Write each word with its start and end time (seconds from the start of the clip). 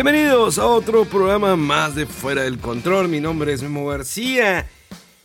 Bienvenidos 0.00 0.60
a 0.60 0.66
otro 0.68 1.04
programa 1.06 1.56
más 1.56 1.96
de 1.96 2.06
Fuera 2.06 2.42
del 2.42 2.60
Control. 2.60 3.08
Mi 3.08 3.18
nombre 3.20 3.52
es 3.52 3.62
Memo 3.62 3.84
García. 3.84 4.68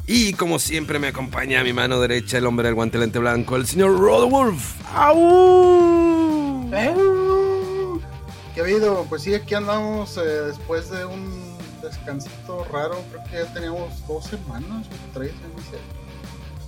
Y 0.08 0.34
como 0.34 0.58
siempre 0.58 0.98
me 0.98 1.10
acompaña 1.10 1.60
a 1.60 1.64
mi 1.64 1.74
mano 1.74 2.00
derecha 2.00 2.40
el 2.40 2.48
hombre 2.48 2.70
del 2.70 2.74
guantelete 2.74 3.20
blanco, 3.20 3.56
el 3.56 3.68
señor 3.68 4.00
Rodolf. 4.00 4.82
¡Au! 4.92 6.72
¿Qué 6.72 8.62
ha 8.62 8.64
habido? 8.64 9.06
Pues 9.08 9.22
sí, 9.22 9.36
aquí 9.36 9.54
andamos 9.54 10.18
eh, 10.18 10.22
después 10.22 10.90
de 10.90 11.06
un 11.06 11.56
descansito 11.84 12.66
raro. 12.72 13.00
Creo 13.12 13.24
que 13.26 13.46
ya 13.46 13.54
teníamos 13.54 14.08
dos 14.08 14.26
semanas 14.26 14.88
o 14.88 15.14
tres, 15.14 15.34
no 15.56 15.62
sé. 15.70 15.78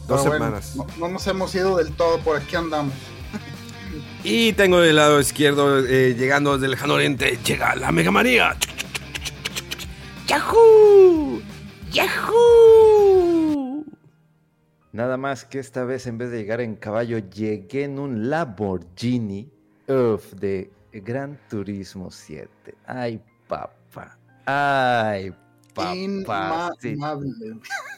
Dos 0.07 0.21
Pero 0.21 0.23
bueno, 0.25 0.45
semanas. 0.45 0.75
no, 0.75 0.85
no 0.99 1.07
nos 1.07 1.25
hemos 1.25 1.55
ido 1.55 1.77
del 1.77 1.91
todo, 1.95 2.19
por 2.19 2.37
aquí 2.37 2.55
andamos. 2.55 2.93
Y 4.23 4.53
tengo 4.53 4.79
del 4.79 4.95
lado 4.95 5.19
izquierdo, 5.19 5.85
eh, 5.85 6.15
llegando 6.17 6.53
desde 6.53 6.65
el 6.65 6.71
lejano 6.71 6.95
oriente, 6.95 7.37
llega 7.45 7.75
la 7.75 7.91
Mega 7.91 8.11
María. 8.11 8.55
¡Yahoo! 10.27 11.41
¡Yahoo! 11.91 13.85
Nada 14.91 15.17
más 15.17 15.45
que 15.45 15.59
esta 15.59 15.83
vez 15.83 16.07
en 16.07 16.17
vez 16.17 16.31
de 16.31 16.37
llegar 16.37 16.61
en 16.61 16.75
caballo, 16.75 17.19
llegué 17.19 17.83
en 17.83 17.99
un 17.99 18.29
Lamborghini 18.29 19.51
uf, 19.87 20.33
de 20.33 20.71
Gran 20.93 21.37
Turismo 21.49 22.09
7. 22.09 22.49
Ay, 22.87 23.21
papá. 23.47 24.17
Ay, 24.45 25.33
papá. 25.73 26.71
Sí. 26.79 26.95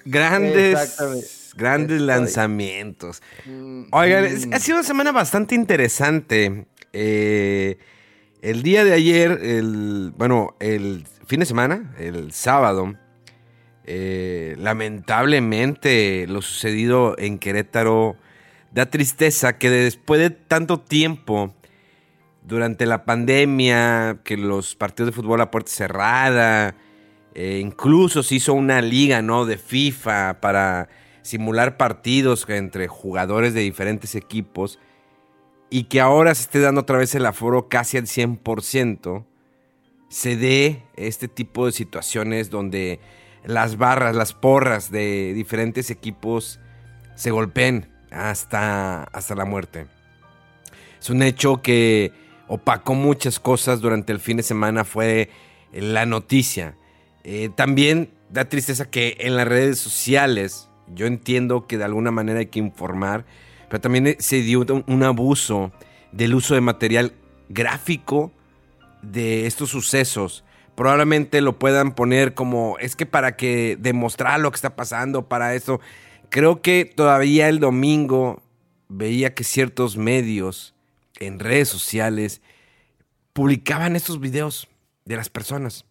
Grandes, 0.06 0.80
Exactamente. 0.80 1.28
Grandes 1.58 1.98
Estoy- 2.02 2.08
lanzamientos. 2.08 3.22
Oigan, 3.92 4.26
es- 4.26 4.48
Mm. 4.48 4.54
ha 4.54 4.60
sido 4.60 4.78
una 4.78 4.88
semana 4.88 5.12
bastante 5.12 5.56
interesante. 5.56 6.66
Eh, 6.94 7.78
el 8.42 8.64
día 8.64 8.84
de 8.84 8.94
ayer, 8.94 9.32
el, 9.42 10.14
bueno, 10.16 10.56
el 10.60 11.06
fin 11.26 11.40
de 11.42 11.46
semana, 11.46 11.94
el 12.00 12.32
sábado, 12.32 12.96
eh, 13.86 14.56
lamentablemente 14.60 16.26
lo 16.28 16.42
sucedido 16.42 17.16
en 17.18 17.40
Querétaro 17.40 18.16
da 18.72 18.86
tristeza 18.88 19.58
que 19.58 19.70
después 19.70 20.20
de 20.20 20.30
tanto 20.30 20.80
tiempo, 20.82 21.54
durante 22.46 22.86
la 22.86 23.04
pandemia, 23.06 24.20
que 24.24 24.38
los 24.38 24.76
partidos 24.76 25.08
de 25.08 25.16
fútbol 25.22 25.42
a 25.42 25.52
puerta 25.52 25.72
cerrada, 25.72 26.76
eh, 27.34 27.60
incluso 27.62 28.24
se 28.24 28.36
hizo 28.36 28.54
una 28.54 28.82
liga, 28.82 29.22
¿no? 29.22 29.46
De 29.46 29.58
FIFA 29.58 30.40
para 30.40 30.88
simular 31.28 31.76
partidos 31.76 32.46
entre 32.48 32.88
jugadores 32.88 33.54
de 33.54 33.60
diferentes 33.60 34.16
equipos 34.16 34.80
y 35.70 35.84
que 35.84 36.00
ahora 36.00 36.34
se 36.34 36.44
esté 36.44 36.62
dando 36.62 36.82
otra 36.82 36.98
vez 36.98 37.14
el 37.16 37.26
aforo 37.26 37.68
casi 37.68 37.98
al 37.98 38.06
100%, 38.06 39.26
se 40.08 40.38
dé 40.38 40.84
este 40.96 41.28
tipo 41.28 41.66
de 41.66 41.74
situaciones 41.74 42.50
donde 42.50 43.02
las 43.44 43.78
barras, 43.78 44.16
las 44.16 44.32
porras 44.32 44.90
de 44.90 45.34
diferentes 45.34 45.92
equipos 45.92 46.62
se 47.16 47.32
golpeen 47.32 47.92
hasta, 48.10 49.04
hasta 49.04 49.36
la 49.36 49.44
muerte. 49.44 49.88
Es 50.98 51.10
un 51.10 51.24
hecho 51.24 51.62
que 51.62 52.14
opacó 52.48 52.94
muchas 52.94 53.38
cosas 53.42 53.82
durante 53.82 54.14
el 54.14 54.22
fin 54.22 54.38
de 54.38 54.44
semana, 54.44 54.86
fue 54.86 55.30
la 55.74 56.06
noticia. 56.06 56.78
Eh, 57.26 57.50
también 57.54 58.14
da 58.30 58.46
tristeza 58.46 58.90
que 58.90 59.18
en 59.20 59.36
las 59.36 59.46
redes 59.46 59.78
sociales, 59.78 60.70
yo 60.94 61.06
entiendo 61.06 61.68
que 61.68 61.78
de 61.78 61.84
alguna 61.84 62.12
manera 62.12 62.40
hay 62.40 62.48
que 62.48 62.60
informar, 62.60 63.26
pero 63.70 63.82
también 63.82 64.08
eh, 64.08 64.18
se 64.20 64.42
dio 64.42 64.66
un, 64.88 65.04
abuso 65.04 65.72
del 66.12 66.36
uso 66.36 66.56
de 66.56 66.62
material 66.62 67.14
gráfico 67.50 68.32
de 69.02 69.46
estos 69.46 69.70
sucesos. 69.70 70.44
Probablemente 70.76 71.42
lo 71.42 71.58
puedan 71.58 71.96
poner 71.96 72.34
como, 72.34 72.78
es 72.80 72.96
que 72.96 73.06
para 73.06 73.36
que 73.36 73.78
demostrar 73.80 74.40
lo 74.40 74.52
que 74.52 74.56
está 74.56 74.76
pasando, 74.76 75.28
para 75.28 75.56
eso. 75.56 75.80
Creo 76.30 76.62
que 76.62 76.86
todavía 76.86 77.50
el 77.50 77.60
domingo 77.60 78.42
veía 78.90 79.34
que 79.34 79.44
ciertos 79.44 79.98
medios 79.98 80.76
en 81.20 81.40
redes 81.40 81.70
sociales 81.70 82.42
publicaban 83.34 83.96
estos 83.96 84.20
videos 84.20 84.68
de 85.06 85.16
las 85.16 85.30
personas. 85.30 85.87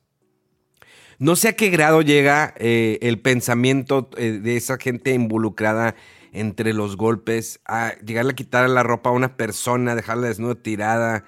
No 1.18 1.34
sé 1.36 1.48
a 1.48 1.52
qué 1.56 1.70
grado 1.70 2.02
llega 2.02 2.52
eh, 2.58 2.98
el 3.02 3.18
pensamiento 3.18 4.10
eh, 4.16 4.32
de 4.42 4.56
esa 4.56 4.76
gente 4.78 5.12
involucrada 5.14 5.94
entre 6.32 6.74
los 6.74 6.96
golpes, 6.96 7.60
a 7.64 7.94
llegarle 8.04 8.32
a 8.32 8.36
quitar 8.36 8.68
la 8.68 8.82
ropa 8.82 9.08
a 9.08 9.12
una 9.14 9.36
persona, 9.36 9.94
dejarla 9.94 10.28
desnuda 10.28 10.54
tirada. 10.56 11.24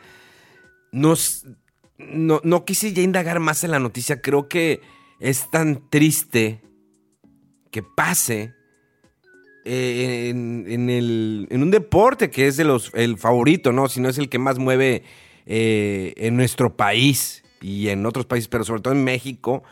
No, 0.93 1.15
no, 2.44 2.65
quise 2.66 2.93
ya 2.93 3.03
indagar 3.03 3.41
más 3.41 3.65
en 3.65 3.71
la 3.71 3.78
noticia. 3.78 4.21
Creo 4.21 4.49
que 4.49 4.82
es 5.21 5.50
tan 5.50 5.88
triste 5.88 6.60
que 7.70 7.82
pase 7.82 8.53
eh, 9.65 10.28
en, 10.31 10.91
el- 10.91 11.47
en 11.50 11.62
un 11.62 11.70
deporte 11.70 12.31
que 12.31 12.47
es 12.47 12.59
el 12.59 13.16
favorito, 13.16 13.72
¿no? 13.72 13.88
Si 13.88 14.00
no 14.00 14.10
es 14.10 14.19
el 14.19 14.28
que 14.28 14.38
más 14.38 14.59
mueve 14.59 15.05
en 15.47 16.37
nuestro 16.37 16.76
país 16.76 17.43
y 17.62 17.88
en 17.88 18.05
otros 18.05 18.26
países, 18.26 18.49
pero 18.49 18.65
sobre 18.65 18.82
todo 18.82 18.93
en 18.93 19.03
México, 19.05 19.62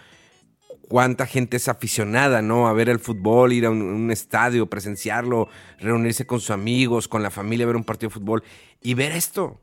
cuánta 0.89 1.27
gente 1.27 1.57
es 1.57 1.69
aficionada, 1.69 2.43
¿no? 2.43 2.69
A 2.69 2.73
ver 2.73 2.89
el 2.89 2.99
fútbol, 2.99 3.53
ir 3.53 3.67
a 3.67 3.71
un, 3.71 4.11
estadio, 4.11 4.69
presenciarlo, 4.69 5.49
reunirse 5.79 6.27
con 6.27 6.41
sus 6.41 6.51
amigos, 6.51 7.09
con 7.09 7.23
la 7.23 7.31
familia, 7.31 7.67
ver 7.67 7.77
un 7.77 7.85
partido 7.85 8.11
de 8.11 8.15
fútbol 8.15 8.43
y 8.83 8.95
ver 8.95 9.13
esto. 9.13 9.61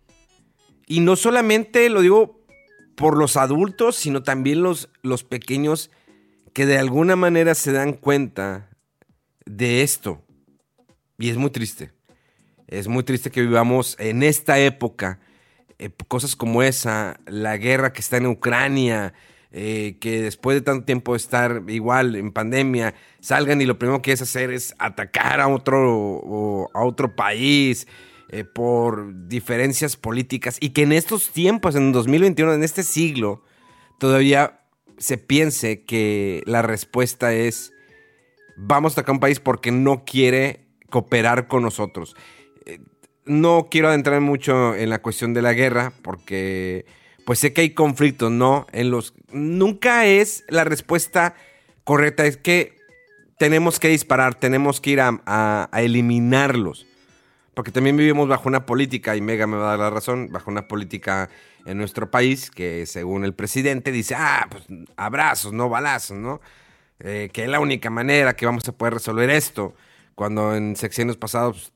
Y 0.85 0.99
no 0.99 1.15
solamente 1.15 1.89
lo 1.89 2.01
digo 2.01 2.41
por 2.95 3.17
los 3.17 3.37
adultos, 3.37 3.95
sino 3.95 4.23
también 4.23 4.61
los, 4.61 4.89
los 5.01 5.23
pequeños 5.23 5.89
que 6.53 6.65
de 6.65 6.77
alguna 6.77 7.15
manera 7.15 7.55
se 7.55 7.71
dan 7.71 7.93
cuenta 7.93 8.69
de 9.45 9.81
esto. 9.81 10.21
Y 11.17 11.29
es 11.29 11.37
muy 11.37 11.49
triste. 11.49 11.91
Es 12.67 12.87
muy 12.87 13.03
triste 13.03 13.31
que 13.31 13.41
vivamos 13.41 13.95
en 13.99 14.23
esta 14.23 14.59
época 14.59 15.19
eh, 15.79 15.89
cosas 16.07 16.35
como 16.35 16.63
esa, 16.63 17.19
la 17.25 17.57
guerra 17.57 17.93
que 17.93 18.01
está 18.01 18.17
en 18.17 18.27
Ucrania, 18.27 19.13
eh, 19.53 19.97
que 19.99 20.21
después 20.21 20.57
de 20.57 20.61
tanto 20.61 20.85
tiempo 20.85 21.13
de 21.13 21.17
estar 21.17 21.61
igual 21.67 22.15
en 22.15 22.31
pandemia, 22.31 22.95
salgan 23.19 23.61
y 23.61 23.65
lo 23.65 23.77
primero 23.77 24.01
que 24.01 24.11
es 24.11 24.21
hacer 24.21 24.51
es 24.51 24.73
atacar 24.79 25.39
a 25.39 25.47
otro, 25.47 25.95
o 25.95 26.69
a 26.73 26.83
otro 26.83 27.15
país 27.15 27.87
eh, 28.29 28.43
por 28.43 29.27
diferencias 29.27 29.95
políticas 29.95 30.57
y 30.59 30.71
que 30.71 30.81
en 30.81 30.91
estos 30.91 31.29
tiempos, 31.29 31.75
en 31.75 31.91
2021, 31.91 32.53
en 32.53 32.63
este 32.63 32.81
siglo, 32.81 33.43
todavía 33.99 34.61
se 34.97 35.19
piense 35.19 35.83
que 35.83 36.41
la 36.47 36.63
respuesta 36.63 37.33
es 37.33 37.73
vamos 38.57 38.93
a 38.93 39.01
atacar 39.01 39.13
un 39.13 39.19
país 39.19 39.39
porque 39.39 39.71
no 39.71 40.03
quiere 40.03 40.65
cooperar 40.89 41.47
con 41.47 41.61
nosotros. 41.61 42.15
Eh, 42.65 42.79
No 43.25 43.67
quiero 43.69 43.87
adentrar 43.87 44.19
mucho 44.19 44.75
en 44.75 44.89
la 44.89 45.01
cuestión 45.01 45.33
de 45.33 45.41
la 45.41 45.53
guerra 45.53 45.93
porque 46.01 46.85
pues 47.25 47.39
sé 47.39 47.53
que 47.53 47.61
hay 47.61 47.69
conflictos, 47.71 48.31
¿no? 48.31 48.67
En 48.71 48.91
los 48.91 49.13
nunca 49.31 50.05
es 50.05 50.43
la 50.49 50.63
respuesta 50.63 51.35
correcta, 51.83 52.25
es 52.25 52.37
que 52.37 52.77
tenemos 53.37 53.79
que 53.79 53.89
disparar, 53.89 54.35
tenemos 54.35 54.79
que 54.79 54.91
ir 54.91 55.01
a, 55.01 55.69
eliminarlos. 55.73 56.85
Porque 57.53 57.71
también 57.71 57.97
vivimos 57.97 58.27
bajo 58.27 58.49
una 58.49 58.65
política, 58.65 59.15
y 59.15 59.21
Mega 59.21 59.45
me 59.45 59.57
va 59.57 59.65
a 59.65 59.69
dar 59.71 59.79
la 59.79 59.89
razón, 59.89 60.29
bajo 60.31 60.49
una 60.49 60.67
política 60.67 61.29
en 61.65 61.77
nuestro 61.77 62.09
país 62.09 62.49
que 62.49 62.85
según 62.85 63.25
el 63.25 63.33
presidente 63.33 63.91
dice, 63.91 64.15
ah, 64.17 64.47
pues 64.49 64.63
abrazos, 64.97 65.53
no 65.53 65.69
balazos, 65.69 66.17
¿no? 66.17 66.41
eh, 67.03 67.29
que 67.33 67.43
es 67.43 67.49
la 67.49 67.59
única 67.59 67.89
manera 67.89 68.35
que 68.35 68.45
vamos 68.45 68.67
a 68.67 68.71
poder 68.71 68.95
resolver 68.95 69.29
esto, 69.29 69.75
cuando 70.15 70.55
en 70.55 70.75
sexenios 70.75 71.17
pasados 71.17 71.73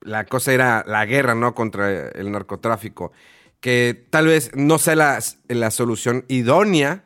la 0.00 0.24
cosa 0.24 0.52
era 0.52 0.84
la 0.86 1.04
guerra, 1.04 1.34
¿no? 1.34 1.54
Contra 1.54 2.08
el 2.08 2.32
narcotráfico, 2.32 3.12
que 3.60 4.06
tal 4.10 4.26
vez 4.26 4.50
no 4.54 4.78
sea 4.78 4.96
la, 4.96 5.18
la 5.48 5.70
solución 5.70 6.24
idónea, 6.28 7.04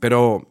pero 0.00 0.48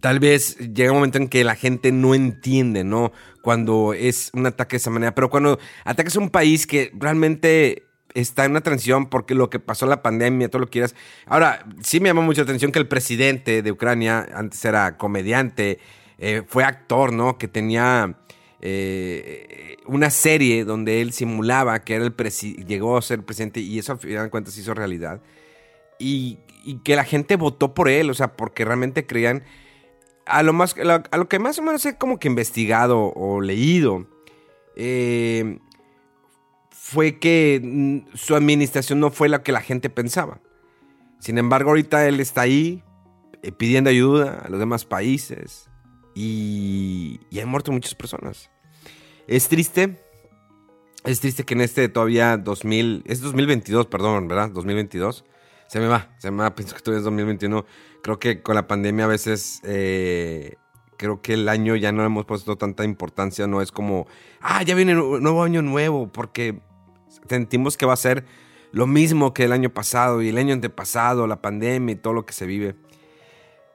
tal 0.00 0.20
vez 0.20 0.56
llega 0.58 0.92
un 0.92 0.98
momento 0.98 1.18
en 1.18 1.28
que 1.28 1.44
la 1.44 1.56
gente 1.56 1.92
no 1.92 2.14
entiende, 2.14 2.84
¿no? 2.84 3.12
Cuando 3.42 3.92
es 3.92 4.30
un 4.34 4.46
ataque 4.46 4.72
de 4.72 4.78
esa 4.78 4.90
manera, 4.90 5.14
pero 5.14 5.30
cuando 5.30 5.58
atacas 5.84 6.16
a 6.16 6.20
un 6.20 6.30
país 6.30 6.66
que 6.66 6.92
realmente 6.94 7.84
está 8.14 8.44
en 8.44 8.52
una 8.52 8.60
transición 8.60 9.08
porque 9.08 9.34
lo 9.34 9.50
que 9.50 9.60
pasó 9.60 9.86
la 9.86 10.02
pandemia, 10.02 10.48
todo 10.48 10.60
lo 10.60 10.66
que 10.66 10.72
quieras. 10.72 10.94
Ahora, 11.26 11.64
sí 11.82 12.00
me 12.00 12.08
llamó 12.08 12.22
mucho 12.22 12.40
la 12.40 12.44
atención 12.44 12.72
que 12.72 12.78
el 12.78 12.88
presidente 12.88 13.62
de 13.62 13.72
Ucrania, 13.72 14.26
antes 14.34 14.64
era 14.64 14.96
comediante, 14.96 15.78
eh, 16.18 16.42
fue 16.46 16.64
actor, 16.64 17.12
¿no? 17.12 17.38
Que 17.38 17.48
tenía 17.48 18.16
eh, 18.62 19.76
una 19.86 20.10
serie 20.10 20.64
donde 20.64 21.00
él 21.00 21.12
simulaba 21.12 21.82
que 21.82 21.94
era 21.94 22.04
el 22.04 22.14
llegó 22.66 22.96
a 22.96 23.02
ser 23.02 23.22
presidente 23.24 23.60
y 23.60 23.78
eso 23.78 23.92
al 23.92 23.98
final 23.98 24.24
de 24.24 24.30
cuentas 24.30 24.56
hizo 24.58 24.74
realidad. 24.74 25.20
Y, 25.98 26.38
que 26.84 26.94
la 26.94 27.04
gente 27.04 27.36
votó 27.36 27.72
por 27.72 27.88
él, 27.88 28.10
o 28.10 28.14
sea, 28.14 28.36
porque 28.36 28.64
realmente 28.64 29.06
creían. 29.06 29.44
A 30.26 30.42
lo, 30.42 30.52
más, 30.52 30.76
a 30.78 31.16
lo 31.16 31.28
que 31.28 31.38
más 31.38 31.58
o 31.58 31.62
menos 31.62 31.84
he 31.86 31.96
como 31.96 32.20
que 32.20 32.28
investigado 32.28 33.12
o 33.16 33.40
leído, 33.40 34.06
eh, 34.76 35.58
fue 36.70 37.18
que 37.18 38.04
su 38.14 38.36
administración 38.36 39.00
no 39.00 39.10
fue 39.10 39.28
la 39.28 39.42
que 39.42 39.52
la 39.52 39.62
gente 39.62 39.88
pensaba. 39.88 40.40
Sin 41.18 41.38
embargo, 41.38 41.70
ahorita 41.70 42.06
él 42.06 42.20
está 42.20 42.42
ahí 42.42 42.84
eh, 43.42 43.52
pidiendo 43.52 43.90
ayuda 43.90 44.42
a 44.44 44.48
los 44.50 44.60
demás 44.60 44.84
países 44.84 45.69
y, 46.14 47.20
y 47.30 47.40
han 47.40 47.48
muerto 47.48 47.72
muchas 47.72 47.94
personas. 47.94 48.50
Es 49.26 49.48
triste, 49.48 49.96
es 51.04 51.20
triste 51.20 51.44
que 51.44 51.54
en 51.54 51.62
este 51.62 51.88
todavía 51.88 52.36
2000, 52.36 53.04
es 53.06 53.20
2022, 53.20 53.86
perdón, 53.86 54.28
¿verdad? 54.28 54.50
2022. 54.50 55.24
Se 55.68 55.78
me 55.78 55.86
va, 55.86 56.14
se 56.18 56.30
me 56.30 56.42
va, 56.42 56.54
pienso 56.54 56.74
que 56.74 56.82
todavía 56.82 56.98
es 56.98 57.04
2021. 57.04 57.64
Creo 58.02 58.18
que 58.18 58.42
con 58.42 58.54
la 58.54 58.66
pandemia 58.66 59.04
a 59.04 59.08
veces, 59.08 59.60
eh, 59.64 60.56
creo 60.96 61.22
que 61.22 61.34
el 61.34 61.48
año 61.48 61.76
ya 61.76 61.92
no 61.92 62.04
hemos 62.04 62.26
puesto 62.26 62.56
tanta 62.56 62.84
importancia, 62.84 63.46
no 63.46 63.62
es 63.62 63.72
como, 63.72 64.06
ah, 64.40 64.62
ya 64.62 64.74
viene 64.74 65.00
un 65.00 65.22
nuevo 65.22 65.42
año 65.42 65.62
nuevo, 65.62 66.10
porque 66.12 66.60
sentimos 67.28 67.76
que 67.76 67.86
va 67.86 67.94
a 67.94 67.96
ser 67.96 68.24
lo 68.72 68.86
mismo 68.86 69.32
que 69.32 69.44
el 69.44 69.52
año 69.52 69.70
pasado 69.70 70.22
y 70.22 70.28
el 70.28 70.38
año 70.38 70.54
antepasado, 70.54 71.26
la 71.26 71.40
pandemia 71.40 71.94
y 71.94 71.96
todo 71.96 72.12
lo 72.12 72.26
que 72.26 72.32
se 72.32 72.46
vive. 72.46 72.76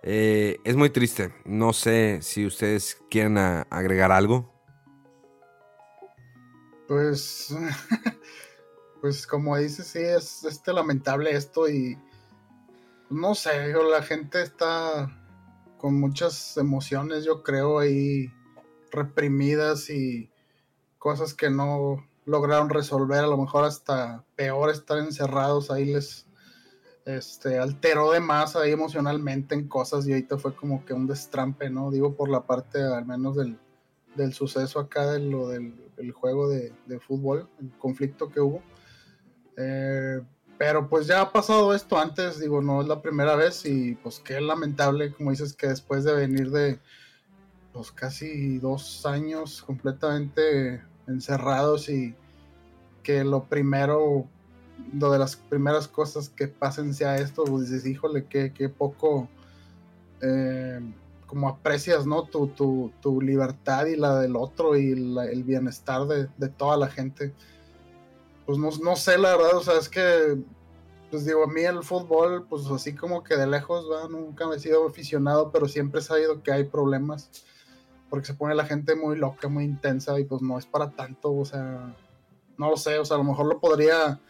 Eh, 0.08 0.60
es 0.64 0.76
muy 0.76 0.92
triste. 0.92 1.34
No 1.46 1.74
sé 1.74 2.20
si 2.22 2.46
ustedes 2.46 3.02
quieren 3.10 3.38
agregar 3.38 4.12
algo. 4.12 4.54
Pues, 6.88 7.54
pues 9.02 9.26
como 9.26 9.58
dices, 9.58 9.88
sí, 9.88 10.00
es 10.00 10.44
este 10.44 10.72
lamentable 10.72 11.32
esto 11.32 11.68
y 11.68 11.98
no 13.10 13.34
sé, 13.34 13.74
la 13.74 14.04
gente 14.04 14.44
está 14.44 15.12
con 15.78 16.00
muchas 16.00 16.56
emociones, 16.58 17.26
yo 17.26 17.42
creo, 17.42 17.80
ahí 17.80 18.32
reprimidas 18.92 19.90
y 19.90 20.30
cosas 21.00 21.34
que 21.34 21.50
no, 21.50 22.08
lograron 22.26 22.70
resolver, 22.70 23.24
a 23.24 23.28
lo 23.28 23.38
mejor 23.38 23.66
hasta 23.66 24.24
peor 24.36 24.70
estar 24.70 24.98
encerrados, 24.98 25.72
ahí 25.72 25.86
les 25.86 26.28
este, 27.06 27.60
alteró 27.60 28.12
de 28.12 28.20
más 28.20 28.56
ahí 28.56 28.72
emocionalmente 28.72 29.56
en 29.56 29.68
cosas 29.68 30.08
y 30.08 30.12
ahorita 30.12 30.38
fue 30.38 30.56
como 30.56 30.84
que 30.86 30.94
un 30.94 31.08
destrampe, 31.08 31.70
¿no? 31.70 31.92
Digo 31.92 32.16
por 32.16 32.30
la 32.30 32.42
parte 32.46 32.82
al 32.82 33.06
menos 33.06 33.36
del, 33.36 33.58
del 34.16 34.34
suceso 34.34 34.80
acá 34.80 35.12
de 35.12 35.20
lo 35.20 35.48
del 35.50 36.12
juego 36.12 36.50
de, 36.50 36.74
fútbol, 37.00 37.48
el 37.62 37.72
conflicto 37.78 38.30
que 38.30 38.42
hubo. 38.42 38.62
Eh, 39.58 40.22
pero 40.58 40.90
pues 40.90 41.06
ya 41.08 41.22
ha 41.22 41.32
pasado 41.32 41.74
esto 41.74 41.98
antes, 41.98 42.40
digo, 42.40 42.62
no 42.62 42.82
es 42.82 42.88
la 42.88 43.02
primera 43.02 43.36
vez 43.36 43.66
y 43.66 43.96
pues 43.96 44.20
qué 44.20 44.40
lamentable, 44.40 45.12
como 45.12 45.32
dices, 45.32 45.54
que 45.54 45.68
después 45.68 46.04
de 46.04 46.14
venir 46.14 46.50
de 46.50 46.80
pues 47.74 47.92
casi 47.92 48.58
dos 48.60 49.06
años 49.06 49.62
completamente 49.62 50.82
encerrados 51.08 51.90
y 51.90 52.16
que 53.04 53.26
lo 53.26 53.44
primero, 53.44 54.28
lo 54.94 55.12
de 55.12 55.20
las 55.20 55.36
primeras 55.36 55.88
cosas 55.88 56.30
que 56.30 56.48
pasen 56.48 56.94
sea 56.94 57.18
esto, 57.18 57.44
pues 57.46 57.70
dices, 57.70 57.86
híjole, 57.86 58.26
qué, 58.26 58.70
poco 58.70 59.28
eh, 60.22 60.80
como 61.28 61.50
aprecias, 61.50 62.06
¿no? 62.06 62.24
Tu, 62.24 62.48
tu, 62.48 63.22
libertad 63.22 63.86
y 63.88 63.96
la 63.96 64.20
del 64.20 64.36
otro 64.36 64.78
y 64.78 64.92
el 64.92 65.44
bienestar 65.44 66.06
de, 66.06 66.50
toda 66.50 66.78
la 66.78 66.88
gente. 66.88 67.34
Pues 68.46 68.58
no, 68.58 68.70
no, 68.84 68.96
sé, 68.96 69.18
la 69.18 69.36
verdad, 69.36 69.58
o 69.58 69.64
sea, 69.64 69.78
es 69.80 69.90
que, 69.90 70.38
pues 71.10 71.26
digo, 71.26 71.44
a 71.44 71.48
mí 71.48 71.62
el 71.62 71.84
fútbol, 71.84 72.46
pues 72.48 72.68
así 72.68 72.94
como 72.94 73.24
que 73.24 73.36
de 73.36 73.48
lejos, 73.48 73.86
¿va? 73.92 74.08
nunca 74.08 74.48
me 74.48 74.56
he 74.56 74.60
sido 74.60 74.88
aficionado, 74.88 75.52
pero 75.52 75.68
siempre 75.68 76.00
he 76.00 76.04
sabido 76.04 76.44
que 76.44 76.52
hay 76.52 76.64
problemas 76.66 77.32
porque 78.10 78.28
se 78.28 78.34
pone 78.34 78.56
la 78.56 78.66
gente 78.66 78.96
muy 78.96 79.18
loca, 79.18 79.48
muy 79.48 79.64
intensa 79.64 80.20
y 80.20 80.26
pues 80.26 80.42
no 80.42 80.58
es 80.58 80.66
para 80.66 80.92
tanto, 80.92 81.34
o 81.36 81.46
sea, 81.46 81.96
no 82.58 82.70
lo 82.70 82.78
sé, 82.78 83.00
o 83.00 83.06
sea, 83.06 83.16
a 83.16 83.18
lo 83.18 83.26
mejor 83.26 83.48
lo 83.48 83.60
podría 83.60 84.22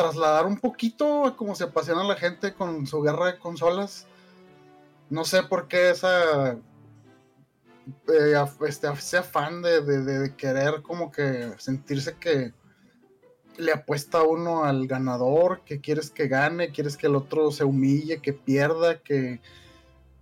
trasladar 0.00 0.46
un 0.46 0.58
poquito 0.58 1.26
a 1.26 1.36
cómo 1.36 1.54
se 1.54 1.64
apasiona 1.64 2.02
la 2.04 2.16
gente 2.16 2.54
con 2.54 2.86
su 2.86 3.02
guerra 3.02 3.26
de 3.26 3.38
consolas. 3.38 4.06
No 5.10 5.24
sé 5.24 5.42
por 5.42 5.68
qué 5.68 5.90
esa 5.90 6.52
eh, 8.08 8.46
este, 8.66 8.88
ese 8.88 9.18
afán 9.18 9.60
de, 9.60 9.82
de, 9.82 10.34
querer 10.36 10.80
como 10.82 11.10
que 11.10 11.52
sentirse 11.58 12.16
que 12.16 12.54
le 13.58 13.72
apuesta 13.72 14.22
uno 14.22 14.64
al 14.64 14.86
ganador, 14.86 15.62
que 15.64 15.80
quieres 15.80 16.10
que 16.10 16.28
gane, 16.28 16.70
quieres 16.70 16.96
que 16.96 17.08
el 17.08 17.16
otro 17.16 17.50
se 17.50 17.64
humille, 17.64 18.22
que 18.22 18.32
pierda, 18.32 19.00
que 19.00 19.40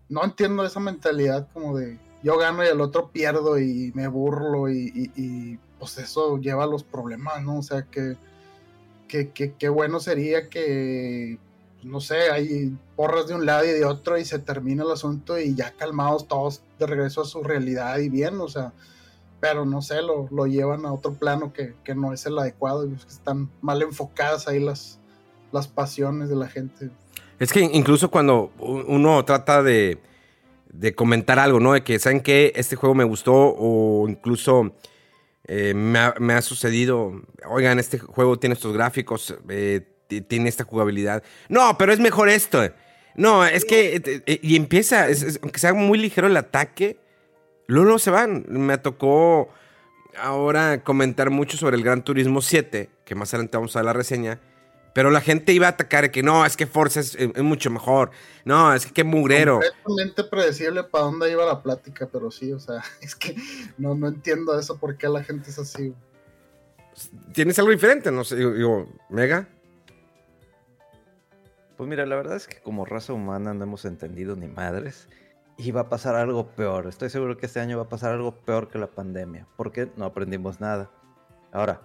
no 0.09 0.25
entiendo 0.25 0.65
esa 0.65 0.81
mentalidad 0.81 1.49
como 1.53 1.77
de 1.77 1.99
yo 2.25 2.37
gano 2.37 2.65
y 2.65 2.69
el 2.69 2.81
otro 2.81 3.11
pierdo 3.13 3.59
y 3.61 3.93
me 3.95 4.09
burlo 4.09 4.69
y, 4.69 5.61
pues 5.79 5.99
eso 5.99 6.39
lleva 6.39 6.65
a 6.65 6.67
los 6.67 6.83
problemas, 6.83 7.41
¿no? 7.45 7.59
O 7.59 7.63
sea, 7.63 7.83
que, 7.83 8.17
que, 9.09 9.69
bueno 9.69 10.01
sería 10.01 10.49
que, 10.49 11.39
no 11.83 12.01
sé, 12.01 12.31
hay 12.31 12.77
porras 12.95 13.27
de 13.27 13.35
un 13.35 13.47
lado 13.47 13.65
y 13.65 13.71
de 13.71 13.85
otro 13.85 14.19
y 14.19 14.25
se 14.25 14.39
termina 14.39 14.85
el 14.85 14.91
asunto 14.91 15.39
y 15.39 15.55
ya 15.55 15.73
calmados 15.73 16.29
todos 16.29 16.63
de 16.79 16.87
regreso 16.87 17.23
a 17.23 17.25
su 17.25 17.43
realidad 17.43 17.99
y 17.99 18.09
bien, 18.09 18.41
o 18.41 18.49
sea, 18.49 18.73
pero 19.41 19.65
no 19.65 19.83
sé, 19.83 20.03
lo, 20.03 20.29
lo 20.31 20.47
llevan 20.47 20.85
a 20.87 20.93
otro 20.93 21.15
plano 21.15 21.53
que, 21.53 21.75
no 21.95 22.13
es 22.13 22.27
el 22.27 22.39
adecuado 22.39 22.87
que 22.87 22.95
están 23.09 23.51
mal 23.61 23.83
enfocadas 23.83 24.47
ahí 24.47 24.61
las, 24.61 24.99
las 25.53 25.67
pasiones 25.67 26.29
de 26.29 26.37
la 26.37 26.49
gente. 26.49 26.91
Es 27.39 27.53
que 27.53 27.61
incluso 27.61 28.11
cuando 28.11 28.51
uno 28.59 29.25
trata 29.25 29.63
de 29.63 29.99
de 30.73 30.95
comentar 30.95 31.39
algo, 31.39 31.61
¿no? 31.61 31.73
De 31.73 31.83
que, 31.83 31.99
¿saben 31.99 32.21
qué? 32.21 32.53
Este 32.55 32.77
juego 32.77 32.95
me 32.95 33.05
gustó 33.05 33.33
o 33.35 34.09
incluso 34.09 34.73
eh, 35.51 35.73
me, 35.73 36.35
ha, 36.35 36.43
sucedido, 36.43 37.23
oigan, 37.47 37.79
este 37.79 37.99
juego 37.99 38.39
tiene 38.39 38.53
estos 38.53 38.75
gráficos, 38.75 39.35
eh, 39.49 39.81
tiene 40.29 40.51
esta 40.51 40.65
jugabilidad. 40.65 41.23
No, 41.49 41.79
pero 41.79 41.91
es 41.91 42.01
mejor 42.01 42.29
esto. 42.29 42.71
No, 43.15 43.47
es 43.47 43.65
que, 43.65 44.23
eh, 44.27 44.41
y 44.43 44.57
empieza, 44.57 45.07
aunque 45.43 45.59
sea 45.59 45.73
muy 45.73 45.99
ligero 45.99 46.27
el 46.27 46.37
ataque, 46.37 46.99
luego, 47.67 47.99
se 47.99 48.11
van. 48.11 48.45
Me 48.49 48.77
tocó 48.77 49.49
ahora 50.21 50.85
comentar 50.85 51.31
mucho 51.31 51.57
sobre 51.57 51.79
el 51.79 51.83
Gran 51.83 52.05
Turismo 52.05 52.43
7, 52.43 52.91
que 53.07 53.15
más 53.15 53.33
adelante 53.33 53.57
vamos 53.57 53.75
a 53.75 53.79
ver 53.79 53.87
la 53.87 53.95
reseña. 53.95 54.41
Pero 54.93 55.11
la 55.11 55.21
gente 55.21 55.53
iba 55.53 55.67
a 55.67 55.71
atacar 55.71 56.11
que 56.11 56.23
no, 56.23 56.45
es 56.45 56.57
que 56.57 56.67
Forza 56.67 57.01
es, 57.01 57.17
mucho 57.43 57.71
mejor. 57.71 58.11
No, 58.45 58.73
es 58.73 58.87
que 58.87 58.93
qué 58.93 59.05
mugrero. 59.05 59.61
Completamente 59.61 60.25
predecible 60.25 60.85
para 60.85 61.05
dónde 61.05 61.31
iba 61.31 61.45
la 61.45 61.63
plática, 61.63 62.09
pero 62.11 62.31
sí, 62.31 62.53
o 62.53 62.59
sea, 62.59 62.83
es 63.01 63.15
que 63.15 63.37
no, 63.77 63.95
no 63.95 64.09
entiendo 64.09 64.59
eso, 64.59 64.79
por 64.79 64.97
qué 64.97 65.09
la 65.09 65.23
gente 65.23 65.51
es 65.51 65.59
así. 65.59 65.95
¿Tienes 67.33 67.59
algo 67.59 67.71
diferente? 67.71 68.11
No 68.11 68.25
sé, 68.25 68.37
digo, 68.37 68.89
Mega. 69.09 69.49
Pues 71.77 71.89
mira, 71.89 72.05
la 72.07 72.17
verdad 72.17 72.37
es 72.37 72.49
que 72.49 72.61
como 72.61 72.85
raza 72.85 73.13
humana 73.13 73.55
no 73.55 73.63
hemos 73.63 73.85
entendido 73.85 74.35
ni 74.35 74.49
madres. 74.49 75.09
Y 75.57 75.71
va 75.71 75.83
a 75.83 75.89
pasar 75.89 76.17
algo 76.17 76.49
peor. 76.49 76.87
Estoy 76.87 77.11
seguro 77.11 77.37
que 77.37 77.47
este 77.47 77.61
año 77.61 77.77
va 77.77 77.85
a 77.85 77.89
pasar 77.89 78.13
algo 78.13 78.33
peor 78.33 78.69
que 78.69 78.79
la 78.79 78.89
pandemia. 78.89 79.47
Porque 79.57 79.89
no 79.97 80.05
aprendimos 80.05 80.61
nada. 80.61 80.91
Ahora, 81.53 81.83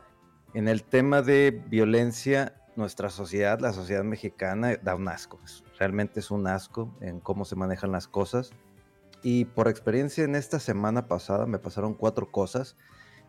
en 0.53 0.67
el 0.67 0.83
tema 0.83 1.21
de 1.21 1.61
violencia, 1.67 2.53
nuestra 2.75 3.09
sociedad, 3.09 3.59
la 3.59 3.73
sociedad 3.73 4.03
mexicana, 4.03 4.75
da 4.81 4.95
un 4.95 5.07
asco. 5.07 5.39
Realmente 5.77 6.19
es 6.19 6.31
un 6.31 6.47
asco 6.47 6.95
en 7.01 7.19
cómo 7.19 7.45
se 7.45 7.55
manejan 7.55 7.91
las 7.91 8.07
cosas. 8.07 8.51
Y 9.21 9.45
por 9.45 9.67
experiencia 9.67 10.23
en 10.23 10.35
esta 10.35 10.59
semana 10.59 11.07
pasada 11.07 11.45
me 11.45 11.59
pasaron 11.59 11.93
cuatro 11.93 12.31
cosas 12.31 12.75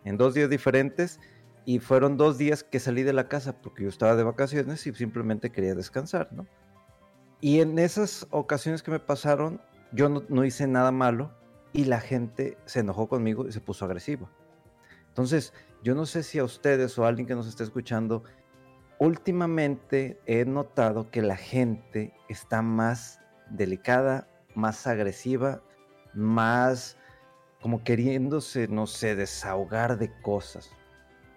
en 0.04 0.16
dos 0.16 0.34
días 0.34 0.50
diferentes 0.50 1.20
y 1.64 1.78
fueron 1.78 2.16
dos 2.16 2.36
días 2.36 2.64
que 2.64 2.80
salí 2.80 3.02
de 3.02 3.12
la 3.12 3.28
casa 3.28 3.60
porque 3.60 3.84
yo 3.84 3.88
estaba 3.88 4.16
de 4.16 4.24
vacaciones 4.24 4.86
y 4.86 4.94
simplemente 4.94 5.50
quería 5.50 5.74
descansar, 5.74 6.32
¿no? 6.32 6.46
Y 7.40 7.60
en 7.60 7.78
esas 7.78 8.26
ocasiones 8.30 8.82
que 8.82 8.90
me 8.90 9.00
pasaron, 9.00 9.60
yo 9.92 10.08
no, 10.08 10.24
no 10.28 10.44
hice 10.44 10.66
nada 10.66 10.90
malo 10.92 11.32
y 11.72 11.84
la 11.84 12.00
gente 12.00 12.58
se 12.64 12.80
enojó 12.80 13.08
conmigo 13.08 13.46
y 13.46 13.52
se 13.52 13.60
puso 13.60 13.84
agresiva. 13.84 14.30
Entonces, 15.08 15.52
yo 15.82 15.94
no 15.94 16.06
sé 16.06 16.22
si 16.22 16.38
a 16.38 16.44
ustedes 16.44 16.98
o 16.98 17.04
a 17.04 17.08
alguien 17.08 17.26
que 17.26 17.34
nos 17.34 17.46
esté 17.46 17.62
escuchando, 17.62 18.24
últimamente 18.98 20.20
he 20.26 20.44
notado 20.44 21.10
que 21.10 21.22
la 21.22 21.36
gente 21.36 22.12
está 22.28 22.62
más 22.62 23.20
delicada, 23.50 24.28
más 24.54 24.86
agresiva, 24.86 25.62
más 26.14 26.96
como 27.60 27.82
queriéndose, 27.82 28.68
no 28.68 28.86
sé, 28.86 29.16
desahogar 29.16 29.98
de 29.98 30.12
cosas. 30.20 30.70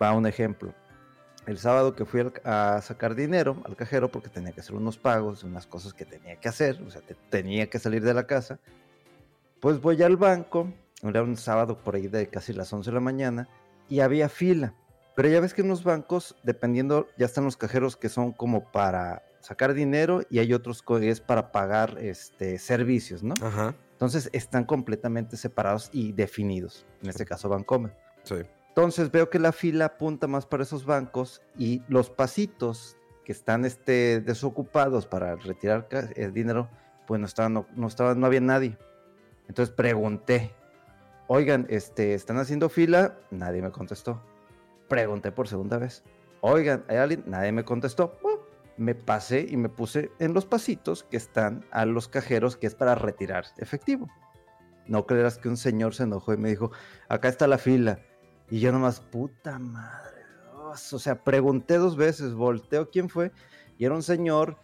Va 0.01 0.13
un 0.13 0.27
ejemplo. 0.27 0.73
El 1.45 1.57
sábado 1.57 1.95
que 1.95 2.03
fui 2.03 2.29
a 2.43 2.81
sacar 2.81 3.15
dinero 3.15 3.61
al 3.63 3.77
cajero 3.77 4.11
porque 4.11 4.27
tenía 4.27 4.51
que 4.51 4.59
hacer 4.59 4.75
unos 4.75 4.97
pagos, 4.97 5.45
unas 5.45 5.65
cosas 5.65 5.93
que 5.93 6.03
tenía 6.03 6.35
que 6.37 6.49
hacer, 6.49 6.81
o 6.85 6.91
sea, 6.91 7.01
tenía 7.29 7.69
que 7.69 7.79
salir 7.79 8.03
de 8.03 8.13
la 8.13 8.27
casa, 8.27 8.59
pues 9.61 9.79
voy 9.79 10.03
al 10.03 10.17
banco, 10.17 10.73
era 11.01 11.23
un 11.23 11.37
sábado 11.37 11.77
por 11.77 11.95
ahí 11.95 12.07
de 12.07 12.27
casi 12.27 12.51
las 12.51 12.71
11 12.73 12.89
de 12.89 12.93
la 12.93 12.99
mañana, 12.99 13.47
y 13.87 14.01
había 14.01 14.27
fila. 14.27 14.73
Pero 15.17 15.29
ya 15.29 15.39
ves 15.39 15.55
que 15.55 15.63
en 15.63 15.67
los 15.67 15.83
bancos, 15.83 16.35
dependiendo, 16.43 17.07
ya 17.17 17.25
están 17.25 17.43
los 17.43 17.57
cajeros 17.57 17.97
que 17.97 18.07
son 18.07 18.33
como 18.33 18.71
para 18.71 19.23
sacar 19.39 19.73
dinero 19.73 20.21
y 20.29 20.37
hay 20.37 20.53
otros 20.53 20.83
que 20.83 21.09
es 21.09 21.21
para 21.21 21.51
pagar 21.51 21.97
este, 21.99 22.59
servicios, 22.59 23.23
¿no? 23.23 23.33
Ajá. 23.41 23.73
Entonces 23.93 24.29
están 24.31 24.63
completamente 24.63 25.35
separados 25.35 25.89
y 25.91 26.11
definidos. 26.11 26.85
En 27.01 27.09
este 27.09 27.25
caso, 27.25 27.49
Bancomer. 27.49 27.97
Sí. 28.21 28.35
Entonces 28.67 29.09
veo 29.09 29.27
que 29.31 29.39
la 29.39 29.53
fila 29.53 29.85
apunta 29.85 30.27
más 30.27 30.45
para 30.45 30.61
esos 30.61 30.85
bancos 30.85 31.41
y 31.57 31.81
los 31.87 32.11
pasitos 32.11 32.95
que 33.25 33.31
están 33.31 33.65
este, 33.65 34.21
desocupados 34.21 35.07
para 35.07 35.35
retirar 35.35 35.87
el 36.15 36.31
dinero, 36.31 36.69
pues 37.07 37.19
no 37.19 37.25
estaban, 37.25 37.53
no, 37.53 37.65
no, 37.75 37.87
estaban, 37.87 38.19
no 38.19 38.27
había 38.27 38.41
nadie. 38.41 38.77
Entonces 39.47 39.73
pregunté, 39.73 40.51
oigan, 41.25 41.65
este, 41.71 42.13
¿están 42.13 42.37
haciendo 42.37 42.69
fila? 42.69 43.17
Nadie 43.31 43.63
me 43.63 43.71
contestó. 43.71 44.21
Pregunté 44.87 45.31
por 45.31 45.47
segunda 45.47 45.77
vez, 45.77 46.03
oigan, 46.41 46.83
¿hay 46.87 46.97
alguien? 46.97 47.23
Nadie 47.27 47.51
me 47.51 47.65
contestó. 47.65 48.17
Me 48.77 48.93
pasé 48.93 49.47
y 49.49 49.57
me 49.57 49.69
puse 49.69 50.11
en 50.19 50.33
los 50.33 50.45
pasitos 50.45 51.03
que 51.03 51.17
están 51.17 51.65
a 51.71 51.85
los 51.85 52.07
cajeros, 52.07 52.57
que 52.57 52.67
es 52.67 52.75
para 52.75 52.93
retirar 52.93 53.45
efectivo. 53.57 54.07
No 54.85 55.05
creerás 55.07 55.39
que 55.39 55.49
un 55.49 55.57
señor 55.57 55.95
se 55.95 56.03
enojó 56.03 56.33
y 56.33 56.37
me 56.37 56.49
dijo, 56.49 56.71
acá 57.09 57.27
está 57.27 57.47
la 57.47 57.57
fila. 57.57 57.99
Y 58.49 58.59
yo 58.59 58.71
nomás, 58.71 58.99
puta 58.99 59.57
madre. 59.57 60.21
O 60.69 60.75
sea, 60.75 61.23
pregunté 61.23 61.77
dos 61.77 61.97
veces, 61.97 62.33
volteo 62.33 62.89
quién 62.91 63.09
fue, 63.09 63.31
y 63.77 63.85
era 63.85 63.95
un 63.95 64.03
señor 64.03 64.57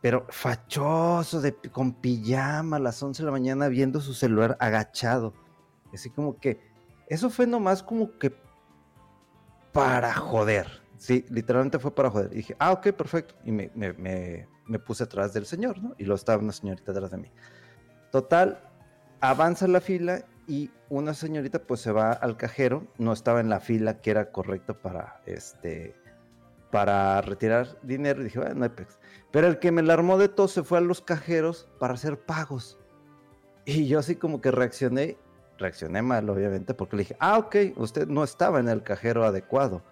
pero 0.00 0.26
fachoso, 0.30 1.40
de, 1.40 1.54
con 1.54 1.92
pijama 1.92 2.76
a 2.76 2.80
las 2.80 3.02
11 3.02 3.22
de 3.22 3.26
la 3.26 3.32
mañana 3.32 3.68
viendo 3.68 4.00
su 4.00 4.14
celular 4.14 4.56
agachado. 4.58 5.34
Así 5.92 6.10
como 6.10 6.38
que, 6.38 6.58
eso 7.08 7.28
fue 7.28 7.46
nomás 7.46 7.82
como 7.82 8.18
que 8.18 8.34
para 9.72 10.12
joder. 10.14 10.66
Sí, 10.96 11.24
literalmente 11.30 11.78
fue 11.78 11.94
para 11.94 12.10
joder. 12.10 12.30
Y 12.32 12.36
dije, 12.36 12.56
ah, 12.58 12.72
ok, 12.72 12.88
perfecto. 12.92 13.34
Y 13.44 13.52
me, 13.52 13.70
me, 13.74 13.94
me, 14.66 14.78
puse 14.78 15.04
atrás 15.04 15.32
del 15.32 15.46
señor, 15.46 15.78
¿no? 15.82 15.94
Y 15.98 16.04
lo 16.04 16.14
estaba 16.14 16.42
una 16.42 16.52
señorita 16.52 16.92
detrás 16.92 17.10
de 17.10 17.16
mí. 17.18 17.30
Total, 18.12 18.60
avanza 19.20 19.66
la 19.66 19.80
fila 19.80 20.24
y 20.46 20.70
una 20.88 21.14
señorita 21.14 21.62
pues 21.62 21.80
se 21.80 21.92
va 21.92 22.12
al 22.12 22.36
cajero. 22.36 22.86
No 22.98 23.12
estaba 23.12 23.40
en 23.40 23.48
la 23.48 23.60
fila 23.60 24.00
que 24.00 24.10
era 24.10 24.30
correcta 24.30 24.74
para 24.74 25.22
este 25.26 25.94
para 26.70 27.20
retirar 27.20 27.78
dinero 27.82 28.20
y 28.20 28.24
dije, 28.24 28.38
bueno, 28.38 28.54
no 28.54 28.64
hay 28.64 28.70
pex. 28.70 28.98
Pero 29.30 29.46
el 29.48 29.58
que 29.58 29.72
me 29.72 29.82
la 29.82 29.94
armó 29.94 30.18
de 30.18 30.28
todo 30.28 30.48
se 30.48 30.62
fue 30.62 30.78
a 30.78 30.80
los 30.80 31.00
cajeros 31.00 31.68
para 31.78 31.94
hacer 31.94 32.18
pagos. 32.20 32.78
Y 33.64 33.86
yo 33.86 33.98
así 33.98 34.16
como 34.16 34.40
que 34.40 34.50
reaccioné, 34.50 35.18
reaccioné 35.60 36.02
mal 36.02 36.28
obviamente 36.28 36.74
porque 36.74 36.96
le 36.96 37.02
dije, 37.02 37.16
ah, 37.20 37.38
ok, 37.38 37.56
usted 37.76 38.08
no 38.08 38.24
estaba 38.24 38.58
en 38.58 38.68
el 38.68 38.82
cajero 38.82 39.24
adecuado. 39.24 39.82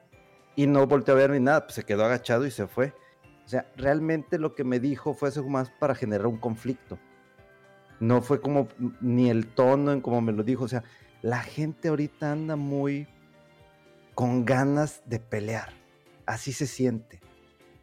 Y 0.57 0.67
no 0.67 0.87
volteó 0.89 1.15
a 1.15 1.19
ver 1.19 1.31
ni 1.31 1.39
nada, 1.39 1.67
pues 1.67 1.75
se 1.75 1.85
quedó 1.85 2.05
agachado 2.05 2.45
y 2.45 2.51
se 2.51 2.67
fue. 2.67 2.93
O 3.45 3.49
sea, 3.49 3.71
realmente 3.77 4.39
lo 4.39 4.57
que 4.57 4.65
me 4.65 4.81
dijo 4.81 5.15
fue 5.15 5.29
eso 5.29 5.45
más 5.45 5.71
para 5.71 5.95
generar 5.95 6.27
un 6.27 6.39
conflicto. 6.39 6.99
No 8.01 8.23
fue 8.23 8.41
como 8.41 8.69
ni 9.01 9.31
el 9.31 9.47
tono 9.47 9.93
en 9.93 10.01
como 10.01 10.21
me 10.21 10.33
lo 10.33 10.43
dijo. 10.43 10.65
O 10.65 10.69
sea, 10.69 10.83
la 11.23 11.41
gente 11.41 11.89
ahorita 11.89 12.33
anda 12.33 12.57
muy 12.57 13.07
con 14.15 14.45
ganas 14.45 15.03
de 15.07 15.21
pelear 15.21 15.79
así 16.29 16.53
se 16.53 16.67
siente. 16.67 17.21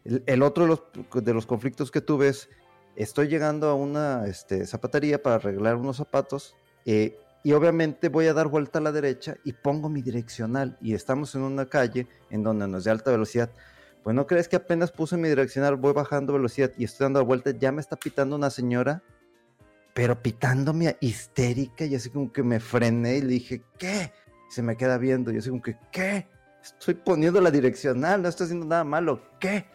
El, 0.05 0.23
el 0.27 0.43
otro 0.43 0.63
de 0.63 0.69
los, 0.69 0.83
de 1.25 1.33
los, 1.33 1.45
conflictos 1.45 1.91
que 1.91 1.99
tuve 1.99 2.29
es, 2.29 2.47
estoy 2.95 3.27
llegando 3.27 3.67
a 3.67 3.73
una 3.73 4.27
este, 4.27 4.65
zapatería 4.67 5.21
para 5.21 5.37
arreglar 5.37 5.75
unos 5.75 5.97
zapatos 5.97 6.55
eh, 6.85 7.17
y 7.45 7.53
obviamente 7.53 8.09
voy 8.09 8.25
a 8.25 8.33
dar 8.33 8.47
vuelta 8.47 8.79
a 8.79 8.81
la 8.81 8.91
derecha 8.91 9.37
y 9.43 9.53
pongo 9.53 9.87
mi 9.87 10.01
direccional 10.01 10.79
y 10.81 10.95
estamos 10.95 11.35
en 11.35 11.43
una 11.43 11.67
calle 11.67 12.07
en 12.31 12.41
donde 12.41 12.67
no 12.67 12.79
es 12.79 12.85
de 12.85 12.89
alta 12.89 13.11
velocidad. 13.11 13.51
Pues 14.03 14.15
no 14.15 14.25
crees 14.25 14.47
que 14.47 14.55
apenas 14.55 14.91
puse 14.91 15.15
mi 15.15 15.29
direccional, 15.29 15.75
voy 15.75 15.93
bajando 15.93 16.33
velocidad 16.33 16.71
y 16.75 16.85
estoy 16.85 17.05
dando 17.05 17.23
vuelta, 17.23 17.51
ya 17.51 17.71
me 17.71 17.81
está 17.81 17.97
pitando 17.97 18.35
una 18.35 18.49
señora, 18.49 19.03
pero 19.93 20.19
pitándome 20.19 20.97
histérica 21.01 21.85
y 21.85 21.93
así 21.93 22.09
como 22.09 22.33
que 22.33 22.41
me 22.41 22.59
frené 22.59 23.17
y 23.17 23.21
le 23.21 23.27
dije, 23.27 23.61
¿qué? 23.77 24.11
Se 24.49 24.63
me 24.63 24.75
queda 24.75 24.97
viendo 24.97 25.31
y 25.31 25.37
así 25.37 25.49
como 25.51 25.61
que, 25.61 25.77
¿qué? 25.91 26.27
estoy 26.63 26.95
poniendo 26.95 27.39
la 27.41 27.51
direccional, 27.51 28.23
no 28.23 28.27
estoy 28.27 28.45
haciendo 28.45 28.65
nada 28.65 28.83
malo, 28.83 29.21
¿qué? 29.39 29.67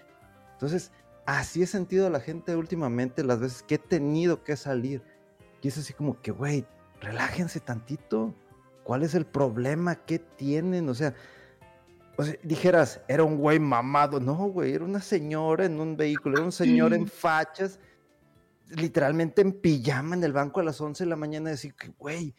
Entonces, 0.55 0.91
así 1.25 1.63
he 1.63 1.67
sentido 1.69 2.09
a 2.09 2.11
la 2.11 2.19
gente 2.19 2.57
últimamente 2.57 3.23
las 3.23 3.39
veces 3.39 3.63
que 3.63 3.77
he 3.77 3.79
tenido 3.79 4.43
que 4.43 4.57
salir. 4.57 5.05
Y 5.63 5.69
es 5.69 5.79
así 5.79 5.93
como 5.93 6.21
que, 6.21 6.33
güey, 6.33 6.67
relájense 7.01 7.61
tantito. 7.61 8.35
¿Cuál 8.85 9.03
es 9.03 9.15
el 9.15 9.27
problema? 9.27 9.95
¿Qué 9.95 10.19
tienen? 10.19 10.89
O 10.89 10.95
sea, 10.95 11.15
o 12.17 12.25
sea, 12.25 12.35
dijeras, 12.43 13.01
era 13.09 13.25
un 13.25 13.39
güey 13.39 13.59
mamado. 13.59 14.21
No, 14.21 14.35
güey, 14.35 14.75
era 14.75 14.85
una 14.85 15.01
señora 15.01 15.65
en 15.65 15.81
un 15.81 15.97
vehículo, 15.97 16.37
era 16.37 16.45
un 16.45 16.53
señor 16.53 16.93
en 16.93 17.07
fachas, 17.09 17.79
literalmente 18.69 19.43
en 19.43 19.53
pijama 19.53 20.17
en 20.17 20.25
el 20.25 20.33
banco 20.33 20.61
a 20.61 20.65
las 20.65 20.81
11 20.81 21.05
de 21.05 21.11
la 21.11 21.17
mañana. 21.17 21.51
Decir 21.51 21.75
que, 21.75 21.89
güey, 21.99 22.35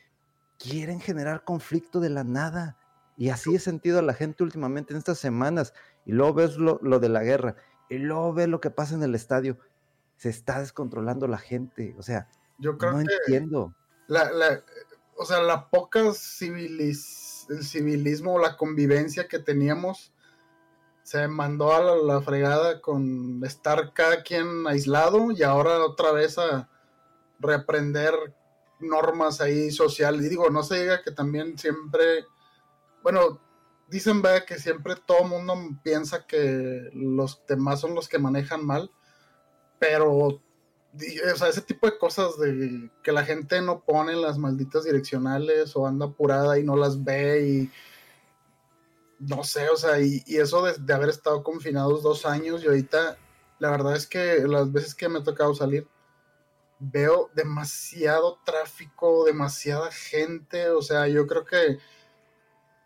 quieren 0.57 0.99
generar 0.99 1.43
conflicto 1.43 1.99
de 1.99 2.09
la 2.09 2.23
nada. 2.23 2.77
Y 3.17 3.29
así 3.29 3.55
he 3.55 3.59
sentido 3.59 3.99
a 3.99 4.03
la 4.03 4.13
gente 4.13 4.43
últimamente 4.43 4.93
en 4.93 4.97
estas 4.97 5.19
semanas. 5.19 5.73
Y 6.05 6.11
luego 6.11 6.33
ves 6.35 6.57
lo, 6.57 6.79
lo, 6.81 6.99
de 6.99 7.09
la 7.09 7.23
guerra. 7.23 7.55
Y 7.89 7.97
luego 7.97 8.33
ves 8.33 8.47
lo 8.47 8.61
que 8.61 8.71
pasa 8.71 8.95
en 8.95 9.03
el 9.03 9.15
estadio. 9.15 9.57
Se 10.15 10.29
está 10.29 10.59
descontrolando 10.59 11.27
la 11.27 11.37
gente. 11.37 11.95
O 11.97 12.01
sea, 12.03 12.29
yo 12.57 12.77
creo 12.77 12.93
no 12.93 12.99
que 12.99 13.13
entiendo. 13.13 13.75
La, 14.11 14.31
la, 14.31 14.61
o 15.15 15.25
sea, 15.25 15.41
la 15.41 15.69
poca 15.69 16.13
civiliz, 16.13 17.47
civilismo, 17.61 18.39
la 18.39 18.57
convivencia 18.57 19.27
que 19.27 19.39
teníamos, 19.39 20.13
se 21.03 21.27
mandó 21.27 21.73
a 21.73 21.95
la, 21.95 22.21
fregada 22.21 22.81
con 22.81 23.41
estar 23.45 23.93
cada 23.93 24.21
quien 24.23 24.67
aislado 24.67 25.31
y 25.31 25.43
ahora 25.43 25.85
otra 25.85 26.11
vez 26.11 26.37
a 26.37 26.69
reaprender 27.39 28.13
normas 28.79 29.39
ahí 29.39 29.71
sociales. 29.71 30.25
Y 30.25 30.29
digo, 30.29 30.49
no 30.49 30.63
se 30.63 30.81
diga 30.81 31.01
que 31.01 31.11
también 31.11 31.57
siempre 31.57 32.25
bueno, 33.03 33.39
dicen 33.89 34.21
¿verdad? 34.21 34.45
que 34.45 34.59
siempre 34.59 34.95
todo 34.95 35.23
mundo 35.23 35.55
piensa 35.83 36.25
que 36.27 36.89
los 36.93 37.45
demás 37.47 37.79
son 37.79 37.95
los 37.95 38.07
que 38.07 38.19
manejan 38.19 38.65
mal, 38.65 38.91
pero 39.79 40.41
o 40.93 41.37
sea, 41.37 41.47
ese 41.47 41.61
tipo 41.61 41.87
de 41.87 41.97
cosas 41.97 42.37
de 42.37 42.89
que 43.03 43.11
la 43.11 43.23
gente 43.23 43.61
no 43.61 43.81
pone 43.81 44.15
las 44.15 44.37
malditas 44.37 44.83
direccionales 44.83 45.75
o 45.75 45.87
anda 45.87 46.07
apurada 46.07 46.59
y 46.59 46.63
no 46.63 46.75
las 46.75 47.03
ve 47.03 47.47
y 47.47 47.71
no 49.19 49.43
sé, 49.43 49.69
o 49.69 49.77
sea, 49.77 50.01
y, 50.01 50.23
eso 50.27 50.63
de, 50.63 50.73
de, 50.79 50.93
haber 50.93 51.09
estado 51.09 51.43
confinados 51.43 52.01
dos 52.01 52.25
años 52.25 52.63
y 52.63 52.67
ahorita 52.67 53.17
la 53.59 53.69
verdad 53.69 53.95
es 53.95 54.07
que 54.07 54.39
las 54.47 54.71
veces 54.71 54.95
que 54.95 55.07
me 55.07 55.19
ha 55.19 55.23
tocado 55.23 55.53
salir 55.53 55.87
veo 56.79 57.29
demasiado 57.35 58.39
tráfico, 58.43 59.23
demasiada 59.23 59.91
gente, 59.91 60.69
o 60.71 60.81
sea, 60.81 61.07
yo 61.07 61.27
creo 61.27 61.45
que 61.45 61.77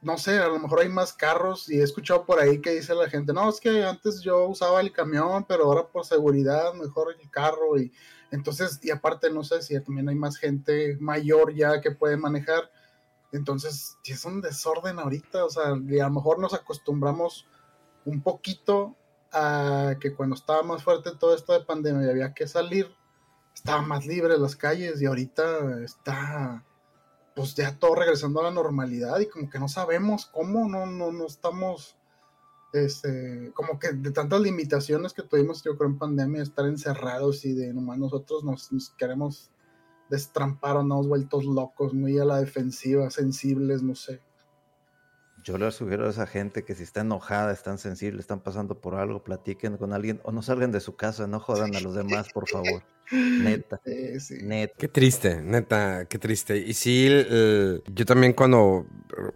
no 0.05 0.19
sé, 0.19 0.37
a 0.37 0.47
lo 0.47 0.59
mejor 0.59 0.81
hay 0.81 0.89
más 0.89 1.13
carros 1.13 1.67
y 1.67 1.79
he 1.79 1.83
escuchado 1.83 2.25
por 2.25 2.39
ahí 2.39 2.61
que 2.61 2.75
dice 2.75 2.93
la 2.93 3.09
gente, 3.09 3.33
no, 3.33 3.49
es 3.49 3.59
que 3.59 3.83
antes 3.83 4.21
yo 4.21 4.47
usaba 4.47 4.79
el 4.79 4.91
camión, 4.91 5.45
pero 5.47 5.63
ahora 5.63 5.87
por 5.87 6.05
seguridad 6.05 6.75
mejor 6.75 7.15
el 7.19 7.29
carro 7.31 7.75
y 7.79 7.91
entonces, 8.29 8.79
y 8.83 8.91
aparte 8.91 9.31
no 9.31 9.43
sé 9.43 9.63
si 9.63 9.79
también 9.81 10.07
hay 10.07 10.13
más 10.13 10.37
gente 10.37 10.95
mayor 10.99 11.55
ya 11.55 11.81
que 11.81 11.89
puede 11.89 12.17
manejar, 12.17 12.69
entonces 13.31 13.97
es 14.03 14.25
un 14.25 14.41
desorden 14.41 14.99
ahorita, 14.99 15.43
o 15.43 15.49
sea, 15.49 15.73
y 15.89 15.99
a 15.99 16.05
lo 16.05 16.11
mejor 16.11 16.37
nos 16.37 16.53
acostumbramos 16.53 17.47
un 18.05 18.21
poquito 18.21 18.95
a 19.33 19.95
que 19.99 20.13
cuando 20.13 20.35
estaba 20.35 20.61
más 20.61 20.83
fuerte 20.83 21.15
todo 21.19 21.33
esto 21.33 21.53
de 21.53 21.65
pandemia 21.65 22.05
y 22.05 22.11
había 22.11 22.33
que 22.35 22.45
salir, 22.45 22.95
estaba 23.55 23.81
más 23.81 24.05
libre 24.05 24.37
las 24.37 24.55
calles 24.55 25.01
y 25.01 25.07
ahorita 25.07 25.83
está 25.83 26.63
pues 27.35 27.53
ya 27.53 27.77
todo 27.77 27.95
regresando 27.95 28.39
a 28.39 28.43
la 28.43 28.51
normalidad 28.51 29.19
y 29.19 29.27
como 29.27 29.49
que 29.49 29.59
no 29.59 29.67
sabemos 29.67 30.25
cómo, 30.27 30.69
no, 30.69 30.85
no, 30.85 31.11
no 31.11 31.25
estamos, 31.25 31.97
este, 32.71 33.51
como 33.53 33.77
que 33.77 33.91
de 33.91 34.11
tantas 34.11 34.39
limitaciones 34.39 35.13
que 35.13 35.23
tuvimos, 35.23 35.61
yo 35.61 35.77
creo, 35.77 35.89
en 35.89 35.97
pandemia, 35.97 36.41
estar 36.41 36.65
encerrados 36.65 37.43
y 37.43 37.53
de 37.53 37.73
nomás 37.73 37.97
nosotros 37.97 38.43
nos, 38.43 38.71
nos 38.71 38.89
queremos 38.91 39.51
destramparon, 40.09 40.87
¿no? 40.87 41.03
vueltos 41.03 41.45
locos, 41.45 41.93
muy 41.93 42.17
a 42.19 42.25
la 42.25 42.39
defensiva, 42.39 43.09
sensibles, 43.09 43.83
no 43.83 43.95
sé. 43.95 44.21
Yo 45.43 45.57
le 45.57 45.71
sugiero 45.71 46.07
a 46.07 46.09
esa 46.09 46.25
gente 46.25 46.63
que 46.63 46.73
si 46.73 46.83
está 46.83 47.01
enojada, 47.01 47.51
están 47.51 47.77
sensibles, 47.77 48.21
están 48.21 48.39
pasando 48.39 48.81
por 48.81 48.95
algo, 48.95 49.23
platiquen 49.23 49.77
con 49.77 49.93
alguien 49.93 50.19
o 50.23 50.31
no 50.31 50.41
salgan 50.41 50.71
de 50.71 50.79
su 50.79 50.95
casa, 50.95 51.27
no 51.27 51.39
jodan 51.39 51.75
a 51.75 51.81
los 51.81 51.93
demás, 51.93 52.29
por 52.33 52.47
favor. 52.49 52.81
Neta. 53.11 53.79
Neta. 54.41 54.73
Qué 54.77 54.87
triste, 54.87 55.41
neta, 55.41 56.05
qué 56.09 56.17
triste. 56.17 56.57
Y 56.57 56.73
sí, 56.73 57.07
yo 57.87 58.05
también 58.05 58.33
cuando 58.33 58.85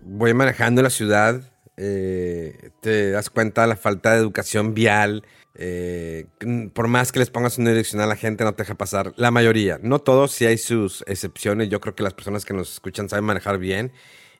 voy 0.01 0.33
manejando 0.33 0.81
la 0.81 0.89
ciudad, 0.89 1.41
eh, 1.81 2.71
te 2.81 3.11
das 3.11 3.29
cuenta 3.29 3.61
de 3.61 3.69
la 3.69 3.75
falta 3.77 4.11
de 4.11 4.19
educación 4.19 4.73
vial. 4.73 5.23
Eh, 5.55 6.25
por 6.73 6.87
más 6.87 7.11
que 7.11 7.19
les 7.19 7.29
pongas 7.29 7.57
una 7.57 7.69
dirección 7.69 8.01
a 8.01 8.05
la 8.05 8.15
gente, 8.15 8.43
no 8.43 8.53
te 8.53 8.63
deja 8.63 8.75
pasar. 8.75 9.13
La 9.15 9.31
mayoría, 9.31 9.79
no 9.81 9.99
todos, 9.99 10.31
sí 10.31 10.45
hay 10.45 10.57
sus 10.57 11.03
excepciones. 11.07 11.69
Yo 11.69 11.79
creo 11.79 11.95
que 11.95 12.03
las 12.03 12.13
personas 12.13 12.43
que 12.43 12.53
nos 12.53 12.73
escuchan 12.73 13.07
saben 13.07 13.25
manejar 13.25 13.59
bien. 13.59 13.93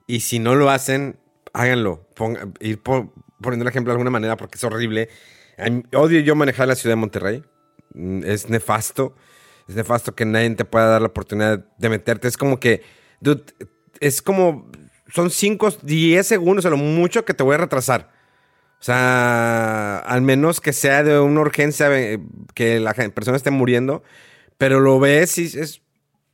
Y 0.05 0.21
si 0.21 0.39
no 0.39 0.55
lo 0.55 0.69
hacen, 0.69 1.17
háganlo. 1.53 2.07
ir 2.59 2.81
poniendo 2.81 3.63
el 3.63 3.67
ejemplo 3.67 3.91
de 3.91 3.95
alguna 3.95 4.11
manera 4.11 4.35
porque 4.35 4.57
es 4.57 4.63
horrible. 4.65 5.09
Odio 5.93 6.19
yo 6.19 6.35
manejar 6.35 6.67
la 6.67 6.75
ciudad 6.75 6.93
de 6.93 6.99
Monterrey. 6.99 7.43
Mm, 7.99 8.23
es 8.25 8.49
nefasto. 8.49 9.13
Es 9.67 9.75
nefasto 9.75 10.15
que 10.15 10.25
nadie 10.25 10.49
te 10.51 10.65
pueda 10.65 10.87
dar 10.87 11.01
la 11.01 11.09
oportunidad 11.09 11.65
de 11.77 11.89
meterte. 11.89 12.27
Es 12.27 12.37
como 12.37 12.59
que, 12.59 12.81
dude, 13.19 13.43
es 13.99 14.21
como, 14.21 14.71
son 15.13 15.29
5, 15.29 15.69
10 15.83 16.25
segundos 16.25 16.65
a 16.65 16.69
lo 16.69 16.77
mucho 16.77 17.25
que 17.25 17.33
te 17.33 17.43
voy 17.43 17.55
a 17.55 17.59
retrasar. 17.59 18.09
O 18.79 18.83
sea, 18.83 19.99
al 19.99 20.21
menos 20.21 20.61
que 20.61 20.73
sea 20.73 21.03
de 21.03 21.19
una 21.19 21.41
urgencia, 21.41 21.89
eh, 21.99 22.19
que 22.53 22.79
la 22.79 22.93
persona 22.93 23.37
esté 23.37 23.51
muriendo, 23.51 24.03
pero 24.57 24.79
lo 24.79 24.99
ves 24.99 25.37
y 25.37 25.45
es, 25.45 25.81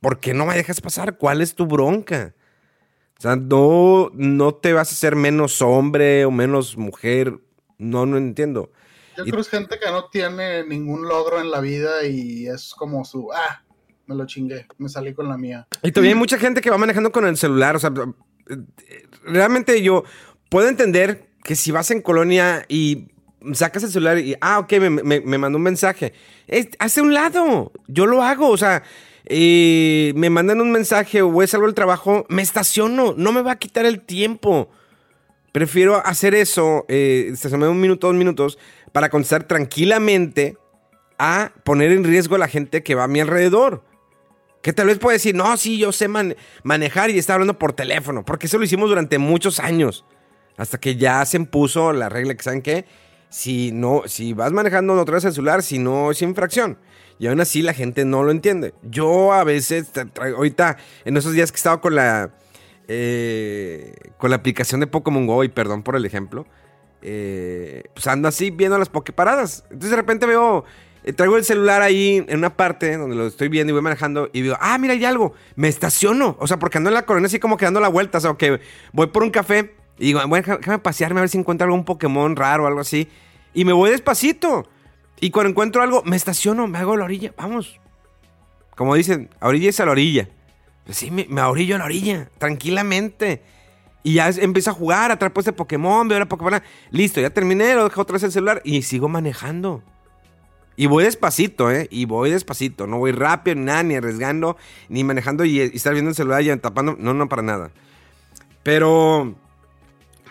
¿por 0.00 0.20
qué 0.20 0.32
no 0.32 0.46
me 0.46 0.54
dejas 0.54 0.80
pasar? 0.80 1.18
¿Cuál 1.18 1.42
es 1.42 1.56
tu 1.56 1.66
bronca? 1.66 2.34
O 3.18 3.22
sea, 3.22 3.36
no, 3.36 4.10
no 4.14 4.54
te 4.54 4.72
vas 4.72 4.90
a 4.90 4.92
hacer 4.94 5.16
menos 5.16 5.60
hombre 5.60 6.24
o 6.24 6.30
menos 6.30 6.76
mujer. 6.76 7.40
No, 7.78 8.06
no 8.06 8.16
entiendo. 8.16 8.70
Yo 9.16 9.24
creo 9.24 9.36
que 9.36 9.40
es 9.40 9.48
gente 9.48 9.78
que 9.78 9.90
no 9.90 10.08
tiene 10.08 10.64
ningún 10.64 11.08
logro 11.08 11.40
en 11.40 11.50
la 11.50 11.60
vida 11.60 12.04
y 12.04 12.46
es 12.46 12.74
como 12.74 13.04
su, 13.04 13.30
ah, 13.32 13.62
me 14.06 14.14
lo 14.14 14.26
chingué, 14.26 14.66
me 14.78 14.88
salí 14.88 15.14
con 15.14 15.28
la 15.28 15.36
mía. 15.36 15.66
Y 15.82 15.92
todavía 15.92 16.12
hay 16.12 16.18
mucha 16.18 16.38
gente 16.38 16.60
que 16.60 16.70
va 16.70 16.78
manejando 16.78 17.12
con 17.12 17.26
el 17.26 17.36
celular. 17.36 17.76
O 17.76 17.78
sea, 17.78 17.92
realmente 19.24 19.82
yo 19.82 20.04
puedo 20.48 20.68
entender 20.68 21.28
que 21.42 21.56
si 21.56 21.70
vas 21.70 21.90
en 21.90 22.02
colonia 22.02 22.64
y 22.68 23.08
sacas 23.52 23.84
el 23.84 23.90
celular 23.90 24.18
y, 24.18 24.36
ah, 24.40 24.58
ok, 24.58 24.72
me, 24.80 25.20
me 25.20 25.38
mandó 25.38 25.58
un 25.58 25.64
mensaje. 25.64 26.12
hace 26.78 27.00
un 27.00 27.14
lado, 27.14 27.72
yo 27.86 28.06
lo 28.06 28.22
hago, 28.22 28.50
o 28.50 28.56
sea, 28.56 28.82
me 29.28 30.30
mandan 30.30 30.60
un 30.60 30.70
mensaje 30.70 31.22
o 31.22 31.30
voy 31.30 31.44
a 31.44 31.48
salgo 31.48 31.66
del 31.66 31.74
trabajo, 31.74 32.26
me 32.28 32.42
estaciono, 32.42 33.14
no 33.16 33.32
me 33.32 33.42
va 33.42 33.52
a 33.52 33.58
quitar 33.58 33.84
el 33.86 34.00
tiempo. 34.00 34.70
Prefiero 35.52 36.04
hacer 36.04 36.34
eso, 36.34 36.84
eh, 36.88 37.30
estacionarme 37.32 37.72
un 37.72 37.80
minuto, 37.80 38.08
dos 38.08 38.16
minutos, 38.16 38.58
para 38.96 39.10
contestar 39.10 39.44
tranquilamente 39.44 40.56
a 41.18 41.52
poner 41.64 41.92
en 41.92 42.02
riesgo 42.02 42.36
a 42.36 42.38
la 42.38 42.48
gente 42.48 42.82
que 42.82 42.94
va 42.94 43.04
a 43.04 43.08
mi 43.08 43.20
alrededor. 43.20 43.84
Que 44.62 44.72
tal 44.72 44.86
vez 44.86 44.98
puede 44.98 45.16
decir, 45.16 45.34
no, 45.34 45.54
sí, 45.58 45.76
yo 45.76 45.92
sé 45.92 46.08
manejar 46.62 47.10
y 47.10 47.18
está 47.18 47.34
hablando 47.34 47.58
por 47.58 47.74
teléfono, 47.74 48.24
porque 48.24 48.46
eso 48.46 48.56
lo 48.56 48.64
hicimos 48.64 48.88
durante 48.88 49.18
muchos 49.18 49.60
años. 49.60 50.06
Hasta 50.56 50.80
que 50.80 50.96
ya 50.96 51.22
se 51.26 51.36
impuso 51.36 51.92
la 51.92 52.08
regla 52.08 52.34
que, 52.36 52.42
¿saben 52.42 52.62
qué? 52.62 52.86
Si, 53.28 53.70
no, 53.70 54.04
si 54.06 54.32
vas 54.32 54.52
manejando 54.52 54.94
no 54.94 55.04
traes 55.04 55.26
el 55.26 55.34
celular, 55.34 55.62
si 55.62 55.78
no 55.78 56.10
es 56.10 56.22
infracción. 56.22 56.78
Y 57.18 57.26
aún 57.26 57.42
así 57.42 57.60
la 57.60 57.74
gente 57.74 58.06
no 58.06 58.22
lo 58.22 58.30
entiende. 58.30 58.72
Yo 58.80 59.34
a 59.34 59.44
veces, 59.44 59.90
ahorita, 60.18 60.78
en 61.04 61.18
esos 61.18 61.34
días 61.34 61.52
que 61.52 61.56
he 61.56 61.58
estado 61.58 61.82
con 61.82 61.96
la, 61.96 62.30
eh, 62.88 63.92
con 64.16 64.30
la 64.30 64.36
aplicación 64.36 64.80
de 64.80 64.86
Pokémon 64.86 65.26
Go, 65.26 65.44
y 65.44 65.50
perdón 65.50 65.82
por 65.82 65.96
el 65.96 66.06
ejemplo, 66.06 66.46
eh, 67.08 67.84
pues 67.94 68.04
ando 68.08 68.26
así 68.26 68.50
viendo 68.50 68.76
las 68.78 68.88
Poképaradas. 68.88 69.62
Entonces 69.70 69.90
de 69.90 69.96
repente 69.96 70.26
veo, 70.26 70.64
eh, 71.04 71.12
traigo 71.12 71.36
el 71.36 71.44
celular 71.44 71.80
ahí 71.80 72.24
en 72.26 72.38
una 72.38 72.56
parte 72.56 72.96
donde 72.96 73.14
lo 73.14 73.28
estoy 73.28 73.46
viendo 73.46 73.70
y 73.70 73.74
voy 73.74 73.82
manejando 73.82 74.28
y 74.32 74.42
digo, 74.42 74.56
ah, 74.60 74.76
mira, 74.76 74.92
hay 74.92 75.04
algo, 75.04 75.32
me 75.54 75.68
estaciono. 75.68 76.36
O 76.40 76.48
sea, 76.48 76.58
porque 76.58 76.78
ando 76.78 76.90
en 76.90 76.94
la 76.94 77.06
corona 77.06 77.26
así 77.26 77.38
como 77.38 77.56
que 77.56 77.64
dando 77.64 77.78
la 77.78 77.86
vuelta, 77.86 78.18
o 78.18 78.20
sea, 78.20 78.34
que 78.34 78.60
voy 78.92 79.06
por 79.06 79.22
un 79.22 79.30
café 79.30 79.76
y 79.98 80.06
digo, 80.06 80.20
bueno, 80.26 80.56
déjame 80.58 80.80
pasearme 80.80 81.20
a 81.20 81.22
ver 81.22 81.28
si 81.28 81.38
encuentro 81.38 81.64
algún 81.64 81.84
Pokémon 81.84 82.34
raro 82.34 82.64
o 82.64 82.66
algo 82.66 82.80
así. 82.80 83.08
Y 83.54 83.64
me 83.64 83.72
voy 83.72 83.90
despacito. 83.90 84.68
Y 85.20 85.30
cuando 85.30 85.50
encuentro 85.50 85.82
algo, 85.82 86.02
me 86.04 86.16
estaciono, 86.16 86.66
me 86.66 86.78
hago 86.78 86.94
a 86.94 86.96
la 86.96 87.04
orilla, 87.04 87.32
vamos. 87.38 87.80
Como 88.74 88.96
dicen, 88.96 89.30
a 89.38 89.46
orilla 89.46 89.70
es 89.70 89.78
a 89.78 89.86
la 89.86 89.92
orilla. 89.92 90.28
Pues 90.84 90.98
sí, 90.98 91.12
me, 91.12 91.24
me 91.28 91.40
orillo 91.40 91.76
a 91.76 91.78
la 91.78 91.84
orilla, 91.84 92.30
tranquilamente. 92.38 93.42
Y 94.06 94.12
ya 94.12 94.28
empiezo 94.28 94.70
a 94.70 94.72
jugar, 94.72 95.10
atrapo 95.10 95.40
este 95.40 95.52
Pokémon, 95.52 96.06
veo 96.06 96.20
la 96.20 96.26
Pokémon. 96.26 96.62
Listo, 96.92 97.20
ya 97.20 97.30
terminé, 97.30 97.74
lo 97.74 97.82
dejo 97.82 98.02
otra 98.02 98.12
vez 98.12 98.22
el 98.22 98.30
celular 98.30 98.62
y 98.62 98.82
sigo 98.82 99.08
manejando. 99.08 99.82
Y 100.76 100.86
voy 100.86 101.02
despacito, 101.02 101.72
¿eh? 101.72 101.88
Y 101.90 102.04
voy 102.04 102.30
despacito. 102.30 102.86
No 102.86 102.98
voy 102.98 103.10
rápido, 103.10 103.56
ni 103.56 103.64
nada, 103.64 103.82
ni 103.82 103.96
arriesgando, 103.96 104.56
ni 104.88 105.02
manejando 105.02 105.44
y, 105.44 105.58
y 105.58 105.74
estar 105.74 105.92
viendo 105.92 106.10
el 106.10 106.14
celular 106.14 106.40
y 106.40 106.56
tapando. 106.58 106.94
No, 107.00 107.14
no, 107.14 107.28
para 107.28 107.42
nada. 107.42 107.72
Pero 108.62 109.34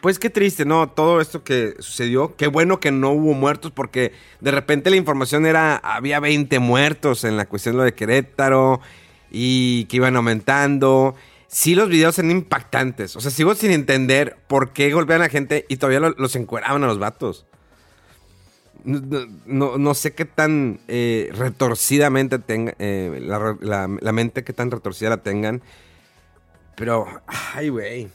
pues 0.02 0.20
qué 0.20 0.30
triste, 0.30 0.64
¿no? 0.64 0.88
Todo 0.88 1.20
esto 1.20 1.44
que 1.44 1.76
sucedió. 1.80 2.38
Qué 2.38 2.48
bueno 2.48 2.80
que 2.80 2.92
no 2.92 3.12
hubo 3.12 3.34
muertos 3.34 3.74
porque 3.74 4.14
de 4.40 4.52
repente 4.52 4.90
la 4.90 4.96
información 4.96 5.46
era, 5.46 5.76
había 5.76 6.22
20 6.22 6.60
muertos 6.60 7.26
en 7.26 7.36
la 7.36 7.46
cuestión 7.46 7.74
de 7.74 7.80
lo 7.80 7.84
de 7.84 7.94
Querétaro 7.94 8.80
y 9.32 9.84
que 9.90 9.98
iban 9.98 10.16
aumentando. 10.16 11.16
Sí, 11.48 11.76
los 11.76 11.90
videos 11.90 12.18
eran 12.20 12.32
impactantes. 12.32 13.16
O 13.16 13.22
sea, 13.22 13.32
sigo 13.32 13.56
sin 13.56 13.72
entender 13.72 14.38
por 14.48 14.74
qué 14.74 14.92
golpean 14.92 15.22
a 15.22 15.26
la 15.26 15.30
gente 15.30 15.66
y 15.70 15.78
todavía 15.78 16.00
los 16.18 16.36
encueraban 16.36 16.84
a 16.84 16.88
los 16.88 17.00
vatos. 17.00 17.46
No, 18.86 19.94
sé 19.96 20.14
qué 20.14 20.26
tan 20.26 20.80
eh, 20.88 21.32
retorcidamente 21.34 22.38
tenga 22.38 22.76
eh, 22.78 23.20
la, 23.22 23.58
la, 23.60 24.12
mente, 24.12 24.44
qué 24.44 24.54
tan 24.54 24.70
retorcida 24.70 25.10
la 25.10 25.24
tengan. 25.24 25.64
Pero, 26.76 27.08
ay, 27.26 27.70
güey. 27.70 28.10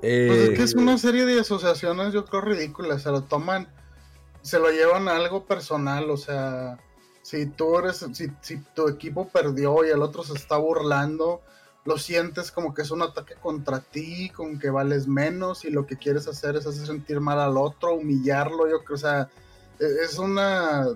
Pues 0.00 0.30
es 0.30 0.50
que 0.50 0.62
es 0.62 0.74
una 0.74 0.94
eh, 0.94 0.98
serie 0.98 1.26
de 1.26 1.40
asociaciones, 1.40 2.12
yo 2.12 2.24
creo, 2.24 2.40
ridículas. 2.40 3.02
Se 3.02 3.10
lo 3.10 3.24
toman, 3.24 3.68
se 4.42 4.58
lo 4.58 4.70
llevan 4.70 5.08
a 5.08 5.16
algo 5.16 5.44
personal. 5.44 6.10
O 6.10 6.16
sea, 6.16 6.78
si 7.22 7.46
tú 7.46 7.78
eres, 7.78 8.06
si, 8.12 8.28
si 8.40 8.58
tu 8.74 8.88
equipo 8.88 9.28
perdió 9.28 9.84
y 9.84 9.90
el 9.90 10.02
otro 10.02 10.22
se 10.22 10.34
está 10.34 10.56
burlando, 10.56 11.42
lo 11.88 11.98
sientes 11.98 12.52
como 12.52 12.74
que 12.74 12.82
es 12.82 12.90
un 12.90 13.02
ataque 13.02 13.34
contra 13.34 13.80
ti, 13.80 14.30
con 14.30 14.58
que 14.58 14.70
vales 14.70 15.06
menos 15.06 15.64
y 15.64 15.70
lo 15.70 15.86
que 15.86 15.96
quieres 15.96 16.28
hacer 16.28 16.56
es 16.56 16.66
hacer 16.66 16.86
sentir 16.86 17.20
mal 17.20 17.40
al 17.40 17.56
otro, 17.56 17.94
humillarlo. 17.94 18.68
Yo 18.68 18.84
creo, 18.84 18.96
o 18.96 18.98
sea, 18.98 19.28
e, 19.80 19.86
es 20.04 20.18
una, 20.18 20.86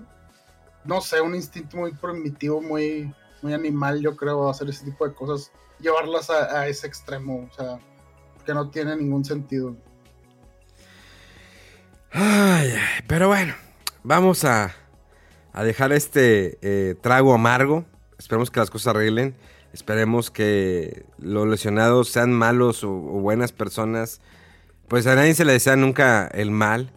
no 0.85 1.01
sé, 1.01 1.19
un 1.19 1.35
instinto 1.35 1.77
muy 1.77 1.93
primitivo, 1.93 2.61
muy, 2.61 3.13
muy 3.41 3.53
animal, 3.53 3.99
yo 4.01 4.15
creo, 4.15 4.49
hacer 4.49 4.69
ese 4.69 4.85
tipo 4.85 5.07
de 5.07 5.13
cosas, 5.13 5.51
llevarlas 5.79 6.29
a, 6.29 6.59
a 6.59 6.67
ese 6.67 6.87
extremo. 6.87 7.49
O 7.51 7.55
sea 7.55 7.79
que 8.43 8.53
no 8.53 8.69
tiene 8.69 8.95
ningún 8.95 9.25
sentido. 9.25 9.75
Ay, 12.11 12.73
pero 13.07 13.27
bueno, 13.27 13.53
vamos 14.03 14.43
a, 14.45 14.73
dejar 15.53 15.91
este 15.93 16.57
eh, 16.61 16.95
trago 17.01 17.33
amargo. 17.33 17.85
Esperemos 18.17 18.51
que 18.51 18.59
las 18.59 18.69
cosas 18.69 18.95
arreglen. 18.95 19.35
Esperemos 19.73 20.29
que 20.29 21.03
los 21.17 21.47
lesionados 21.47 22.09
sean 22.09 22.31
malos 22.31 22.83
o, 22.83 22.91
buenas 22.91 23.51
personas. 23.51 24.21
Pues 24.87 25.07
a 25.07 25.15
nadie 25.15 25.33
se 25.33 25.45
le 25.45 25.53
desea 25.53 25.75
nunca 25.75 26.27
el 26.27 26.51
mal. 26.51 26.91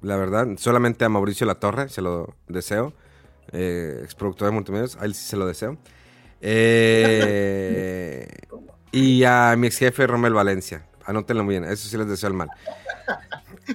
La 0.00 0.16
verdad, 0.16 0.48
solamente 0.56 1.04
a 1.04 1.10
Mauricio 1.10 1.46
Latorre 1.46 1.90
se 1.90 2.00
lo 2.00 2.34
deseo. 2.48 2.94
Eh, 3.52 4.00
exproductor 4.02 4.48
de 4.48 4.52
multimedios, 4.52 4.96
a 4.96 5.04
él 5.04 5.14
sí 5.14 5.26
se 5.26 5.36
lo 5.36 5.46
deseo. 5.46 5.76
Eh, 6.40 8.26
y 8.90 9.22
a 9.24 9.54
mi 9.56 9.66
ex 9.66 9.76
jefe 9.76 10.06
Romel 10.06 10.32
Valencia. 10.32 10.86
Anótenlo 11.04 11.44
muy 11.44 11.58
bien, 11.58 11.64
eso 11.64 11.86
sí 11.86 11.98
les 11.98 12.08
deseo 12.08 12.30
el 12.30 12.34
mal. 12.34 12.48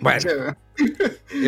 Bueno, 0.02 0.56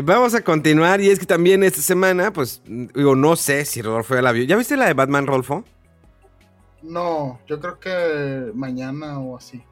vamos 0.03 0.33
a 0.35 0.41
continuar. 0.41 1.01
Y 1.01 1.09
es 1.09 1.19
que 1.19 1.25
también 1.25 1.63
esta 1.63 1.81
semana, 1.81 2.31
pues, 2.31 2.61
digo, 2.65 3.15
no 3.15 3.35
sé 3.35 3.65
si 3.65 3.81
Rodolfo 3.81 4.15
ya 4.15 4.21
la 4.21 4.31
vio. 4.31 4.43
¿Ya 4.43 4.55
viste 4.55 4.77
la 4.77 4.85
de 4.85 4.93
Batman, 4.93 5.27
Rodolfo? 5.27 5.65
No, 6.81 7.39
yo 7.47 7.59
creo 7.59 7.79
que 7.79 8.51
mañana 8.53 9.19
o 9.19 9.37
así. 9.37 9.63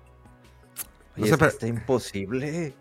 Oye, 1.17 1.31
está 1.31 1.67
imposible. 1.67 2.73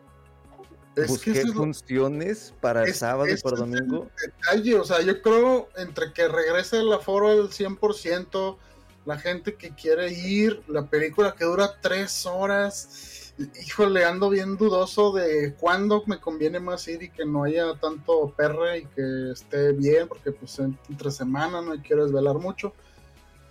Es 0.95 1.09
Busqué 1.09 1.47
funciones 1.53 2.55
para 2.61 2.85
el 2.85 2.95
sábado 2.95 3.29
y 3.29 3.37
por 3.37 3.59
domingo. 3.59 4.09
detalle, 4.19 4.79
o 4.79 4.85
sea, 4.85 5.03
yo 5.03 5.21
creo 5.21 5.69
entre 5.77 6.13
que 6.15 6.27
regrese 6.27 6.79
el 6.79 6.91
aforo 6.91 7.29
al 7.29 7.51
100%, 7.51 8.57
la 9.05 9.19
gente 9.19 9.57
que 9.57 9.75
quiere 9.75 10.11
ir, 10.11 10.63
la 10.69 10.89
película 10.89 11.35
que 11.35 11.45
dura 11.45 11.81
tres 11.83 12.25
horas. 12.25 13.35
Híjole, 13.67 14.07
ando 14.07 14.31
bien 14.31 14.57
dudoso 14.57 15.13
de 15.13 15.55
cuándo 15.61 16.03
me 16.07 16.19
conviene 16.19 16.61
más 16.61 16.89
ir 16.89 17.03
y 17.03 17.11
que 17.11 17.27
no 17.27 17.45
haya 17.45 17.75
tanto 17.75 18.33
perre 18.35 18.79
y 18.79 18.87
que 18.87 19.33
esté 19.33 19.73
bien, 19.73 20.09
porque 20.09 20.33
pues 20.33 20.59
entre 20.59 21.11
semana 21.11 21.61
no 21.61 21.75
quiero 21.83 22.05
desvelar 22.05 22.37
mucho. 22.37 22.73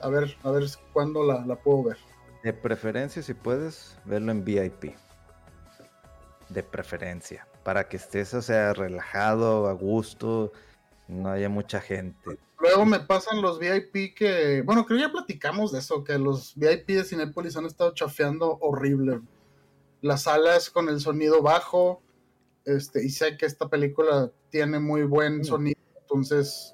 A 0.02 0.10
ver, 0.10 0.38
a 0.44 0.52
ver 0.52 0.66
cuándo 0.94 1.24
la, 1.24 1.46
la 1.46 1.56
puedo 1.56 1.84
ver. 1.84 1.98
De 2.44 2.54
preferencia, 2.54 3.24
si 3.24 3.34
puedes, 3.34 3.98
verlo 4.06 4.32
en 4.32 4.46
VIP. 4.46 4.96
De 6.50 6.64
preferencia. 6.64 7.48
Para 7.64 7.88
que 7.88 7.98
estés, 7.98 8.34
o 8.34 8.42
sea, 8.42 8.74
relajado, 8.74 9.68
a 9.68 9.74
gusto, 9.74 10.52
no 11.08 11.30
haya 11.30 11.50
mucha 11.50 11.82
gente. 11.82 12.38
Luego 12.60 12.86
me 12.86 13.00
pasan 13.00 13.42
los 13.42 13.60
VIP 13.60 14.16
que, 14.16 14.62
bueno, 14.64 14.86
creo 14.86 14.98
que 14.98 15.06
ya 15.06 15.12
platicamos 15.12 15.72
de 15.72 15.80
eso, 15.80 16.04
que 16.04 16.18
los 16.18 16.54
VIP 16.56 16.90
de 16.90 17.04
Cinepolis 17.04 17.58
han 17.58 17.66
estado 17.66 17.94
chafeando 17.94 18.58
horrible. 18.62 19.22
Las 20.02 20.24
salas 20.24 20.70
con 20.70 20.88
el 20.88 21.00
sonido 21.00 21.42
bajo, 21.42 22.02
este, 22.64 23.04
y 23.04 23.10
sé 23.10 23.38
que 23.38 23.46
esta 23.46 23.70
película 23.70 24.32
tiene 24.50 24.80
muy 24.80 25.04
buen 25.04 25.44
sonido, 25.44 25.80
entonces 26.00 26.74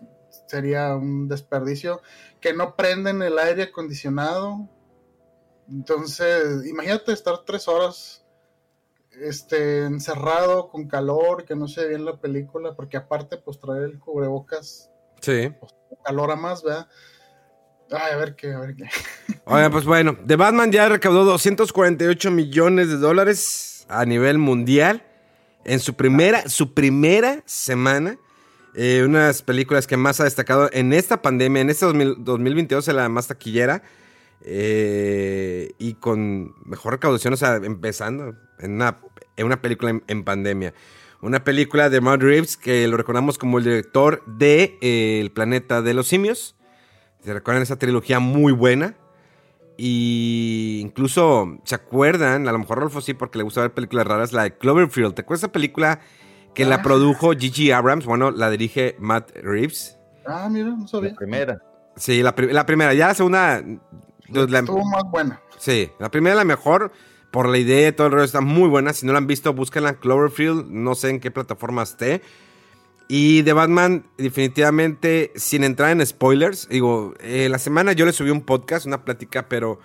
sería 0.52 0.96
un 0.96 1.28
desperdicio. 1.28 2.02
Que 2.40 2.54
no 2.54 2.76
prenden 2.76 3.22
el 3.22 3.40
aire 3.40 3.64
acondicionado. 3.64 4.70
Entonces, 5.70 6.66
imagínate 6.68 7.14
estar 7.14 7.44
tres 7.46 7.68
horas 7.68 8.26
este, 9.20 9.84
encerrado 9.86 10.70
con 10.70 10.88
calor, 10.88 11.46
que 11.46 11.56
no 11.56 11.68
se 11.68 11.82
ve 11.82 11.90
bien 11.90 12.06
la 12.06 12.20
película, 12.20 12.76
porque 12.76 12.98
aparte, 12.98 13.38
pues 13.38 13.60
traer 13.60 13.84
el 13.84 14.00
cubrebocas, 14.00 14.90
Sí. 15.22 15.54
pues, 15.60 15.74
calor 16.04 16.32
a 16.32 16.36
más, 16.36 16.64
¿verdad? 16.64 16.88
Ay, 17.92 18.14
a 18.14 18.16
ver 18.18 18.36
qué, 18.36 18.54
a 18.54 18.60
ver 18.60 18.76
qué. 18.76 18.86
Oiga, 19.46 19.70
pues 19.70 19.86
bueno, 19.86 20.18
The 20.26 20.36
Batman 20.36 20.72
ya 20.72 20.88
recaudó 20.90 21.26
248 21.26 22.32
millones 22.32 22.90
de 22.90 22.98
dólares 22.98 23.86
a 23.90 24.06
nivel 24.06 24.38
mundial 24.38 25.04
en 25.66 25.80
su 25.80 25.94
primera, 25.96 26.48
su 26.50 26.74
primera 26.74 27.44
semana. 27.46 28.18
Eh, 28.74 29.04
unas 29.06 29.42
películas 29.42 29.86
que 29.86 29.98
más 29.98 30.20
ha 30.22 30.24
destacado 30.24 30.70
en 30.72 30.94
esta 30.94 31.22
pandemia, 31.22 31.62
en 31.62 31.70
este 31.70 31.86
2000 31.86 32.24
2022, 32.24 32.88
es 32.88 32.94
la 32.94 33.10
más 33.10 33.28
taquillera. 33.28 33.84
eh, 34.44 35.74
y 35.78 35.94
con 35.96 36.56
mejor 36.66 36.94
recaudación, 36.94 37.34
o 37.34 37.38
sea, 37.38 37.58
empezando 37.58 38.36
en 38.60 38.72
una, 38.74 38.98
en 39.38 39.46
una 39.46 39.62
película 39.62 40.02
en, 40.08 40.24
pandemia. 40.24 40.74
Una 41.22 41.44
película 41.44 41.90
de 41.90 42.02
Matt 42.02 42.22
Reeves 42.24 42.58
que 42.58 42.88
lo 42.88 42.98
recordamos 42.98 43.38
como 43.38 43.60
el 43.60 43.66
director 43.66 44.24
de 44.26 44.80
eh, 44.82 45.20
El 45.22 45.32
planeta 45.32 45.84
de 45.84 45.94
los 45.94 46.08
simios. 46.08 46.56
¿Se 47.24 47.34
recuerdan 47.34 47.62
esa 47.62 47.78
trilogía 47.78 48.20
muy 48.20 48.52
buena? 48.52 48.96
Y 49.78 50.80
incluso, 50.82 51.60
¿se 51.64 51.76
acuerdan? 51.76 52.48
A 52.48 52.52
lo 52.52 52.60
mejor 52.60 52.80
Rolfo 52.80 53.02
sí, 53.02 53.14
porque 53.14 53.38
le 53.38 53.44
gusta 53.44 53.62
ver 53.62 53.74
películas 53.74 54.08
raras, 54.08 54.34
la 54.34 54.44
de 54.44 54.58
Cloverfield. 54.58 55.14
¿Te 55.14 55.22
acuerdas 55.22 55.44
esa 55.44 55.52
película 55.52 56.00
que 56.54 56.66
la 56.66 56.76
Ah. 56.76 56.82
produjo 56.82 57.32
Gigi 57.34 57.72
Abrams? 57.72 58.06
Bueno, 58.06 58.32
la 58.32 58.50
dirige 58.50 58.96
Matt 59.00 59.32
Reeves. 59.36 59.98
Ah, 60.26 60.48
mira, 60.52 60.70
no 60.70 60.88
sabía. 60.88 61.12
La 61.12 61.16
primera. 61.16 61.62
Sí, 61.96 62.22
la, 62.24 62.36
pri- 62.36 62.52
la 62.54 62.66
primera. 62.66 62.94
Ya 62.94 63.08
la 63.08 63.14
segunda... 63.16 63.64
pues, 64.32 64.50
la- 64.50 64.60
Estuvo 64.60 64.84
más 64.86 65.04
buena. 65.12 65.42
sí, 65.58 65.90
la 66.00 66.10
primera 66.12 66.36
la 66.36 66.44
mejor. 66.46 66.92
Por 67.32 67.48
la 67.48 67.58
idea 67.58 67.88
y 67.88 67.92
todo 67.94 68.08
el 68.08 68.14
rollo 68.14 68.26
está 68.26 68.42
muy 68.42 68.68
buena. 68.68 68.92
Si 68.92 69.06
no 69.06 69.14
la 69.14 69.18
han 69.20 69.28
visto, 69.28 69.54
búsquenla. 69.54 69.94
Cloverfield. 69.96 70.68
No 70.70 70.96
sé 70.96 71.10
en 71.10 71.20
qué 71.22 71.32
plataforma 71.32 71.82
esté. 71.84 72.22
Y 73.08 73.42
de 73.44 73.54
Batman, 73.54 74.06
definitivamente, 74.18 75.32
sin 75.36 75.64
entrar 75.64 75.92
en 75.92 76.06
spoilers, 76.06 76.68
digo, 76.70 77.14
eh, 77.20 77.48
la 77.50 77.58
semana 77.58 77.94
yo 77.94 78.06
le 78.06 78.12
subí 78.14 78.30
un 78.30 78.42
podcast, 78.42 78.86
una 78.86 79.04
plática, 79.04 79.48
pero 79.50 79.80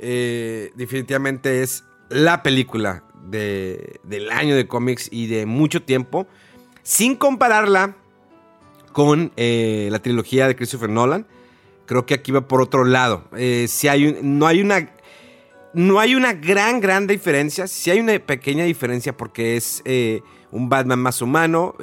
eh, 0.00 0.72
definitivamente 0.74 1.62
es 1.62 1.84
la 2.08 2.42
película 2.42 3.04
de- 3.28 4.00
del 4.02 4.30
año 4.30 4.54
de 4.56 4.66
cómics 4.66 5.08
y 5.10 5.26
de 5.26 5.46
mucho 5.46 5.82
tiempo, 5.82 6.26
sin 6.82 7.16
compararla 7.16 7.96
con 8.92 9.32
eh, 9.36 9.88
la 9.90 10.00
trilogía 10.00 10.46
de 10.48 10.56
Christopher 10.56 10.90
Nolan. 10.90 11.26
Creo 11.86 12.06
que 12.06 12.14
aquí 12.14 12.32
va 12.32 12.46
por 12.48 12.60
otro 12.60 12.84
lado. 12.84 13.24
Eh, 13.36 13.66
si 13.68 13.88
hay 13.88 14.18
no 14.22 14.46
hay 14.46 14.60
una 14.60 14.90
no 15.74 16.00
hay 16.00 16.14
una 16.14 16.34
gran, 16.34 16.80
gran 16.80 17.06
diferencia. 17.06 17.66
Sí 17.66 17.90
hay 17.90 18.00
una 18.00 18.18
pequeña 18.18 18.64
diferencia 18.64 19.16
porque 19.16 19.56
es 19.56 19.80
eh, 19.86 20.20
un 20.50 20.68
Batman 20.68 20.98
más 21.00 21.22
humano, 21.22 21.74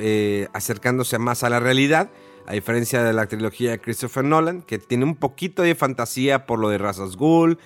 acercándose 0.53 1.17
más 1.17 1.43
a 1.43 1.49
la 1.49 1.59
realidad. 1.59 2.11
A 2.45 2.53
diferencia 2.53 3.03
de 3.03 3.13
la 3.13 3.27
trilogía 3.27 3.71
de 3.71 3.79
Christopher 3.79 4.23
Nolan, 4.23 4.61
que 4.63 4.79
tiene 4.79 5.05
un 5.05 5.15
poquito 5.15 5.61
de 5.61 5.75
fantasía 5.75 6.45
por 6.47 6.57
lo 6.59 6.69
de 6.69 6.79
Razas 6.79 7.15
Ghul, 7.15 7.59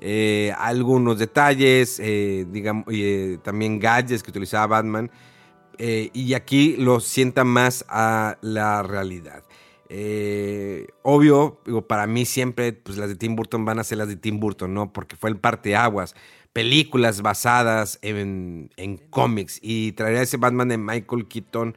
eh, 0.00 0.52
algunos 0.58 1.18
detalles, 1.18 2.00
eh, 2.00 2.46
digamos, 2.50 2.86
eh, 2.90 3.38
también 3.42 3.78
gadgets 3.78 4.22
que 4.22 4.30
utilizaba 4.30 4.66
Batman. 4.66 5.10
eh, 5.78 6.10
y 6.12 6.34
aquí 6.34 6.76
lo 6.76 7.00
sienta 7.00 7.42
más 7.44 7.86
a 7.88 8.36
la 8.42 8.82
realidad. 8.82 9.42
Obvio, 11.02 11.58
para 11.88 12.06
mí 12.06 12.24
siempre 12.26 12.72
pues, 12.74 12.98
las 12.98 13.08
de 13.08 13.16
Tim 13.16 13.34
Burton 13.34 13.64
van 13.64 13.78
a 13.78 13.84
ser 13.84 13.98
las 13.98 14.08
de 14.08 14.16
Tim 14.16 14.38
Burton, 14.38 14.72
¿no? 14.74 14.92
Porque 14.92 15.16
fue 15.16 15.30
el 15.30 15.36
parteaguas. 15.38 16.14
Películas 16.52 17.22
basadas 17.22 17.98
en, 18.02 18.70
en 18.76 18.98
cómics. 18.98 19.58
Y 19.62 19.92
traer 19.92 20.18
a 20.18 20.22
ese 20.22 20.36
Batman 20.36 20.68
de 20.68 20.78
Michael 20.78 21.26
Keaton, 21.26 21.76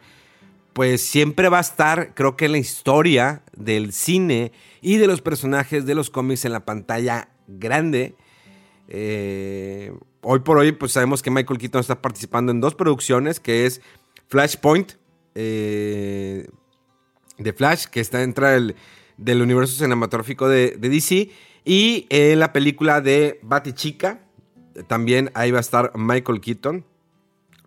pues 0.74 1.02
siempre 1.02 1.48
va 1.50 1.60
a 1.60 1.62
estar, 1.62 2.14
creo 2.14 2.36
que 2.36 2.46
en 2.46 2.54
la 2.54 2.58
historia 2.58 3.44
del 3.56 3.94
cine 3.94 4.52
y 4.82 4.98
de 4.98 5.08
los 5.08 5.22
personajes 5.22 5.86
de 5.86 5.96
los 5.96 6.10
cómics 6.10 6.46
en 6.46 6.52
la 6.52 6.66
pantalla 6.66 7.30
grande. 7.48 8.16
Eh, 8.88 9.94
hoy 10.22 10.40
por 10.40 10.58
hoy, 10.58 10.72
pues 10.72 10.92
sabemos 10.92 11.22
que 11.22 11.32
Michael 11.32 11.60
Keaton 11.60 11.82
está 11.82 12.02
participando 12.02 12.52
en 12.52 12.62
dos 12.62 12.76
producciones, 12.76 13.40
que 13.40 13.66
es 13.66 13.82
Flashpoint, 14.28 14.94
eh, 15.36 16.48
de 17.38 17.54
Flash, 17.54 17.86
que 17.86 18.00
está 18.00 18.20
dentro 18.20 18.48
del, 18.48 19.42
universo 19.42 19.76
cinematográfico 19.76 20.48
de, 20.48 20.78
DC, 20.78 21.30
y 21.66 22.08
en 22.10 22.40
la 22.40 22.54
película 22.54 23.02
de 23.02 23.40
Batichica, 23.42 24.22
también 24.88 25.32
ahí 25.34 25.52
va 25.52 25.60
a 25.60 25.62
estar 25.62 25.92
Michael 25.96 26.42
Keaton 26.42 26.86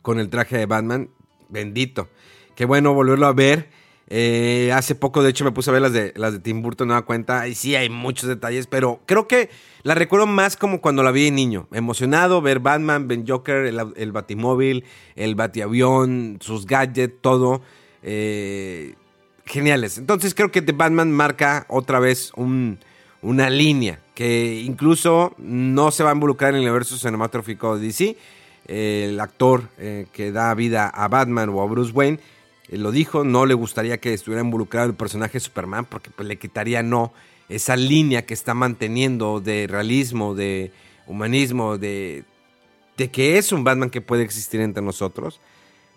con 0.02 0.18
el 0.18 0.28
traje 0.28 0.58
de 0.58 0.66
Batman, 0.66 1.10
bendito. 1.48 2.08
Qué 2.54 2.64
bueno 2.64 2.94
volverlo 2.94 3.26
a 3.26 3.32
ver. 3.32 3.68
Eh, 4.08 4.70
hace 4.72 4.94
poco, 4.94 5.22
de 5.22 5.30
hecho, 5.30 5.44
me 5.44 5.50
puse 5.52 5.70
a 5.70 5.72
ver 5.72 5.82
las 5.82 5.92
de, 5.92 6.12
las 6.16 6.32
de 6.32 6.38
Tim 6.38 6.62
Burton, 6.62 6.88
da 6.88 7.02
cuenta. 7.02 7.48
Y 7.48 7.54
sí, 7.54 7.74
hay 7.74 7.88
muchos 7.90 8.28
detalles, 8.28 8.66
pero 8.66 9.00
creo 9.06 9.26
que 9.26 9.50
la 9.82 9.94
recuerdo 9.94 10.26
más 10.26 10.56
como 10.56 10.80
cuando 10.80 11.02
la 11.02 11.10
vi 11.10 11.24
de 11.24 11.30
niño. 11.32 11.66
Emocionado, 11.72 12.40
ver 12.40 12.60
Batman, 12.60 13.08
Ben 13.08 13.26
Joker, 13.26 13.66
el, 13.66 14.12
Batimóvil, 14.12 14.84
el 15.16 15.34
Batiavión, 15.34 16.38
sus 16.40 16.66
gadgets, 16.66 17.14
todo. 17.20 17.62
Eh, 18.02 18.94
geniales. 19.44 19.98
Entonces 19.98 20.34
creo 20.34 20.50
que 20.50 20.62
The 20.62 20.72
Batman 20.72 21.10
marca 21.12 21.66
otra 21.68 21.98
vez 22.00 22.32
un- 22.36 22.78
una 23.22 23.48
línea 23.50 24.00
que 24.14 24.60
incluso 24.64 25.34
no 25.38 25.90
se 25.90 26.02
va 26.02 26.10
a 26.10 26.14
involucrar 26.14 26.50
en 26.50 26.56
el 26.56 26.62
universo 26.62 26.96
cinematográfico 26.96 27.76
de 27.76 27.86
DC. 27.86 28.16
El 28.66 29.20
actor 29.20 29.68
eh, 29.78 30.06
que 30.12 30.32
da 30.32 30.52
vida 30.54 30.88
a 30.88 31.06
Batman 31.08 31.48
o 31.50 31.62
a 31.62 31.66
Bruce 31.66 31.92
Wayne 31.92 32.18
lo 32.68 32.90
dijo, 32.90 33.24
no 33.24 33.46
le 33.46 33.54
gustaría 33.54 33.98
que 33.98 34.12
estuviera 34.12 34.42
involucrado 34.42 34.88
el 34.88 34.94
personaje 34.94 35.34
de 35.34 35.40
Superman 35.40 35.84
porque 35.84 36.10
pues, 36.10 36.26
le 36.26 36.36
quitaría 36.36 36.82
no 36.82 37.12
esa 37.48 37.76
línea 37.76 38.26
que 38.26 38.34
está 38.34 38.54
manteniendo 38.54 39.40
de 39.40 39.68
realismo, 39.68 40.34
de 40.34 40.72
humanismo, 41.06 41.78
de, 41.78 42.24
de 42.96 43.10
que 43.10 43.38
es 43.38 43.52
un 43.52 43.62
Batman 43.62 43.90
que 43.90 44.00
puede 44.00 44.24
existir 44.24 44.60
entre 44.60 44.82
nosotros. 44.82 45.40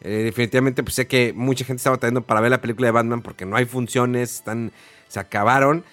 Eh, 0.02 0.22
definitivamente 0.24 0.84
pues 0.84 0.96
sé 0.96 1.08
que 1.08 1.34
mucha 1.34 1.66
gente 1.66 1.80
está 1.80 1.90
batallando 1.90 2.22
para 2.22 2.40
ver 2.40 2.52
la 2.52 2.62
película 2.62 2.88
de 2.88 2.92
Batman 2.92 3.22
porque 3.22 3.46
no 3.46 3.56
hay 3.56 3.66
funciones, 3.66 4.36
están, 4.36 4.72
se 5.08 5.20
acabaron 5.20 5.84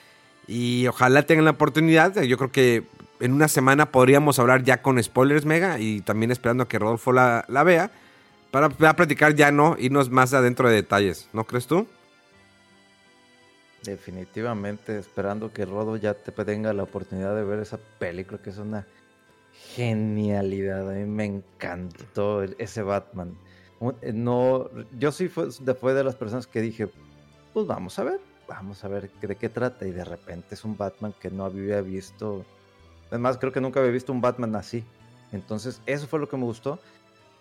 y 0.46 0.86
ojalá 0.86 1.22
tengan 1.22 1.46
la 1.46 1.52
oportunidad. 1.52 2.20
Yo 2.22 2.36
creo 2.36 2.52
que 2.52 2.84
en 3.20 3.32
una 3.32 3.48
semana 3.48 3.90
podríamos 3.90 4.38
hablar 4.38 4.62
ya 4.62 4.82
con 4.82 5.02
spoilers 5.02 5.46
mega 5.46 5.80
y 5.80 6.02
también 6.02 6.30
esperando 6.30 6.64
a 6.64 6.68
que 6.68 6.78
Rodolfo 6.78 7.14
la 7.14 7.62
vea 7.64 7.90
para, 8.56 8.70
para 8.70 8.96
platicar 8.96 9.34
ya 9.34 9.52
no, 9.52 9.76
irnos 9.78 10.08
más 10.08 10.32
adentro 10.32 10.66
de 10.70 10.76
detalles, 10.76 11.28
¿no 11.34 11.44
crees 11.44 11.66
tú? 11.66 11.86
Definitivamente, 13.82 14.98
esperando 14.98 15.52
que 15.52 15.66
Rodo 15.66 15.98
ya 15.98 16.14
te 16.14 16.32
tenga 16.32 16.72
la 16.72 16.84
oportunidad 16.84 17.36
de 17.36 17.44
ver 17.44 17.58
esa 17.58 17.76
película 17.98 18.40
que 18.40 18.48
es 18.48 18.56
una 18.56 18.86
genialidad. 19.74 20.90
A 20.90 20.94
mí 20.94 21.04
me 21.04 21.26
encantó 21.26 22.44
ese 22.44 22.80
Batman. 22.80 23.36
Eh, 24.00 24.14
No, 24.14 24.70
yo 24.98 25.12
sí 25.12 25.28
fue, 25.28 25.50
fue 25.50 25.92
de 25.92 26.02
las 26.02 26.16
personas 26.16 26.46
que 26.46 26.62
dije, 26.62 26.88
pues 27.52 27.66
vamos 27.66 27.98
a 27.98 28.04
ver, 28.04 28.20
vamos 28.48 28.82
a 28.84 28.88
ver 28.88 29.10
de 29.10 29.36
qué 29.36 29.50
trata. 29.50 29.86
Y 29.86 29.90
de 29.90 30.06
repente 30.06 30.54
es 30.54 30.64
un 30.64 30.78
Batman 30.78 31.12
que 31.20 31.30
no 31.30 31.44
había 31.44 31.82
visto. 31.82 32.42
Además, 33.10 33.36
creo 33.36 33.52
que 33.52 33.60
nunca 33.60 33.80
había 33.80 33.92
visto 33.92 34.14
un 34.14 34.22
Batman 34.22 34.56
así. 34.56 34.82
Entonces, 35.30 35.82
eso 35.84 36.06
fue 36.06 36.20
lo 36.20 36.26
que 36.30 36.38
me 36.38 36.44
gustó. 36.44 36.80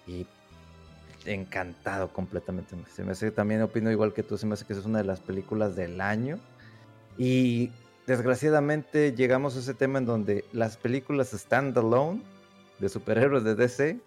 Y 0.06 0.28
encantado 1.26 2.12
completamente. 2.14 2.76
Se 2.94 3.04
me 3.04 3.12
hace, 3.12 3.32
también 3.32 3.62
opino 3.62 3.92
igual 3.92 4.14
que 4.14 4.24
tú, 4.24 4.38
se 4.38 4.46
me 4.46 4.54
hace 4.54 4.66
que 4.66 4.74
es 4.74 4.86
una 4.86 5.00
de 5.00 5.06
las 5.06 5.20
películas 5.20 5.76
del 5.76 6.02
año. 6.02 6.40
Y 7.18 7.72
desgraciadamente 8.08 9.14
llegamos 9.14 9.56
a 9.56 9.60
ese 9.60 9.74
tema 9.74 10.00
en 10.00 10.06
donde 10.06 10.46
las 10.52 10.78
películas 10.78 11.32
standalone 11.32 12.22
de 12.80 12.90
superhéroes 12.90 13.44
de 13.44 13.56
DC 13.56 14.00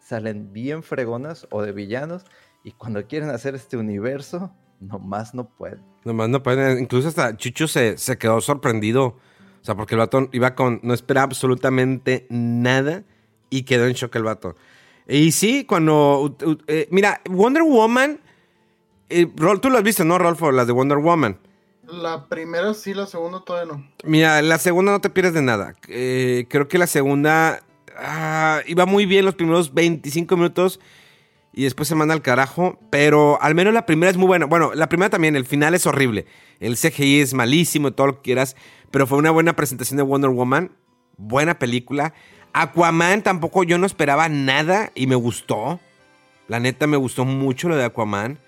salen 0.00 0.52
bien 0.52 0.82
fregonas 0.82 1.46
o 1.50 1.62
de 1.62 1.72
villanos 1.72 2.24
y 2.64 2.72
cuando 2.72 3.06
quieren 3.06 3.30
hacer 3.30 3.54
este 3.54 3.76
universo, 3.76 4.52
nomás 4.80 5.34
no 5.34 5.48
pueden. 5.48 5.80
Nomás 6.04 6.28
no 6.28 6.42
pueden, 6.42 6.78
incluso 6.78 7.08
hasta 7.08 7.36
Chucho 7.36 7.66
se, 7.66 7.98
se 7.98 8.18
quedó 8.18 8.40
sorprendido 8.40 9.18
O 9.60 9.64
sea, 9.64 9.74
porque 9.74 9.94
el 9.94 10.00
vato 10.00 10.28
iba 10.32 10.54
con. 10.54 10.80
No 10.82 10.94
esperaba 10.94 11.24
absolutamente 11.24 12.26
nada 12.30 13.04
y 13.50 13.62
quedó 13.62 13.86
en 13.86 13.92
shock 13.92 14.14
el 14.16 14.24
vato. 14.24 14.56
Y 15.14 15.32
sí, 15.32 15.64
cuando. 15.64 16.36
eh, 16.66 16.88
mira, 16.90 17.20
Wonder 17.28 17.62
Woman. 17.62 18.20
eh, 19.10 19.26
Rol- 19.36 19.60
tú 19.60 19.68
lo 19.68 19.76
has 19.78 19.84
visto, 19.84 20.04
¿no, 20.04 20.18
Rolfo? 20.18 20.50
Las 20.52 20.66
de 20.66 20.72
Wonder 20.72 20.98
Woman. 20.98 21.38
La 21.86 22.28
primera 22.28 22.72
sí, 22.72 22.94
la 22.94 23.06
segunda 23.06 23.40
todavía 23.44 23.74
no. 23.74 23.86
Mira, 24.04 24.40
la 24.40 24.56
segunda 24.58 24.92
no 24.92 25.00
te 25.00 25.10
pierdes 25.10 25.34
de 25.34 25.42
nada. 25.42 25.74
Eh, 25.88 26.46
creo 26.48 26.66
que 26.68 26.78
la 26.78 26.86
segunda 26.86 27.62
ah, 27.98 28.60
iba 28.66 28.86
muy 28.86 29.04
bien 29.04 29.26
los 29.26 29.34
primeros 29.34 29.74
25 29.74 30.36
minutos 30.36 30.80
y 31.52 31.64
después 31.64 31.88
se 31.88 31.94
manda 31.94 32.14
al 32.14 32.22
carajo. 32.22 32.78
Pero 32.88 33.38
al 33.42 33.54
menos 33.54 33.74
la 33.74 33.84
primera 33.84 34.10
es 34.10 34.16
muy 34.16 34.26
buena. 34.28 34.46
Bueno, 34.46 34.72
la 34.74 34.88
primera 34.88 35.10
también, 35.10 35.36
el 35.36 35.44
final 35.44 35.74
es 35.74 35.86
horrible. 35.86 36.24
El 36.60 36.76
CGI 36.78 37.20
es 37.20 37.34
malísimo, 37.34 37.92
todo 37.92 38.06
lo 38.06 38.16
que 38.16 38.22
quieras. 38.22 38.56
Pero 38.90 39.06
fue 39.06 39.18
una 39.18 39.30
buena 39.30 39.54
presentación 39.54 39.98
de 39.98 40.04
Wonder 40.04 40.30
Woman. 40.30 40.72
Buena 41.18 41.58
película. 41.58 42.14
Aquaman 42.52 43.22
tampoco 43.22 43.64
yo 43.64 43.78
no 43.78 43.86
esperaba 43.86 44.28
nada 44.28 44.92
y 44.94 45.06
me 45.06 45.14
gustó. 45.14 45.80
La 46.48 46.60
neta 46.60 46.86
me 46.86 46.96
gustó 46.96 47.24
mucho 47.24 47.68
lo 47.68 47.76
de 47.76 47.84
Aquaman. 47.84 48.38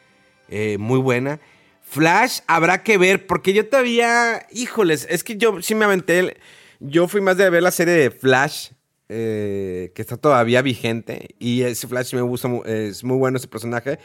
Eh, 0.49 0.77
muy 0.79 0.99
buena. 0.99 1.41
Flash 1.83 2.41
habrá 2.47 2.83
que 2.83 2.99
ver, 2.99 3.27
porque 3.27 3.53
yo 3.53 3.69
todavía, 3.69 4.47
híjoles, 4.51 5.07
es 5.11 5.23
que 5.23 5.37
yo 5.37 5.61
sí 5.63 5.75
me 5.75 5.85
aventé, 5.85 6.37
yo 6.81 7.09
fui 7.09 7.21
más 7.21 7.37
de 7.37 7.49
ver 7.51 7.63
la 7.63 7.71
serie 7.71 7.95
de 7.95 8.11
Flash, 8.11 8.71
eh, 9.09 9.93
que 9.95 10.03
está 10.03 10.17
todavía 10.17 10.63
vigente, 10.63 11.35
y 11.39 11.63
ese 11.63 11.87
Flash 11.87 12.15
me 12.15 12.23
gusta, 12.23 12.49
es 12.65 13.05
muy 13.05 13.17
bueno 13.17 13.37
ese 13.37 13.49
personaje, 13.49 13.99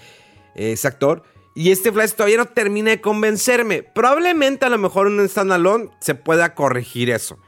eh, 0.55 0.73
ese 0.73 0.87
actor, 0.87 1.23
y 1.55 1.71
este 1.71 1.91
Flash 1.91 2.11
todavía 2.11 2.37
no 2.37 2.45
termina 2.45 2.91
de 2.91 3.01
convencerme. 3.01 3.81
Probablemente 3.81 4.65
a 4.65 4.69
lo 4.69 4.77
mejor 4.77 5.07
en 5.07 5.19
un 5.19 5.27
standalone 5.27 5.89
se 5.99 6.15
pueda 6.15 6.53
corregir 6.53 7.09
eso. 7.09 7.39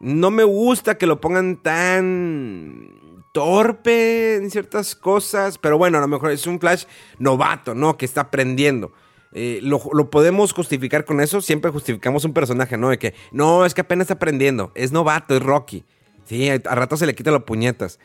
No 0.00 0.30
me 0.30 0.44
gusta 0.44 0.96
que 0.96 1.06
lo 1.06 1.20
pongan 1.20 1.58
tan 1.62 3.00
torpe 3.32 4.36
en 4.36 4.50
ciertas 4.50 4.96
cosas, 4.96 5.58
pero 5.58 5.78
bueno, 5.78 5.98
a 5.98 6.00
lo 6.00 6.08
mejor 6.08 6.30
es 6.30 6.46
un 6.46 6.58
Flash 6.58 6.84
novato, 7.18 7.74
¿no? 7.74 7.96
Que 7.96 8.06
está 8.06 8.22
aprendiendo. 8.22 8.92
Eh, 9.32 9.60
lo, 9.62 9.80
lo 9.92 10.10
podemos 10.10 10.52
justificar 10.52 11.04
con 11.04 11.20
eso, 11.20 11.40
siempre 11.40 11.70
justificamos 11.70 12.24
un 12.24 12.32
personaje, 12.32 12.76
¿no? 12.76 12.88
De 12.88 12.98
que, 12.98 13.14
no, 13.30 13.64
es 13.64 13.74
que 13.74 13.82
apenas 13.82 14.04
está 14.04 14.14
aprendiendo, 14.14 14.72
es 14.74 14.90
novato, 14.90 15.36
es 15.36 15.42
Rocky. 15.42 15.84
Sí, 16.24 16.48
a, 16.48 16.58
rato 16.58 16.96
se 16.96 17.06
le 17.06 17.14
quita 17.14 17.30
las 17.30 17.42
puñetas. 17.42 18.00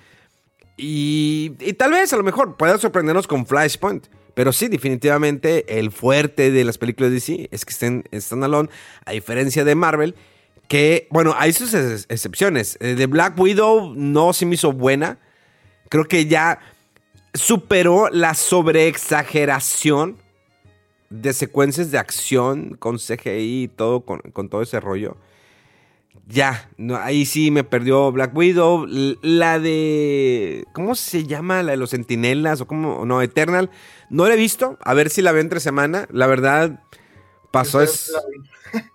Y, 0.78 1.54
y 1.60 1.74
tal 1.74 1.92
vez 1.92 2.12
a 2.12 2.18
lo 2.18 2.24
mejor 2.24 2.58
pueda 2.58 2.78
sorprendernos 2.78 3.28
con 3.28 3.46
Flashpoint. 3.46 4.08
Pero 4.34 4.52
sí, 4.52 4.68
definitivamente 4.68 5.80
el 5.80 5.92
fuerte 5.92 6.52
de 6.52 6.66
las 6.66 6.78
películas 6.78 7.10
de 7.10 7.16
DC 7.16 7.50
es 7.52 7.64
que 7.64 7.72
estén 7.72 8.04
en 8.12 8.22
standalone, 8.22 8.70
a 9.06 9.12
diferencia 9.12 9.64
de 9.64 9.76
Marvel, 9.76 10.16
que, 10.68 11.08
bueno, 11.12 11.34
hay 11.38 11.54
sus 11.54 11.74
ex- 11.74 12.06
excepciones. 12.10 12.78
Eh, 12.80 12.96
de 12.96 13.06
Black 13.08 13.38
Widow 13.40 13.94
no 13.96 14.34
se 14.34 14.46
me 14.46 14.56
hizo 14.56 14.72
buena. 14.72 15.20
Creo 15.90 16.06
que 16.06 16.26
ya 16.26 16.60
superó 17.34 18.10
la 18.10 18.34
sobreexageración 18.34 20.18
de 21.10 21.34
secuencias 21.34 21.92
de 21.92 21.98
acción 21.98 22.76
con 22.78 22.98
CGI 22.98 23.64
y 23.64 23.68
todo, 23.68 24.02
con, 24.02 24.20
con 24.20 24.50
todo 24.50 24.62
ese 24.62 24.80
rollo. 24.80 25.18
Ya, 26.28 26.70
no, 26.78 26.96
ahí 26.98 27.26
sí 27.26 27.52
me 27.52 27.64
perdió 27.64 28.12
Black 28.12 28.36
Widow. 28.36 28.88
La 29.22 29.60
de. 29.60 30.66
¿Cómo 30.74 30.96
se 30.96 31.26
llama? 31.28 31.62
La 31.62 31.74
de 31.74 31.78
los 31.78 31.92
Sentinelas 31.92 32.62
o 32.62 32.68
cómo. 32.68 33.06
No, 33.06 33.22
Eternal. 33.22 33.70
No 34.10 34.28
la 34.28 34.34
he 34.34 34.38
visto. 34.38 34.80
A 34.82 34.96
ver 34.96 35.12
si 35.12 35.22
la 35.22 35.32
veo 35.34 35.42
entre 35.42 35.60
semana. 35.60 36.08
La 36.12 36.26
verdad, 36.26 36.82
pasó. 37.52 37.82
Es, 37.82 38.12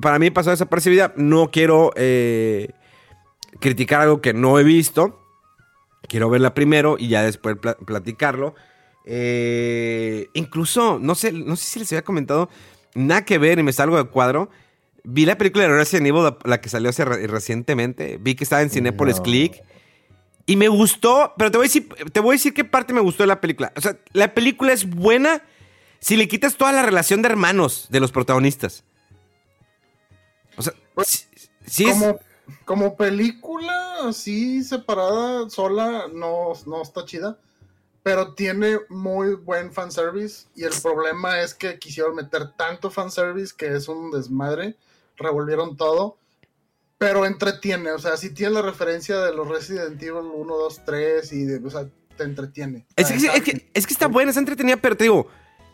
para 0.00 0.18
mí 0.18 0.30
pasó 0.30 0.50
desapercibida. 0.50 1.12
No 1.16 1.50
quiero 1.50 1.92
eh, 1.96 2.70
criticar 3.60 4.02
algo 4.02 4.20
que 4.20 4.32
no 4.34 4.58
he 4.58 4.64
visto. 4.64 5.20
Quiero 6.08 6.30
verla 6.30 6.54
primero 6.54 6.96
y 6.98 7.08
ya 7.08 7.22
después 7.22 7.56
pla- 7.56 7.76
platicarlo. 7.76 8.54
Eh, 9.04 10.28
incluso, 10.34 10.98
no 11.00 11.14
sé, 11.14 11.32
no 11.32 11.56
sé 11.56 11.64
si 11.64 11.78
les 11.80 11.92
había 11.92 12.02
comentado, 12.04 12.48
nada 12.94 13.24
que 13.24 13.38
ver 13.38 13.58
y 13.58 13.62
me 13.62 13.72
salgo 13.72 13.96
de 13.96 14.04
cuadro. 14.04 14.50
Vi 15.04 15.24
la 15.24 15.38
película 15.38 15.64
de 15.64 15.70
Resident 15.74 16.06
Evil, 16.08 16.22
la, 16.24 16.38
la 16.44 16.60
que 16.60 16.68
salió 16.68 16.90
hace 16.90 17.04
re- 17.04 17.26
recientemente. 17.26 18.18
Vi 18.20 18.34
que 18.34 18.44
estaba 18.44 18.62
en 18.62 18.70
Cinepolis 18.70 19.16
No. 19.16 19.22
Click. 19.22 19.62
Y 20.46 20.56
me 20.56 20.68
gustó, 20.68 21.34
pero 21.36 21.50
te 21.50 21.58
voy, 21.58 21.66
a 21.66 21.68
decir, 21.68 21.88
te 22.12 22.20
voy 22.20 22.30
a 22.30 22.36
decir 22.36 22.54
qué 22.54 22.64
parte 22.64 22.92
me 22.94 23.00
gustó 23.00 23.22
de 23.22 23.26
la 23.28 23.40
película. 23.40 23.72
O 23.76 23.80
sea, 23.80 23.98
la 24.12 24.32
película 24.34 24.72
es 24.72 24.88
buena 24.88 25.42
si 26.00 26.16
le 26.16 26.26
quitas 26.28 26.56
toda 26.56 26.72
la 26.72 26.82
relación 26.82 27.20
de 27.22 27.28
hermanos 27.28 27.86
de 27.90 28.00
los 28.00 28.12
protagonistas. 28.12 28.84
Sea, 31.04 31.28
sí, 31.34 31.48
sí 31.66 31.84
es- 31.84 31.92
Como, 31.92 32.18
como 32.64 32.96
película 32.96 34.08
así 34.08 34.62
separada, 34.64 35.48
sola, 35.50 36.06
no, 36.12 36.52
no 36.66 36.82
está 36.82 37.04
chida. 37.04 37.38
Pero 38.02 38.32
tiene 38.34 38.78
muy 38.88 39.34
buen 39.34 39.72
fanservice. 39.72 40.46
Y 40.54 40.64
el 40.64 40.72
problema 40.82 41.40
es 41.42 41.52
que 41.52 41.78
quisieron 41.78 42.14
meter 42.14 42.52
tanto 42.56 42.90
fanservice 42.90 43.52
que 43.56 43.74
es 43.74 43.88
un 43.88 44.10
desmadre. 44.10 44.76
Revolvieron 45.16 45.76
todo. 45.76 46.16
Pero 46.96 47.26
entretiene. 47.26 47.90
O 47.92 47.98
sea, 47.98 48.16
si 48.16 48.30
tiene 48.32 48.54
la 48.54 48.62
referencia 48.62 49.18
de 49.20 49.34
los 49.34 49.46
Resident 49.48 50.00
Evil 50.02 50.30
1, 50.34 50.56
2, 50.56 50.80
3. 50.86 51.32
Y 51.32 51.44
de, 51.44 51.66
o 51.66 51.70
sea, 51.70 51.86
te 52.16 52.24
entretiene. 52.24 52.86
Es 52.96 53.08
que, 53.08 53.14
es, 53.16 53.42
que, 53.42 53.70
es 53.74 53.86
que 53.86 53.92
está 53.92 54.06
buena, 54.06 54.30
está 54.30 54.40
entretenida, 54.40 54.76
pero 54.78 54.96
te 54.96 55.04
digo, 55.04 55.26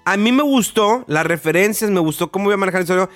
a 0.05 0.17
mí 0.17 0.33
me 0.33 0.43
gustó 0.43 1.05
las 1.07 1.25
referencias, 1.25 1.91
me 1.91 2.01
gustó 2.01 2.31
cómo 2.33 2.47
voy 2.47 2.55
a 2.55 2.59
manejar 2.59 2.81
la 2.81 2.83
historia, 2.83 3.09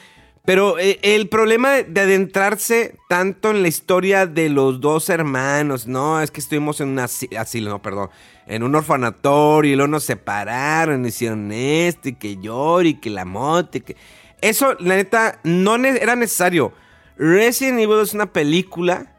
pero 0.49 0.79
eh, 0.79 0.99
el 1.03 1.29
problema 1.29 1.73
de, 1.73 1.85
de 1.85 2.01
adentrarse 2.01 2.97
tanto 3.07 3.51
en 3.51 3.61
la 3.61 3.69
historia 3.69 4.25
de 4.25 4.49
los 4.49 4.81
dos 4.81 5.11
hermanos, 5.11 5.87
no, 5.87 6.23
es 6.23 6.31
que 6.31 6.41
estuvimos 6.41 6.81
en 6.81 6.89
un 6.89 7.01
asi- 7.01 7.29
asilo, 7.37 7.69
no, 7.69 7.83
perdón, 7.83 8.09
en 8.47 8.63
un 8.63 8.75
orfanatorio 8.75 9.75
y 9.75 9.77
luego 9.77 9.91
nos 9.91 10.05
separaron, 10.05 11.05
hicieron 11.05 11.53
esto 11.53 12.09
y 12.09 12.15
que 12.15 12.39
yo 12.39 12.81
y 12.81 12.95
que 12.95 13.11
la 13.11 13.27
moto 13.27 13.77
y 13.77 13.83
que... 13.83 13.97
Eso, 14.41 14.75
la 14.81 14.97
neta, 14.97 15.39
no 15.45 15.77
era 15.77 16.17
necesario. 16.17 16.73
Resident 17.19 17.81
Evil 17.81 18.01
es 18.01 18.15
una 18.15 18.33
película 18.33 19.15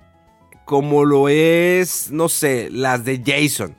como 0.65 1.05
lo 1.05 1.29
es, 1.29 2.09
no 2.09 2.27
sé, 2.27 2.69
las 2.71 3.05
de 3.05 3.21
Jason. 3.23 3.75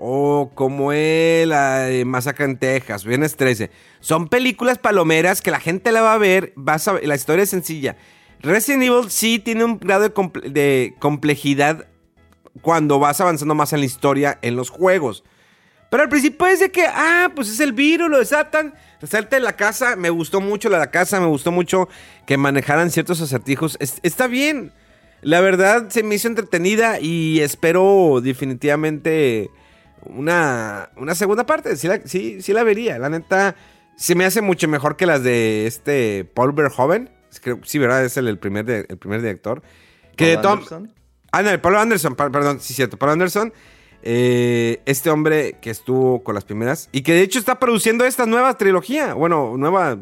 O 0.00 0.52
como 0.54 0.92
es 0.92 1.46
la 1.46 1.80
de 1.80 2.04
Masacre 2.04 2.44
en 2.44 2.56
Texas, 2.56 3.04
Viernes 3.04 3.36
13. 3.36 3.70
Son 3.98 4.28
películas 4.28 4.78
palomeras 4.78 5.42
que 5.42 5.50
la 5.50 5.58
gente 5.58 5.90
la 5.90 6.02
va 6.02 6.14
a 6.14 6.18
ver. 6.18 6.52
La 7.02 7.16
historia 7.16 7.42
es 7.42 7.50
sencilla. 7.50 7.96
Resident 8.40 8.84
Evil 8.84 9.10
sí 9.10 9.40
tiene 9.40 9.64
un 9.64 9.78
grado 9.80 10.02
de, 10.04 10.14
comple- 10.14 10.52
de 10.52 10.94
complejidad 11.00 11.88
cuando 12.62 13.00
vas 13.00 13.20
avanzando 13.20 13.56
más 13.56 13.72
en 13.72 13.80
la 13.80 13.86
historia 13.86 14.38
en 14.42 14.54
los 14.54 14.70
juegos. 14.70 15.24
Pero 15.90 16.04
al 16.04 16.08
principio 16.08 16.46
es 16.46 16.60
de 16.60 16.70
que, 16.70 16.84
ah, 16.86 17.32
pues 17.34 17.48
es 17.48 17.58
el 17.58 17.72
virus, 17.72 18.08
lo 18.08 18.18
desatan. 18.18 18.74
Resalta 19.00 19.36
en 19.36 19.42
la 19.42 19.54
casa, 19.56 19.96
me 19.96 20.10
gustó 20.10 20.40
mucho 20.40 20.68
la 20.68 20.78
la 20.78 20.90
casa, 20.92 21.18
me 21.18 21.26
gustó 21.26 21.50
mucho 21.50 21.88
que 22.26 22.36
manejaran 22.36 22.90
ciertos 22.92 23.20
acertijos. 23.20 23.76
Es- 23.80 23.98
está 24.04 24.28
bien. 24.28 24.70
La 25.22 25.40
verdad 25.40 25.88
se 25.88 26.04
me 26.04 26.14
hizo 26.14 26.28
entretenida 26.28 27.00
y 27.00 27.40
espero 27.40 28.20
definitivamente 28.22 29.50
una, 30.04 30.90
una 30.96 31.14
segunda 31.14 31.44
parte. 31.46 31.76
Sí 31.76 31.88
la, 31.88 32.00
sí, 32.04 32.40
sí 32.42 32.52
la 32.52 32.62
vería. 32.64 32.98
La 32.98 33.08
neta, 33.08 33.56
se 33.96 34.14
me 34.14 34.24
hace 34.24 34.40
mucho 34.40 34.68
mejor 34.68 34.96
que 34.96 35.06
las 35.06 35.22
de 35.22 35.66
este 35.66 36.24
Paul 36.34 36.52
Verhoeven. 36.52 37.10
Que- 37.42 37.58
sí, 37.64 37.78
¿verdad? 37.78 38.04
Es 38.04 38.16
el, 38.16 38.28
el 38.28 38.38
primer, 38.38 38.64
de- 38.64 38.86
el 38.88 38.96
primer 38.98 39.20
director. 39.20 39.62
Que 40.16 40.28
de 40.30 40.36
Tom, 40.38 40.52
Anderson. 40.58 40.94
Ah, 41.30 41.42
no, 41.42 41.60
Paul 41.60 41.76
Anderson, 41.76 42.16
perdón, 42.16 42.60
sí, 42.60 42.74
cierto. 42.74 42.96
Paul 42.96 43.12
Anderson, 43.12 43.52
eh, 44.02 44.80
este 44.86 45.10
hombre 45.10 45.58
que 45.60 45.70
estuvo 45.70 46.22
con 46.24 46.34
las 46.34 46.44
primeras 46.44 46.88
y 46.92 47.02
que 47.02 47.12
de 47.12 47.22
hecho 47.22 47.38
está 47.38 47.58
produciendo 47.58 48.04
esta 48.04 48.24
nueva 48.26 48.56
trilogía, 48.56 49.12
bueno, 49.14 49.54
nueva 49.58 49.98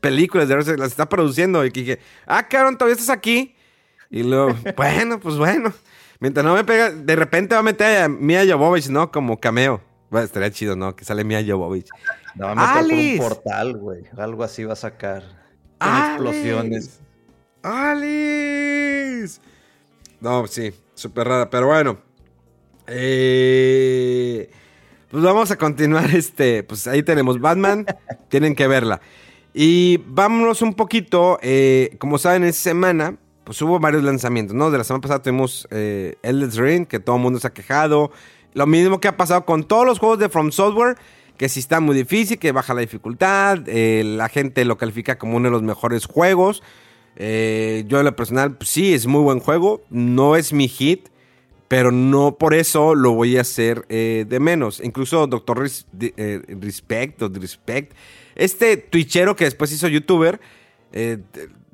películas 0.00 0.48
de 0.48 0.76
las 0.76 0.90
está 0.90 1.08
produciendo. 1.08 1.64
Y 1.64 1.70
que 1.70 1.80
dije, 1.80 1.98
ah, 2.26 2.48
cabrón, 2.48 2.76
todavía 2.76 2.94
estás 2.94 3.10
aquí. 3.10 3.54
Y 4.10 4.22
luego, 4.22 4.54
bueno, 4.76 5.18
pues 5.20 5.36
bueno. 5.36 5.72
Mientras 6.20 6.44
no 6.44 6.54
me 6.54 6.64
pega, 6.64 6.90
de 6.90 7.16
repente 7.16 7.54
va 7.54 7.60
a 7.60 7.64
meter 7.64 8.02
a 8.02 8.08
Mia 8.08 8.44
Jovovich, 8.46 8.88
¿no? 8.88 9.10
Como 9.10 9.38
cameo. 9.40 9.80
Bueno, 10.10 10.24
estaría 10.26 10.50
chido, 10.50 10.76
¿no? 10.76 10.94
Que 10.94 11.04
sale 11.04 11.24
Mia 11.24 11.44
Jovovich. 11.46 11.88
No, 12.36 12.46
va 12.46 12.52
a 12.52 12.82
meter 12.82 12.86
por 12.86 12.92
un 12.94 13.18
portal, 13.18 13.76
güey. 13.76 14.04
Algo 14.16 14.44
así 14.44 14.64
va 14.64 14.74
a 14.74 14.76
sacar. 14.76 15.22
Con 15.78 15.88
¡Alice! 15.90 16.12
explosiones. 16.14 17.00
¡Alice! 17.62 19.40
No, 20.20 20.46
sí, 20.46 20.72
súper 20.94 21.26
rara, 21.28 21.50
pero 21.50 21.66
bueno. 21.66 21.98
Eh, 22.86 24.50
pues 25.10 25.22
vamos 25.22 25.50
a 25.50 25.56
continuar 25.56 26.10
este. 26.14 26.62
Pues 26.62 26.86
ahí 26.86 27.02
tenemos 27.02 27.40
Batman. 27.40 27.86
tienen 28.28 28.54
que 28.54 28.66
verla. 28.66 29.00
Y 29.52 29.98
vámonos 30.06 30.62
un 30.62 30.74
poquito. 30.74 31.38
eh, 31.42 31.96
como 31.98 32.18
saben, 32.18 32.44
esta 32.44 32.62
semana, 32.62 33.16
pues 33.44 33.60
hubo 33.62 33.78
varios 33.78 34.02
lanzamientos, 34.02 34.56
¿no? 34.56 34.70
De 34.70 34.78
la 34.78 34.84
semana 34.84 35.02
pasada 35.02 35.22
tuvimos 35.22 35.68
eh, 35.70 36.16
Elden 36.22 36.86
que 36.86 36.98
todo 36.98 37.16
el 37.16 37.22
mundo 37.22 37.38
se 37.38 37.46
ha 37.46 37.52
quejado. 37.52 38.10
Lo 38.54 38.66
mismo 38.66 39.00
que 39.00 39.08
ha 39.08 39.16
pasado 39.16 39.44
con 39.44 39.64
todos 39.64 39.84
los 39.84 39.98
juegos 39.98 40.18
de 40.18 40.28
From 40.28 40.50
Software, 40.50 40.96
que 41.36 41.48
si 41.48 41.60
está 41.60 41.80
muy 41.80 41.96
difícil, 41.96 42.38
que 42.38 42.52
baja 42.52 42.72
la 42.72 42.80
dificultad, 42.80 43.58
eh, 43.66 44.02
la 44.04 44.28
gente 44.28 44.64
lo 44.64 44.78
califica 44.78 45.18
como 45.18 45.36
uno 45.36 45.48
de 45.48 45.52
los 45.52 45.62
mejores 45.62 46.06
juegos. 46.06 46.62
Eh, 47.16 47.84
yo 47.86 47.98
en 47.98 48.04
lo 48.04 48.16
personal, 48.16 48.56
pues, 48.56 48.70
sí, 48.70 48.94
es 48.94 49.06
muy 49.06 49.22
buen 49.22 49.40
juego. 49.40 49.82
No 49.90 50.36
es 50.36 50.52
mi 50.52 50.68
hit, 50.68 51.08
pero 51.68 51.90
no 51.90 52.36
por 52.38 52.54
eso 52.54 52.94
lo 52.94 53.12
voy 53.12 53.36
a 53.36 53.42
hacer 53.42 53.84
eh, 53.88 54.24
de 54.28 54.40
menos. 54.40 54.80
Incluso 54.82 55.26
Doctor 55.26 55.58
Respect 55.60 57.22
o 57.22 57.28
Respect, 57.28 57.92
este 58.36 58.76
twitchero 58.76 59.36
que 59.36 59.44
después 59.44 59.72
hizo 59.72 59.88
youtuber, 59.88 60.40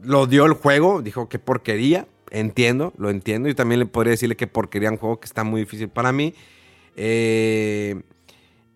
lo 0.03 0.27
dio 0.27 0.47
el 0.47 0.53
juego, 0.53 1.03
dijo 1.03 1.29
que 1.29 1.39
porquería. 1.39 2.07
Entiendo, 2.31 2.93
lo 2.97 3.11
entiendo. 3.11 3.49
Yo 3.49 3.57
también 3.57 3.81
le 3.81 3.87
podría 3.87 4.13
decirle 4.13 4.37
que 4.37 4.47
porquería 4.47 4.91
un 4.91 4.97
juego 4.97 5.19
que 5.21 5.27
está 5.27 5.43
muy 5.45 5.63
difícil 5.63 5.89
para 5.89 6.13
mí. 6.13 6.35
Eh, 6.97 8.03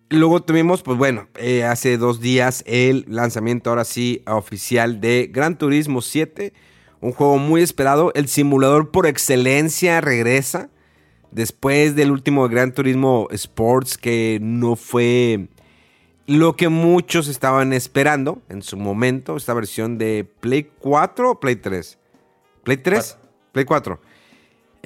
luego 0.09 0.43
tuvimos, 0.43 0.81
pues 0.81 0.97
bueno, 0.97 1.27
eh, 1.35 1.63
hace 1.63 1.97
dos 1.97 2.19
días 2.19 2.63
el 2.67 3.05
lanzamiento 3.07 3.69
ahora 3.69 3.85
sí 3.85 4.23
oficial 4.27 4.99
de 4.99 5.29
Gran 5.31 5.57
Turismo 5.57 6.01
7. 6.01 6.53
Un 6.99 7.11
juego 7.11 7.37
muy 7.37 7.61
esperado. 7.61 8.11
El 8.13 8.27
simulador 8.27 8.91
por 8.91 9.07
excelencia 9.07 10.01
regresa. 10.01 10.69
Después 11.31 11.95
del 11.95 12.11
último 12.11 12.47
Gran 12.47 12.73
Turismo 12.73 13.27
Sports 13.31 13.97
que 13.97 14.39
no 14.41 14.75
fue 14.75 15.47
lo 16.27 16.55
que 16.55 16.69
muchos 16.69 17.27
estaban 17.27 17.73
esperando 17.73 18.41
en 18.49 18.61
su 18.61 18.77
momento. 18.77 19.37
Esta 19.37 19.53
versión 19.53 19.97
de 19.97 20.27
Play 20.39 20.69
4 20.79 21.31
o 21.31 21.39
Play 21.39 21.57
3. 21.57 21.97
Play 22.63 22.77
3, 22.77 23.17
Play 23.51 23.65
4. 23.65 23.99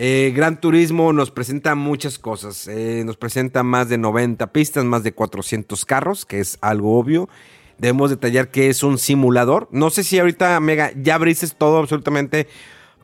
Eh, 0.02 0.32
Gran 0.34 0.62
Turismo 0.62 1.12
nos 1.12 1.30
presenta 1.30 1.76
muchas 1.76 2.20
cosas. 2.20 2.68
Eh, 2.68 3.04
nos 3.06 3.18
presenta 3.18 3.64
más 3.64 3.90
de 3.90 3.98
90 3.98 4.52
pistas, 4.54 4.86
más 4.86 5.04
de 5.04 5.14
400 5.14 5.84
carros, 5.86 6.26
que 6.26 6.40
es 6.40 6.58
algo 6.62 6.98
obvio. 6.98 7.30
Debemos 7.78 8.10
detallar 8.10 8.50
que 8.50 8.70
es 8.70 8.84
un 8.84 8.98
simulador. 8.98 9.68
No 9.72 9.90
sé 9.90 10.04
si 10.04 10.20
ahorita, 10.20 10.60
Mega, 10.60 10.92
ya 10.96 11.16
abriste 11.16 11.48
todo 11.50 11.80
absolutamente. 11.80 12.48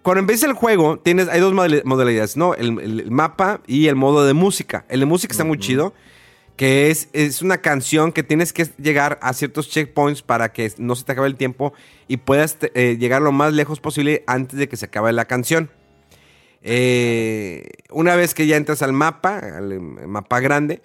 Cuando 0.04 0.20
empieza 0.20 0.46
el 0.46 0.54
juego, 0.54 1.00
tienes, 1.00 1.30
hay 1.30 1.40
dos 1.40 1.54
modalidades, 1.54 2.38
¿no? 2.38 2.54
El, 2.54 3.10
mapa 3.10 3.62
y 3.66 3.88
el 3.88 3.96
modo 3.96 4.26
de 4.26 4.34
música. 4.34 4.86
El 4.88 5.00
de 5.00 5.06
música 5.06 5.32
está 5.32 5.44
muy 5.44 5.58
chido, 5.58 5.94
que 6.56 6.90
es, 6.90 7.10
es 7.14 7.42
una 7.42 7.58
canción 7.58 8.12
que 8.12 8.24
tienes 8.24 8.54
que 8.54 8.66
llegar 8.78 9.20
a 9.22 9.34
ciertos 9.34 9.70
checkpoints 9.70 10.22
para 10.22 10.54
que 10.54 10.72
no 10.78 10.96
se 10.96 11.04
te 11.04 11.12
acabe 11.12 11.28
el 11.28 11.36
tiempo 11.36 11.74
y 12.08 12.18
puedas 12.18 12.58
eh, 12.62 12.98
llegar 12.98 13.22
lo 13.22 13.32
más 13.32 13.54
lejos 13.54 13.80
posible 13.80 14.24
antes 14.28 14.58
de 14.58 14.70
que 14.70 14.78
se 14.78 14.86
acabe 14.86 15.12
la 15.12 15.26
canción. 15.26 15.70
Eh, 16.62 17.70
una 17.92 18.16
vez 18.16 18.34
que 18.34 18.48
ya 18.48 18.58
entras 18.58 18.82
al 18.82 18.94
mapa, 18.94 19.38
al 19.38 19.72
em, 19.72 20.08
mapa 20.08 20.40
grande, 20.40 20.82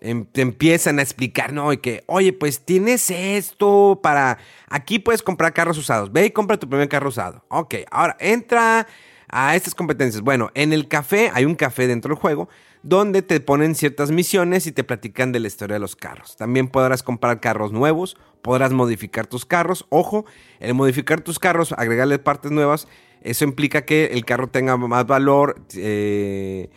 em, 0.00 0.26
te 0.26 0.42
empiezan 0.42 0.98
a 0.98 1.02
explicar, 1.02 1.52
¿no? 1.52 1.72
Y 1.72 1.78
que, 1.78 2.04
oye, 2.06 2.32
pues 2.32 2.60
tienes 2.64 3.10
esto 3.10 4.00
para... 4.02 4.38
Aquí 4.68 4.98
puedes 4.98 5.22
comprar 5.22 5.54
carros 5.54 5.78
usados. 5.78 6.12
Ve 6.12 6.26
y 6.26 6.30
compra 6.30 6.58
tu 6.58 6.68
primer 6.68 6.88
carro 6.88 7.08
usado. 7.08 7.42
Ok, 7.48 7.76
ahora 7.90 8.16
entra 8.20 8.86
a 9.28 9.56
estas 9.56 9.74
competencias. 9.74 10.22
Bueno, 10.22 10.50
en 10.54 10.74
el 10.74 10.88
café, 10.88 11.30
hay 11.32 11.46
un 11.46 11.54
café 11.54 11.86
dentro 11.86 12.10
del 12.10 12.20
juego, 12.20 12.50
donde 12.84 13.22
te 13.22 13.40
ponen 13.40 13.74
ciertas 13.74 14.10
misiones 14.10 14.66
y 14.66 14.72
te 14.72 14.84
platican 14.84 15.32
de 15.32 15.40
la 15.40 15.48
historia 15.48 15.74
de 15.74 15.80
los 15.80 15.96
carros. 15.96 16.36
También 16.36 16.68
podrás 16.68 17.02
comprar 17.02 17.40
carros 17.40 17.72
nuevos, 17.72 18.18
podrás 18.42 18.72
modificar 18.72 19.26
tus 19.26 19.46
carros. 19.46 19.86
Ojo, 19.88 20.26
el 20.60 20.74
modificar 20.74 21.22
tus 21.22 21.38
carros, 21.38 21.72
agregarle 21.72 22.18
partes 22.18 22.52
nuevas, 22.52 22.86
eso 23.22 23.44
implica 23.44 23.86
que 23.86 24.06
el 24.12 24.26
carro 24.26 24.48
tenga 24.48 24.76
más 24.76 25.06
valor 25.06 25.62
eh, 25.74 26.68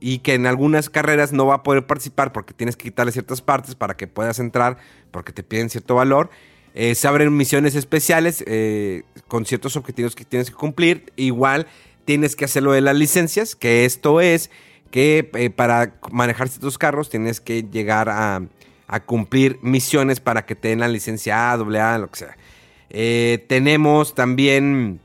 y 0.00 0.18
que 0.18 0.34
en 0.34 0.46
algunas 0.46 0.90
carreras 0.90 1.32
no 1.32 1.46
va 1.46 1.54
a 1.54 1.62
poder 1.62 1.86
participar 1.86 2.32
porque 2.34 2.52
tienes 2.52 2.76
que 2.76 2.84
quitarle 2.84 3.12
ciertas 3.12 3.40
partes 3.40 3.74
para 3.74 3.96
que 3.96 4.06
puedas 4.06 4.38
entrar 4.38 4.76
porque 5.10 5.32
te 5.32 5.42
piden 5.42 5.70
cierto 5.70 5.94
valor. 5.94 6.28
Eh, 6.74 6.94
se 6.94 7.08
abren 7.08 7.34
misiones 7.34 7.74
especiales 7.74 8.44
eh, 8.46 9.04
con 9.28 9.46
ciertos 9.46 9.76
objetivos 9.76 10.14
que 10.14 10.26
tienes 10.26 10.50
que 10.50 10.56
cumplir. 10.56 11.10
Igual 11.16 11.66
tienes 12.08 12.36
que 12.36 12.46
hacerlo 12.46 12.72
de 12.72 12.80
las 12.80 12.96
licencias, 12.96 13.54
que 13.54 13.84
esto 13.84 14.22
es 14.22 14.50
que 14.90 15.52
para 15.54 16.00
manejar 16.10 16.48
ciertos 16.48 16.78
carros 16.78 17.10
tienes 17.10 17.38
que 17.38 17.64
llegar 17.64 18.08
a, 18.08 18.48
cumplir 19.04 19.58
misiones 19.60 20.18
para 20.18 20.46
que 20.46 20.54
te 20.54 20.68
den 20.68 20.80
la 20.80 20.88
licencia 20.88 21.52
A, 21.52 21.56
AA, 21.56 21.98
lo 21.98 22.10
que 22.10 22.20
sea. 22.20 22.38
Eh, 22.88 23.44
tenemos 23.46 24.14
también, 24.14 25.00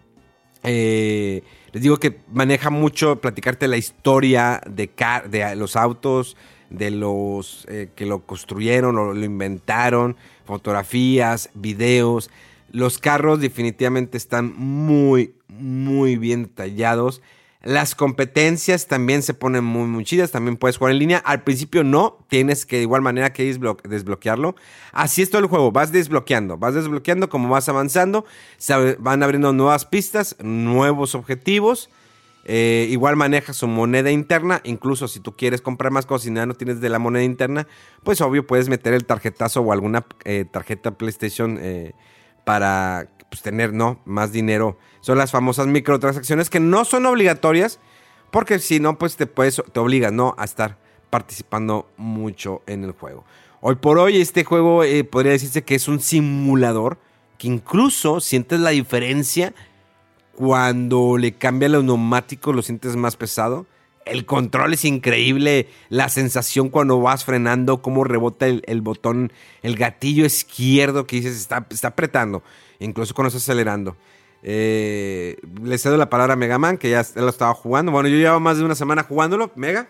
eh, 0.63 1.43
les 1.73 1.83
digo 1.83 1.97
que 1.97 2.21
maneja 2.31 2.69
mucho 2.69 3.19
platicarte 3.19 3.67
la 3.67 3.75
historia 3.75 4.61
de, 4.65 4.89
de 5.29 5.55
los 5.57 5.75
autos, 5.75 6.37
de 6.69 6.89
los 6.89 7.65
eh, 7.69 7.89
que 7.97 8.05
lo 8.05 8.25
construyeron 8.25 8.97
o 8.97 9.13
lo 9.13 9.25
inventaron, 9.25 10.15
fotografías, 10.45 11.49
videos. 11.53 12.31
Los 12.71 12.97
carros 12.97 13.41
definitivamente 13.41 14.17
están 14.17 14.53
muy, 14.55 15.35
muy 15.63 16.17
bien 16.17 16.47
tallados. 16.47 17.21
Las 17.63 17.95
competencias 17.95 18.87
también 18.87 19.23
se 19.23 19.33
ponen 19.33 19.63
muy, 19.63 19.87
muy 19.87 20.03
chidas. 20.03 20.31
También 20.31 20.57
puedes 20.57 20.77
jugar 20.77 20.91
en 20.91 20.99
línea. 20.99 21.17
Al 21.19 21.43
principio 21.43 21.85
no. 21.85 22.17
Tienes 22.27 22.65
que 22.65 22.75
de 22.75 22.81
igual 22.81 23.01
manera 23.01 23.31
que 23.31 23.45
desbloquearlo. 23.45 24.55
Así 24.91 25.21
es 25.21 25.29
todo 25.29 25.39
el 25.39 25.47
juego. 25.47 25.71
Vas 25.71 25.93
desbloqueando. 25.93 26.57
Vas 26.57 26.73
desbloqueando 26.73 27.29
como 27.29 27.47
vas 27.47 27.69
avanzando. 27.69 28.25
Se 28.57 28.95
van 28.99 29.23
abriendo 29.23 29.53
nuevas 29.53 29.85
pistas, 29.85 30.35
nuevos 30.41 31.15
objetivos. 31.15 31.89
Eh, 32.45 32.87
igual 32.89 33.15
manejas 33.15 33.55
su 33.55 33.67
moneda 33.67 34.11
interna. 34.11 34.59
Incluso 34.65 35.07
si 35.07 35.21
tú 35.21 35.37
quieres 35.37 35.61
comprar 35.61 35.93
más 35.93 36.05
cosas 36.05 36.27
y 36.27 36.31
no 36.31 36.53
tienes 36.55 36.81
de 36.81 36.89
la 36.89 36.99
moneda 36.99 37.23
interna, 37.23 37.67
pues 38.03 38.19
obvio 38.19 38.45
puedes 38.45 38.67
meter 38.67 38.93
el 38.93 39.05
tarjetazo 39.05 39.61
o 39.61 39.71
alguna 39.71 40.05
eh, 40.25 40.43
tarjeta 40.51 40.97
PlayStation 40.97 41.57
eh, 41.61 41.93
para 42.43 43.07
pues, 43.33 43.41
tener 43.41 43.73
no 43.73 43.99
más 44.05 44.31
dinero. 44.31 44.77
Son 45.01 45.17
las 45.17 45.31
famosas 45.31 45.65
microtransacciones 45.65 46.51
que 46.51 46.59
no 46.59 46.85
son 46.85 47.07
obligatorias, 47.07 47.79
porque 48.29 48.59
si 48.59 48.79
no, 48.79 48.99
pues 48.99 49.15
te, 49.15 49.25
puedes, 49.25 49.59
te 49.71 49.79
obligas 49.79 50.13
¿no? 50.13 50.35
a 50.37 50.43
estar 50.43 50.77
participando 51.09 51.89
mucho 51.97 52.61
en 52.67 52.83
el 52.83 52.91
juego. 52.91 53.25
Hoy 53.59 53.73
por 53.75 53.97
hoy 53.97 54.21
este 54.21 54.43
juego 54.43 54.83
eh, 54.83 55.03
podría 55.03 55.31
decirse 55.31 55.63
que 55.63 55.73
es 55.73 55.87
un 55.87 55.99
simulador 55.99 56.99
que 57.39 57.47
incluso 57.47 58.19
sientes 58.19 58.59
la 58.59 58.69
diferencia 58.69 59.55
cuando 60.35 61.17
le 61.17 61.31
cambia 61.31 61.69
los 61.69 61.83
neumáticos, 61.83 62.55
lo 62.55 62.61
sientes 62.61 62.95
más 62.95 63.15
pesado. 63.15 63.65
El 64.05 64.25
control 64.25 64.73
es 64.73 64.85
increíble, 64.85 65.67
la 65.89 66.09
sensación 66.09 66.69
cuando 66.69 66.99
vas 66.99 67.25
frenando, 67.25 67.81
cómo 67.81 68.03
rebota 68.03 68.47
el, 68.47 68.81
botón, 68.81 69.31
el 69.61 69.75
gatillo 69.75 70.25
izquierdo 70.25 71.07
que 71.07 71.17
dices 71.17 71.37
está, 71.37 71.65
está 71.69 71.89
apretando 71.89 72.43
incluso 72.79 73.13
cuando 73.13 73.29
estás 73.29 73.43
acelerando. 73.43 73.95
Eh, 74.43 75.37
le 75.61 75.77
cedo 75.77 75.97
la 75.97 76.09
palabra 76.09 76.33
a 76.33 76.35
Megaman, 76.35 76.77
que 76.77 76.89
ya 76.89 77.05
lo 77.15 77.29
estaba 77.29 77.53
jugando. 77.53 77.91
Bueno, 77.91 78.09
yo 78.09 78.17
llevo 78.17 78.39
más 78.39 78.57
de 78.57 78.65
una 78.65 78.75
semana 78.75 79.03
jugándolo. 79.03 79.51
Mega. 79.55 79.89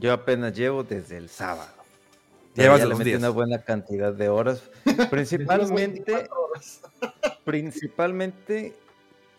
Yo 0.00 0.12
apenas 0.14 0.56
llevo 0.56 0.82
desde 0.82 1.18
el 1.18 1.28
sábado. 1.28 1.70
Ya 2.54 2.74
le 2.76 2.94
metí 2.94 3.14
una 3.14 3.28
buena 3.28 3.62
cantidad 3.62 4.12
de 4.12 4.28
horas. 4.28 4.62
Principalmente, 5.10 6.28
principalmente 7.44 8.74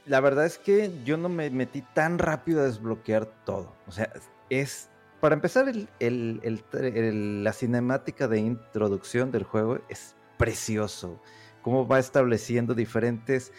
la 0.05 0.19
verdad 0.19 0.45
es 0.45 0.57
que 0.57 0.91
yo 1.03 1.17
no 1.17 1.29
me 1.29 1.49
metí 1.49 1.81
tan 1.93 2.19
rápido 2.19 2.61
a 2.61 2.65
desbloquear 2.65 3.25
todo. 3.45 3.73
O 3.87 3.91
sea, 3.91 4.11
es. 4.49 4.87
Para 5.19 5.35
empezar, 5.35 5.71
la 5.99 7.53
cinemática 7.53 8.27
de 8.27 8.39
introducción 8.39 9.31
del 9.31 9.43
juego 9.43 9.79
es 9.87 10.15
precioso. 10.37 11.21
Cómo 11.61 11.87
va 11.87 11.99
estableciendo 11.99 12.73
diferentes 12.73 13.51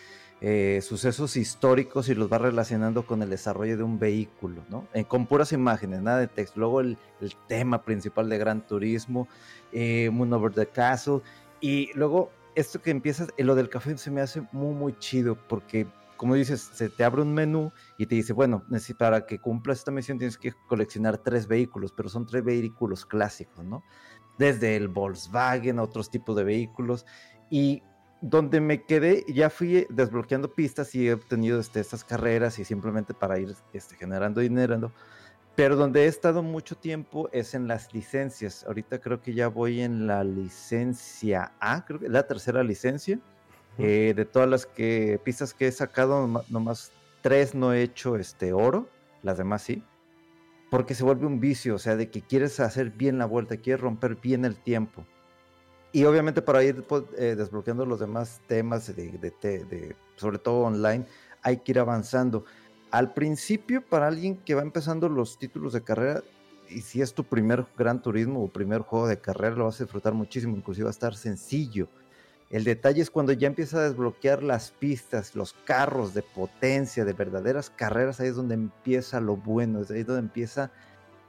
eh, 0.45 0.81
sucesos 0.83 1.37
históricos 1.37 2.09
y 2.09 2.17
los 2.17 2.31
va 2.31 2.39
relacionando 2.39 3.07
con 3.07 3.23
el 3.23 3.31
desarrollo 3.31 3.77
de 3.77 3.85
un 3.85 4.01
vehículo, 4.01 4.65
¿no? 4.69 4.89
Eh, 4.93 5.05
con 5.05 5.27
puras 5.27 5.53
imágenes, 5.53 6.03
nada 6.03 6.19
de 6.19 6.27
texto. 6.27 6.59
Luego 6.59 6.81
el, 6.81 6.99
tema 7.47 7.85
principal 7.85 8.29
de 8.29 8.39
Gran 8.39 8.67
Turismo, 8.67 9.29
eh, 9.73 10.11
Moon 10.11 10.33
Over 10.33 10.53
the 10.53 10.67
Castle. 10.67 11.21
Y 11.61 11.91
luego 11.95 12.33
esto 12.57 12.83
que 12.83 12.91
empieza, 12.91 13.29
lo 13.39 13.55
del 13.55 13.69
café 13.69 13.97
se 13.97 14.11
me 14.11 14.21
hace 14.21 14.43
muy, 14.51 14.75
muy 14.75 14.99
chido 14.99 15.39
porque 15.49 15.87
como 16.17 16.35
dices, 16.37 16.71
se 16.73 16.89
te 16.89 17.03
abre 17.03 17.23
un 17.23 17.35
menú 17.35 17.73
y 17.99 18.07
te 18.07 18.15
dice, 18.15 18.33
bueno, 18.33 18.65
para 18.97 19.27
que 19.27 19.41
cumplas 19.41 19.79
esta 19.79 19.91
misión 19.91 20.19
tienes 20.19 20.39
que 20.39 20.53
coleccionar 20.69 21.19
tres 21.19 21.49
vehículos, 21.49 21.93
pero 21.97 22.09
son 22.09 22.27
tres 22.27 22.45
vehículos 22.45 23.05
clásicos, 23.05 23.65
¿no? 23.65 23.83
desde 24.39 24.77
el 24.77 24.89
Volkswagen, 24.89 25.79
otros 25.79 26.11
tipos 26.11 26.37
de 26.37 26.45
vehículos. 26.45 27.07
Y 27.51 27.83
donde 28.23 28.61
me 28.61 28.85
quedé, 28.85 29.25
ya 29.27 29.51
fui 29.51 29.85
desbloqueando 29.91 30.55
pistas 30.55 30.95
y 30.95 31.09
he 31.09 31.13
obtenido 31.13 31.59
este, 31.59 31.81
estas 31.81 32.05
carreras 32.05 32.59
y 32.61 32.65
simplemente 32.65 33.15
para 33.15 33.39
ir 33.39 33.55
este, 33.73 33.97
generando 33.97 34.41
dinero. 34.41 34.93
Pero 35.57 35.77
donde 35.77 36.05
he 36.05 36.07
estado 36.07 36.43
mucho 36.43 36.77
tiempo 36.77 37.29
es 37.33 37.53
en 37.55 37.67
las 37.67 37.93
licencias. 37.93 38.65
Ahorita 38.65 39.01
creo 39.01 39.21
que 39.21 39.35
ya 39.35 39.49
voy 39.49 39.81
en 39.81 40.07
la 40.07 40.23
licencia 40.25 41.53
A, 41.61 41.85
creo 41.85 41.99
que 41.99 42.09
la 42.09 42.27
tercera 42.27 42.63
licencia. 42.63 43.21
Eh, 43.79 44.13
de 44.15 44.25
todas 44.25 44.49
las 44.49 44.67
que, 44.67 45.21
pistas 45.25 45.53
que 45.53 45.67
he 45.67 45.73
sacado, 45.73 46.45
nomás 46.49 46.93
tres 47.23 47.55
no 47.55 47.73
he 47.73 47.83
hecho 47.83 48.17
este 48.17 48.53
oro, 48.53 48.89
las 49.23 49.37
demás 49.37 49.63
sí. 49.63 49.83
Porque 50.71 50.95
se 50.95 51.05
vuelve 51.05 51.27
un 51.27 51.41
vicio, 51.41 51.75
o 51.75 51.79
sea, 51.79 51.97
de 51.97 52.09
que 52.09 52.23
quieres 52.23 52.61
hacer 52.61 52.91
bien 52.91 53.19
la 53.19 53.27
vuelta, 53.27 53.57
quieres 53.57 53.81
romper 53.81 54.17
bien 54.17 54.45
el 54.45 54.57
tiempo. 54.57 55.05
Y 55.93 56.05
obviamente 56.05 56.41
para 56.41 56.65
ir 56.65 56.83
pues, 56.85 57.05
eh, 57.19 57.35
desbloqueando 57.37 57.85
los 57.85 58.01
demás 58.01 58.41
temas, 58.47 58.95
de, 58.97 59.11
de, 59.11 59.97
sobre 60.17 60.39
todo 60.39 60.63
online, 60.63 61.05
hay 61.43 61.59
que 61.59 61.73
ir 61.73 61.79
avanzando. 61.79 62.45
Al 62.91 63.13
principio, 63.13 63.83
para 63.83 64.09
alguien 64.09 64.37
que 64.37 64.55
va 64.55 64.63
empezando 64.63 65.09
los 65.09 65.39
títulos 65.39 65.75
de 65.75 65.83
carrera, 65.83 66.23
y 66.69 66.81
si 66.81 67.03
es 67.03 67.13
tu 67.13 67.25
primer 67.25 67.67
gran 67.77 68.01
turismo 68.01 68.43
o 68.43 68.49
primer 68.49 68.81
juego 68.81 69.07
de 69.07 69.19
carrera, 69.19 69.57
lo 69.57 69.65
vas 69.65 69.81
a 69.81 69.85
disfrutar 69.85 70.15
muchísimo, 70.15 70.57
inclusive 70.57 70.85
va 70.85 70.91
a 70.91 70.93
estar 70.93 71.15
sencillo. 71.15 71.89
El 72.49 72.65
detalle 72.65 73.01
es 73.01 73.11
cuando 73.11 73.33
ya 73.33 73.47
empieza 73.47 73.79
a 73.79 73.89
desbloquear 73.89 74.43
las 74.43 74.73
pistas, 74.73 75.35
los 75.35 75.55
carros 75.65 76.13
de 76.13 76.23
potencia, 76.23 77.05
de 77.05 77.13
verdaderas 77.15 77.71
carreras, 77.71 78.21
ahí 78.21 78.29
es 78.29 78.37
donde 78.37 78.55
empieza 78.55 79.21
lo 79.21 79.37
bueno, 79.37 79.81
es 79.81 79.91
ahí 79.91 80.03
donde 80.03 80.21
empieza 80.21 80.71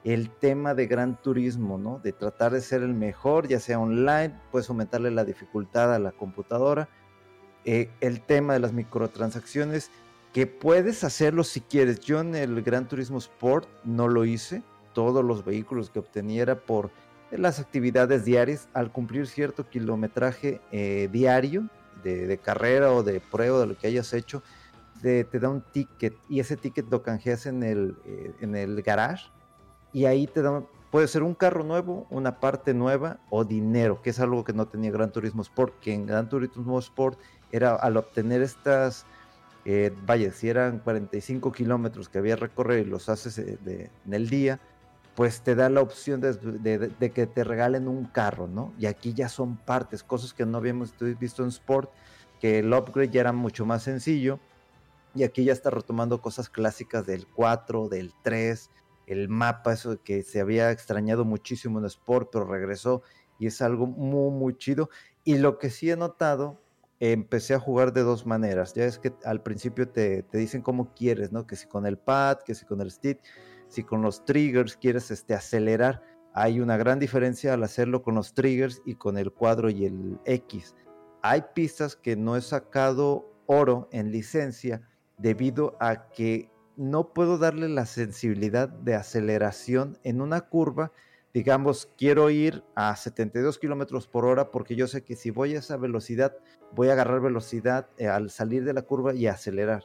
el 0.04 0.30
tema 0.30 0.74
de 0.74 0.88
gran 0.88 1.22
turismo, 1.22 1.78
¿no? 1.78 2.00
De 2.04 2.12
tratar 2.12 2.52
de 2.52 2.62
ser 2.62 2.84
el 2.84 2.94
mejor, 2.94 3.48
ya 3.48 3.60
sea 3.60 3.80
online, 3.80 4.38
puedes 4.52 4.70
aumentarle 4.70 5.12
la 5.12 5.24
dificultad 5.24 5.94
a 5.94 6.00
la 6.00 6.12
computadora. 6.12 6.90
Eh, 7.66 7.90
el 8.02 8.22
tema 8.22 8.54
de 8.54 8.60
las 8.60 8.74
microtransacciones, 8.74 9.90
que 10.34 10.48
puedes 10.48 11.04
hacerlo 11.04 11.44
si 11.44 11.62
quieres. 11.62 12.02
Yo 12.02 12.20
en 12.20 12.36
el 12.36 12.62
Gran 12.64 12.88
Turismo 12.88 13.20
Sport 13.20 13.68
no 13.86 14.10
lo 14.10 14.26
hice. 14.26 14.62
Todos 14.94 15.24
los 15.24 15.46
vehículos 15.46 15.90
que 15.90 16.00
obteniera 16.00 16.56
por 16.60 16.92
las 17.32 17.60
actividades 17.60 18.26
diarias, 18.26 18.68
al 18.74 18.92
cumplir 18.92 19.28
cierto 19.28 19.68
kilometraje 19.70 20.60
eh, 20.72 21.10
diario 21.12 21.68
de, 22.04 22.38
carrera 22.38 22.92
o 22.92 23.02
de 23.04 23.22
prueba 23.22 23.62
de 23.62 23.68
lo 23.68 23.78
que 23.78 23.88
hayas 23.88 24.14
hecho, 24.14 24.44
te, 25.02 25.24
da 25.24 25.50
un 25.50 25.62
ticket 25.62 26.16
y 26.30 26.40
ese 26.40 26.58
ticket 26.58 26.92
lo 26.92 27.02
canjeas 27.02 27.46
en 27.46 27.64
el, 27.64 27.96
eh, 28.06 28.34
en 28.42 28.56
el 28.56 28.82
garage 28.84 29.30
y 29.94 30.06
ahí 30.06 30.28
te 30.28 30.42
dan, 30.42 30.66
puede 30.92 31.08
ser 31.08 31.24
un 31.24 31.36
carro 31.36 31.64
nuevo, 31.64 32.08
una 32.10 32.40
parte 32.40 32.74
nueva 32.74 33.20
o 33.30 33.46
dinero, 33.46 34.02
que 34.02 34.10
es 34.10 34.20
algo 34.20 34.44
que 34.44 34.54
no 34.54 34.68
tenía 34.68 34.92
Gran 34.92 35.12
Turismo 35.12 35.42
Sport, 35.42 35.80
que 35.80 35.94
en 35.94 36.06
Gran 36.06 36.28
Turismo 36.28 36.80
Sport 36.80 37.20
era 37.52 37.76
al 37.76 37.98
obtener 37.98 38.42
estas, 38.42 39.06
eh, 39.66 39.94
vaya, 40.06 40.32
si 40.32 40.50
eran 40.50 40.80
45 40.80 41.52
kilómetros 41.52 42.10
que 42.10 42.18
había 42.18 42.36
recorrer 42.36 42.86
y 42.86 42.90
los 42.90 43.08
haces 43.08 43.38
eh, 43.38 43.90
en 44.06 44.14
el 44.14 44.30
día, 44.30 44.60
pues 45.16 45.42
te 45.42 45.54
da 45.56 45.70
la 45.70 45.82
opción 45.82 46.22
de, 46.22 47.12
que 47.14 47.28
te 47.28 47.44
regalen 47.44 47.88
un 47.88 48.06
carro, 48.06 48.48
¿no? 48.48 48.74
Y 48.80 48.88
aquí 48.88 49.14
ya 49.14 49.30
son 49.30 49.58
partes, 49.58 50.04
cosas 50.04 50.34
que 50.34 50.46
no 50.46 50.58
habíamos 50.58 50.94
visto 51.20 51.44
en 51.44 51.50
Sport, 51.50 51.92
que 52.40 52.60
el 52.60 52.74
upgrade 52.74 53.10
ya 53.10 53.22
era 53.22 53.32
mucho 53.32 53.66
más 53.66 53.84
sencillo. 53.84 54.40
Y 55.16 55.24
aquí 55.24 55.44
ya 55.44 55.54
está 55.54 55.70
retomando 55.70 56.20
cosas 56.22 56.50
clásicas 56.50 57.06
del 57.06 57.28
4, 57.28 57.90
del 57.90 58.12
3, 58.24 58.72
el 59.08 59.30
mapa, 59.30 59.74
eso 59.74 60.02
que 60.04 60.24
se 60.24 60.40
había 60.40 60.72
extrañado 60.72 61.26
muchísimo 61.26 61.80
en 61.80 61.86
Sport, 61.86 62.30
pero 62.32 62.46
regresó 62.46 63.04
y 63.40 63.48
es 63.48 63.62
algo 63.62 63.88
muy, 63.88 64.32
muy 64.32 64.58
chido. 64.58 64.90
Y 65.24 65.38
lo 65.38 65.58
que 65.58 65.70
sí 65.70 65.90
he 65.90 65.98
notado, 65.98 66.64
empecé 67.12 67.54
a 67.54 67.60
jugar 67.60 67.92
de 67.92 68.02
dos 68.02 68.26
maneras. 68.26 68.74
Ya 68.74 68.86
es 68.86 68.98
que 68.98 69.14
al 69.26 69.42
principio 69.42 69.90
te, 69.90 70.26
dicen 70.32 70.62
cómo 70.62 70.94
quieres, 70.94 71.32
¿no? 71.32 71.46
Que 71.46 71.56
si 71.56 71.68
con 71.68 71.86
el 71.86 71.98
pad, 71.98 72.40
que 72.46 72.56
si 72.56 72.66
con 72.66 72.80
el 72.80 72.92
stick, 72.92 73.20
si 73.68 73.84
con 73.84 74.02
los 74.02 74.24
triggers 74.24 74.78
quieres 74.78 75.12
este, 75.12 75.34
acelerar. 75.34 76.02
Hay 76.34 76.62
una 76.62 76.78
gran 76.78 77.00
diferencia 77.00 77.54
al 77.54 77.64
hacerlo 77.64 78.02
con 78.02 78.16
los 78.16 78.34
triggers 78.34 78.82
y 78.86 78.96
con 78.96 79.18
el 79.18 79.32
cuadro 79.32 79.70
y 79.70 79.86
el 79.86 80.20
X. 80.26 80.76
Hay 81.22 81.44
pistas 81.54 81.96
que 81.96 82.16
no 82.16 82.38
he 82.38 82.42
sacado 82.42 83.30
oro 83.46 83.90
en 83.92 84.12
licencia 84.12 84.82
debido 85.18 85.76
a 85.80 86.10
que 86.10 86.50
no 86.76 87.14
puedo 87.14 87.38
darle 87.38 87.70
la 87.70 87.86
sensibilidad 87.86 88.70
de 88.70 88.96
aceleración 88.96 89.98
en 90.04 90.22
una 90.22 90.42
curva. 90.42 90.92
Digamos, 91.34 91.92
quiero 91.98 92.30
ir 92.30 92.64
a 92.76 92.96
72 92.96 93.58
kilómetros 93.58 94.08
por 94.08 94.26
hora 94.26 94.52
porque 94.52 94.76
yo 94.76 94.88
sé 94.88 95.04
que 95.04 95.16
si 95.16 95.32
voy 95.32 95.56
a 95.56 95.60
esa 95.60 95.78
velocidad, 95.78 96.38
voy 96.74 96.90
a 96.90 96.94
agarrar 96.94 97.22
velocidad 97.22 97.90
eh, 97.98 98.08
al 98.08 98.30
salir 98.30 98.64
de 98.64 98.74
la 98.74 98.84
curva 98.84 99.14
y 99.14 99.28
acelerar. 99.28 99.84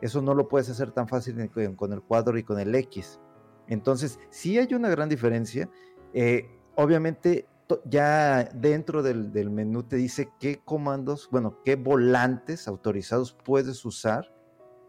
Eso 0.00 0.22
no 0.22 0.34
lo 0.34 0.48
puedes 0.48 0.68
hacer 0.70 0.92
tan 0.92 1.08
fácil 1.08 1.50
con 1.76 1.92
el 1.92 2.02
cuadro 2.02 2.38
y 2.38 2.42
con 2.42 2.58
el 2.58 2.74
X. 2.74 3.20
Entonces, 3.68 4.18
sí 4.30 4.58
hay 4.58 4.74
una 4.74 4.88
gran 4.88 5.08
diferencia. 5.08 5.68
Eh, 6.12 6.46
obviamente, 6.74 7.46
ya 7.86 8.44
dentro 8.54 9.02
del, 9.02 9.32
del 9.32 9.50
menú 9.50 9.84
te 9.84 9.96
dice 9.96 10.28
qué 10.38 10.60
comandos, 10.64 11.28
bueno, 11.30 11.60
qué 11.64 11.76
volantes 11.76 12.68
autorizados 12.68 13.32
puedes 13.32 13.84
usar 13.84 14.34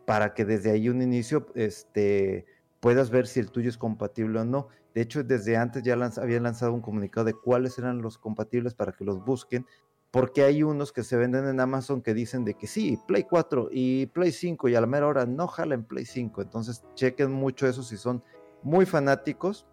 para 0.06 0.34
que 0.34 0.46
desde 0.46 0.72
ahí 0.72 0.90
un 0.90 1.02
inicio 1.02 1.48
este, 1.56 2.46
puedas 2.80 3.10
ver 3.10 3.28
si 3.28 3.40
el 3.40 3.52
tuyo 3.52 3.70
es 3.70 3.78
compatible 3.78 4.40
o 4.40 4.46
no. 4.46 4.68
De 4.94 5.02
hecho, 5.02 5.24
desde 5.24 5.58
antes 5.58 5.84
ya 5.84 5.94
habían 5.94 6.44
lanzado 6.44 6.72
un 6.72 6.82
comunicado 6.82 7.26
de 7.26 7.34
cuáles 7.34 7.78
eran 7.78 8.02
los 8.02 8.18
compatibles 8.18 8.74
para 8.74 8.94
que 8.94 9.04
los 9.04 9.26
busquen, 9.26 9.66
porque 10.12 10.44
hay 10.44 10.64
unos 10.64 10.94
que 10.94 11.04
se 11.04 11.18
venden 11.18 11.48
en 11.48 11.60
Amazon 11.60 12.02
que 12.02 12.14
dicen 12.14 12.46
de 12.46 12.54
que 12.54 12.68
sí, 12.68 12.98
Play 13.06 13.24
4 13.24 13.70
y 13.72 14.06
Play 14.06 14.32
5 14.32 14.70
y 14.70 14.76
a 14.76 14.82
la 14.82 14.88
mera 14.88 15.08
hora 15.08 15.26
no 15.26 15.48
jala 15.48 15.76
en 15.76 15.84
Play 15.84 16.06
5. 16.06 16.42
Entonces, 16.42 16.86
chequen 16.94 17.32
mucho 17.32 17.68
eso 17.68 17.84
si 17.84 17.98
son 17.98 18.24
muy 18.64 18.86
fanáticos. 18.86 19.68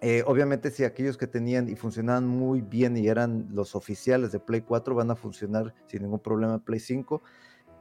Eh, 0.00 0.22
obviamente, 0.26 0.70
si 0.70 0.84
aquellos 0.84 1.16
que 1.16 1.26
tenían 1.26 1.68
y 1.68 1.74
funcionaban 1.74 2.26
muy 2.26 2.60
bien 2.60 2.96
y 2.96 3.08
eran 3.08 3.48
los 3.50 3.74
oficiales 3.74 4.30
de 4.30 4.38
Play 4.38 4.60
4 4.60 4.94
van 4.94 5.10
a 5.10 5.16
funcionar 5.16 5.74
sin 5.86 6.02
ningún 6.02 6.20
problema 6.20 6.58
Play 6.58 6.78
5 6.78 7.22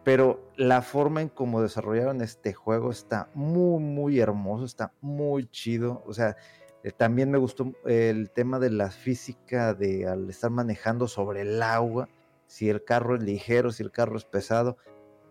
pero 0.03 0.51
la 0.57 0.81
forma 0.81 1.21
en 1.21 1.29
cómo 1.29 1.61
desarrollaron 1.61 2.21
este 2.21 2.53
juego 2.53 2.91
está 2.91 3.29
muy, 3.33 3.81
muy 3.81 4.19
hermoso, 4.19 4.65
está 4.65 4.91
muy 4.99 5.47
chido. 5.47 6.03
O 6.05 6.13
sea, 6.13 6.35
eh, 6.83 6.91
también 6.91 7.31
me 7.31 7.37
gustó 7.37 7.71
el 7.85 8.29
tema 8.31 8.59
de 8.59 8.69
la 8.69 8.91
física 8.91 9.73
de 9.73 10.05
al 10.07 10.29
estar 10.29 10.51
manejando 10.51 11.07
sobre 11.07 11.41
el 11.41 11.61
agua, 11.63 12.09
si 12.47 12.69
el 12.69 12.83
carro 12.83 13.15
es 13.15 13.23
ligero, 13.23 13.71
si 13.71 13.83
el 13.83 13.91
carro 13.91 14.17
es 14.17 14.25
pesado. 14.25 14.77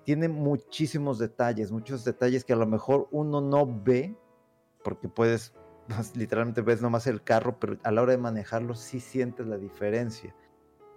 Tiene 0.05 0.29
muchísimos 0.29 1.19
detalles, 1.19 1.71
muchos 1.71 2.05
detalles 2.05 2.45
que 2.45 2.55
a 2.55 2.57
lo 2.57 2.67
mejor 2.67 3.09
uno 3.11 3.43
no 3.43 3.67
ve, 3.67 4.17
porque 4.83 5.09
puedes, 5.09 5.53
pues, 5.89 6.17
literalmente 6.17 6.63
ves 6.63 6.81
nomás 6.81 7.07
el 7.07 7.23
carro, 7.23 7.61
pero 7.61 7.77
a 7.83 7.91
la 7.91 8.01
hora 8.01 8.13
de 8.13 8.19
manejarlo 8.19 8.75
sí 8.75 9.01
sientes 9.01 9.47
la 9.47 9.59
diferencia. 9.59 10.35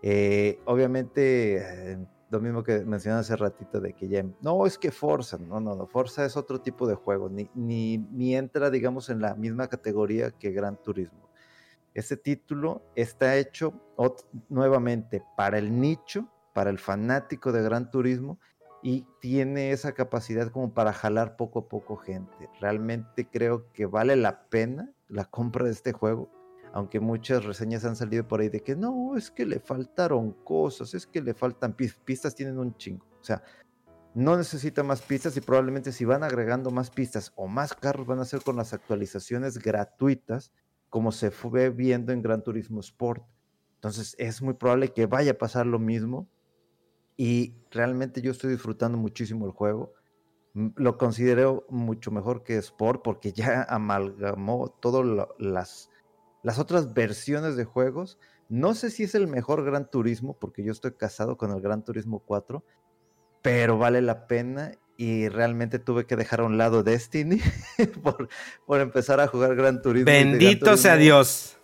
Eh, 0.01 0.61
obviamente, 0.65 1.57
eh, 1.57 2.07
lo 2.29 2.39
mismo 2.39 2.63
que 2.63 2.83
mencioné 2.85 3.19
hace 3.19 3.35
ratito 3.35 3.79
de 3.79 3.93
que 3.93 4.07
ya, 4.07 4.25
no, 4.41 4.65
es 4.65 4.77
que 4.77 4.91
Forza, 4.91 5.37
no, 5.37 5.59
no, 5.59 5.75
no, 5.75 5.85
Forza 5.87 6.25
es 6.25 6.35
otro 6.35 6.59
tipo 6.61 6.87
de 6.87 6.95
juego, 6.95 7.29
ni, 7.29 7.49
ni, 7.53 8.35
entra, 8.35 8.69
digamos, 8.69 9.09
en 9.09 9.21
la 9.21 9.35
misma 9.35 9.67
categoría 9.67 10.31
que 10.31 10.51
Gran 10.51 10.81
Turismo. 10.81 11.29
Este 11.93 12.17
título 12.17 12.81
está 12.95 13.37
hecho 13.37 13.73
nuevamente 14.49 15.23
para 15.37 15.57
el 15.57 15.79
nicho, 15.79 16.27
para 16.53 16.69
el 16.69 16.79
fanático 16.79 17.51
de 17.51 17.61
Gran 17.63 17.89
Turismo 17.89 18.39
y 18.83 19.05
tiene 19.21 19.71
esa 19.71 19.93
capacidad 19.93 20.51
como 20.51 20.73
para 20.73 20.93
jalar 20.93 21.37
poco 21.37 21.59
a 21.59 21.69
poco 21.69 21.95
gente. 21.95 22.49
Realmente 22.59 23.27
creo 23.29 23.71
que 23.71 23.85
vale 23.85 24.15
la 24.15 24.47
pena 24.49 24.91
la 25.07 25.25
compra 25.25 25.65
de 25.65 25.71
este 25.71 25.93
juego 25.93 26.29
aunque 26.75 26.99
muchas 26.99 27.45
reseñas 27.45 27.85
han 27.85 27.95
salido 27.95 28.27
por 28.27 28.41
ahí 28.41 28.49
de 28.49 28.59
que 28.59 28.75
no, 28.75 29.15
es 29.15 29.31
que 29.31 29.45
le 29.45 29.61
faltaron 29.61 30.33
cosas, 30.43 30.93
es 30.93 31.07
que 31.07 31.21
le 31.21 31.33
faltan 31.33 31.73
pistas, 31.73 32.35
tienen 32.35 32.59
un 32.59 32.75
chingo. 32.75 33.05
O 33.21 33.23
sea, 33.23 33.41
no 34.13 34.35
necesita 34.35 34.83
más 34.83 35.01
pistas 35.01 35.37
y 35.37 35.41
probablemente 35.41 35.93
si 35.93 36.03
van 36.03 36.21
agregando 36.21 36.71
más 36.71 36.91
pistas 36.91 37.31
o 37.37 37.47
más 37.47 37.73
carros 37.73 38.05
van 38.05 38.19
a 38.19 38.25
ser 38.25 38.41
con 38.41 38.57
las 38.57 38.73
actualizaciones 38.73 39.57
gratuitas, 39.57 40.51
como 40.89 41.13
se 41.13 41.31
fue 41.31 41.69
viendo 41.69 42.11
en 42.11 42.21
Gran 42.21 42.43
Turismo 42.43 42.81
Sport. 42.81 43.23
Entonces 43.75 44.13
es 44.19 44.41
muy 44.41 44.55
probable 44.55 44.91
que 44.91 45.05
vaya 45.05 45.31
a 45.31 45.37
pasar 45.37 45.65
lo 45.67 45.79
mismo 45.79 46.27
y 47.15 47.55
realmente 47.71 48.21
yo 48.21 48.31
estoy 48.31 48.51
disfrutando 48.51 48.97
muchísimo 48.97 49.45
el 49.45 49.53
juego. 49.53 49.93
Lo 50.53 50.97
considero 50.97 51.65
mucho 51.69 52.11
mejor 52.11 52.43
que 52.43 52.57
Sport 52.57 53.01
porque 53.01 53.31
ya 53.31 53.63
amalgamó 53.69 54.71
todas 54.81 55.29
las 55.39 55.89
las 56.45 56.59
otras 56.59 56.93
versiones 56.93 57.55
de 57.55 57.65
juegos. 57.65 58.19
No 58.49 58.75
sé 58.75 58.91
si 58.91 59.03
es 59.03 59.15
el 59.15 59.27
mejor 59.27 59.65
Gran 59.65 59.89
Turismo, 59.89 60.37
porque 60.39 60.63
yo 60.63 60.71
estoy 60.71 60.91
casado 60.91 61.37
con 61.37 61.51
el 61.51 61.59
Gran 61.59 61.83
Turismo 61.83 62.19
4, 62.23 62.63
pero 63.41 63.79
vale 63.79 64.03
la 64.03 64.27
pena 64.27 64.73
y 64.95 65.27
realmente 65.27 65.79
tuve 65.79 66.05
que 66.05 66.15
dejar 66.15 66.41
a 66.41 66.43
un 66.43 66.59
lado 66.59 66.83
Destiny 66.83 67.41
por, 68.03 68.29
por 68.67 68.79
empezar 68.79 69.19
a 69.19 69.27
jugar 69.27 69.55
Gran 69.55 69.81
Turismo. 69.81 70.05
Bendito 70.05 70.77
sea 70.77 70.97
Dios. 70.97 71.57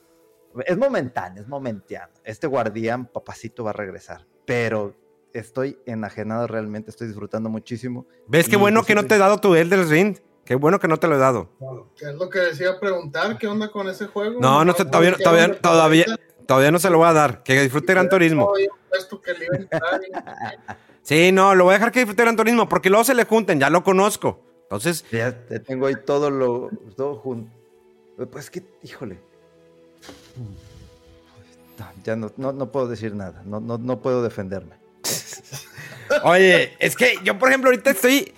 Es 0.66 0.78
momentáneo, 0.80 1.44
es 1.44 1.48
momentáneo. 1.48 2.16
Este 2.24 2.48
guardián, 2.48 3.06
papacito, 3.06 3.64
va 3.64 3.70
a 3.70 3.74
regresar. 3.74 4.26
Pero 4.48 4.96
estoy 5.32 5.78
enajenado 5.86 6.48
realmente, 6.48 6.90
estoy 6.90 7.06
disfrutando 7.06 7.52
muchísimo. 7.52 8.08
¿Ves 8.28 8.50
qué 8.50 8.58
bueno 8.58 8.80
pues, 8.80 8.88
que 8.88 8.96
no 8.96 9.06
te 9.06 9.14
he 9.14 9.20
dado 9.20 9.40
tu 9.40 9.54
Elder 9.54 9.88
Ring? 9.88 10.18
Qué 10.46 10.56
bueno 10.56 10.80
que 10.80 10.88
no 10.88 10.98
te 10.98 11.08
lo 11.08 11.16
he 11.16 11.20
dado. 11.20 11.50
Que 11.98 12.10
es 12.10 12.16
lo 12.16 12.30
que 12.30 12.40
decía 12.40 12.80
preguntar, 12.80 13.38
¿qué 13.38 13.48
onda 13.48 13.72
con 13.72 13.88
ese 13.88 14.08
juego? 14.08 14.40
No, 14.40 14.66
no, 14.66 14.74
sé, 14.74 14.86
todavía, 14.86 15.14
¿Qué 15.16 15.24
todavía, 15.24 15.60
todavía, 15.60 16.06
todavía 16.46 16.72
no 16.72 16.80
se 16.80 16.90
lo 16.90 16.98
voy 16.98 17.08
a 17.08 17.14
dar. 17.14 17.44
Que 17.44 17.62
disfrute 17.62 17.94
Gran 17.94 18.10
Turismo. 18.10 18.52
Sí, 21.04 21.32
no, 21.32 21.56
lo 21.56 21.64
voy 21.64 21.72
a 21.74 21.78
dejar 21.78 21.92
que 21.92 22.00
disfrute 22.00 22.22
Gran 22.22 22.36
Turismo 22.36 22.70
porque 22.70 22.90
luego 22.90 23.04
se 23.04 23.16
le 23.16 23.26
junten, 23.26 23.60
ya 23.60 23.72
lo 23.72 23.84
conozco. 23.84 24.40
Entonces, 24.64 25.04
Ya 25.12 25.46
te 25.48 25.60
tengo 25.60 25.88
ahí 25.88 25.96
todo 26.06 26.30
lo 26.30 26.70
todo 26.96 27.16
junto. 27.16 27.52
Pues 28.32 28.52
que, 28.52 28.64
híjole. 28.84 29.20
Ya 32.04 32.16
no, 32.16 32.32
no, 32.38 32.54
no 32.54 32.72
puedo 32.72 32.88
decir 32.88 33.16
nada, 33.16 33.42
no, 33.46 33.60
no, 33.60 33.78
no 33.78 34.00
puedo 34.00 34.22
defenderme. 34.22 34.76
oye, 36.24 36.74
es 36.80 36.96
que 36.96 37.16
yo, 37.24 37.38
por 37.40 37.50
ejemplo, 37.50 37.70
ahorita 37.70 37.92
estoy. 37.92 38.34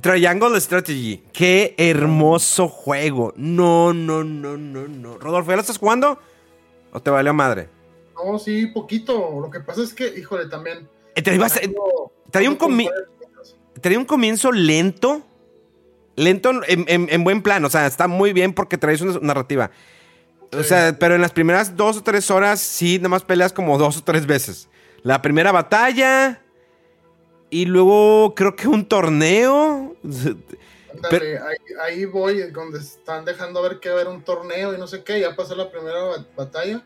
Triangle 0.00 0.60
Strategy. 0.60 1.24
Qué 1.32 1.74
hermoso 1.76 2.68
juego. 2.68 3.32
No, 3.36 3.92
no, 3.92 4.22
no, 4.24 4.56
no, 4.56 4.86
no. 4.88 5.18
Rodolfo, 5.18 5.50
¿ya 5.50 5.56
lo 5.56 5.60
estás 5.62 5.78
jugando? 5.78 6.18
¿O 6.92 7.00
te 7.00 7.10
valió 7.10 7.34
madre? 7.34 7.68
No, 8.14 8.38
sí, 8.38 8.66
poquito. 8.66 9.40
Lo 9.40 9.50
que 9.50 9.60
pasa 9.60 9.82
es 9.82 9.92
que, 9.94 10.06
híjole, 10.18 10.46
también. 10.48 10.88
Eh, 11.14 11.22
Te 11.22 11.34
ibas 11.34 11.60
traía 12.30 12.50
un 12.50 12.56
comi-. 12.56 12.88
Traía 13.80 14.04
comienzo 14.06 14.52
lento. 14.52 15.22
Lento 16.16 16.50
en, 16.66 16.84
en- 16.88 17.08
en 17.10 17.24
buen 17.24 17.42
plan. 17.42 17.64
O 17.64 17.70
sea, 17.70 17.86
está 17.86 18.08
muy 18.08 18.32
bien 18.32 18.52
porque 18.52 18.76
traes 18.78 19.00
una 19.00 19.18
narrativa. 19.20 19.70
O 20.56 20.62
sea, 20.62 20.96
pero 20.98 21.14
en 21.14 21.20
las 21.20 21.32
primeras 21.32 21.76
dos 21.76 21.98
o 21.98 22.02
tres 22.02 22.30
horas, 22.30 22.58
sí, 22.60 22.96
nada 22.98 23.10
más 23.10 23.22
peleas 23.22 23.52
como 23.52 23.76
dos 23.78 23.98
o 23.98 24.02
tres 24.04 24.26
veces. 24.26 24.68
La 25.02 25.22
primera 25.22 25.52
batalla. 25.52 26.42
Y 27.50 27.64
luego 27.66 28.34
creo 28.34 28.54
que 28.56 28.68
un 28.68 28.86
torneo. 28.86 29.94
Ándale, 30.94 31.38
ahí, 31.38 31.56
ahí 31.82 32.04
voy, 32.06 32.50
donde 32.50 32.78
están 32.78 33.24
dejando 33.24 33.62
ver 33.62 33.78
que 33.80 33.88
va 33.90 33.96
a 33.98 34.00
haber 34.02 34.12
un 34.14 34.22
torneo 34.22 34.74
y 34.74 34.78
no 34.78 34.86
sé 34.86 35.02
qué. 35.04 35.20
Ya 35.20 35.36
pasó 35.36 35.54
la 35.54 35.70
primera 35.70 36.00
ba- 36.02 36.26
batalla 36.36 36.82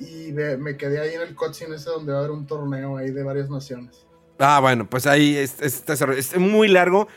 y 0.00 0.32
me 0.56 0.76
quedé 0.76 1.00
ahí 1.00 1.14
en 1.14 1.20
el 1.22 1.34
cutscene 1.34 1.76
ese 1.76 1.90
donde 1.90 2.12
va 2.12 2.18
a 2.18 2.20
haber 2.20 2.32
un 2.32 2.46
torneo 2.46 2.96
ahí 2.96 3.10
de 3.10 3.22
varias 3.22 3.50
naciones. 3.50 4.04
Ah, 4.38 4.58
bueno, 4.60 4.88
pues 4.88 5.06
ahí 5.06 5.36
es, 5.36 5.60
es- 5.60 6.36
muy 6.38 6.68
largo. 6.68 7.08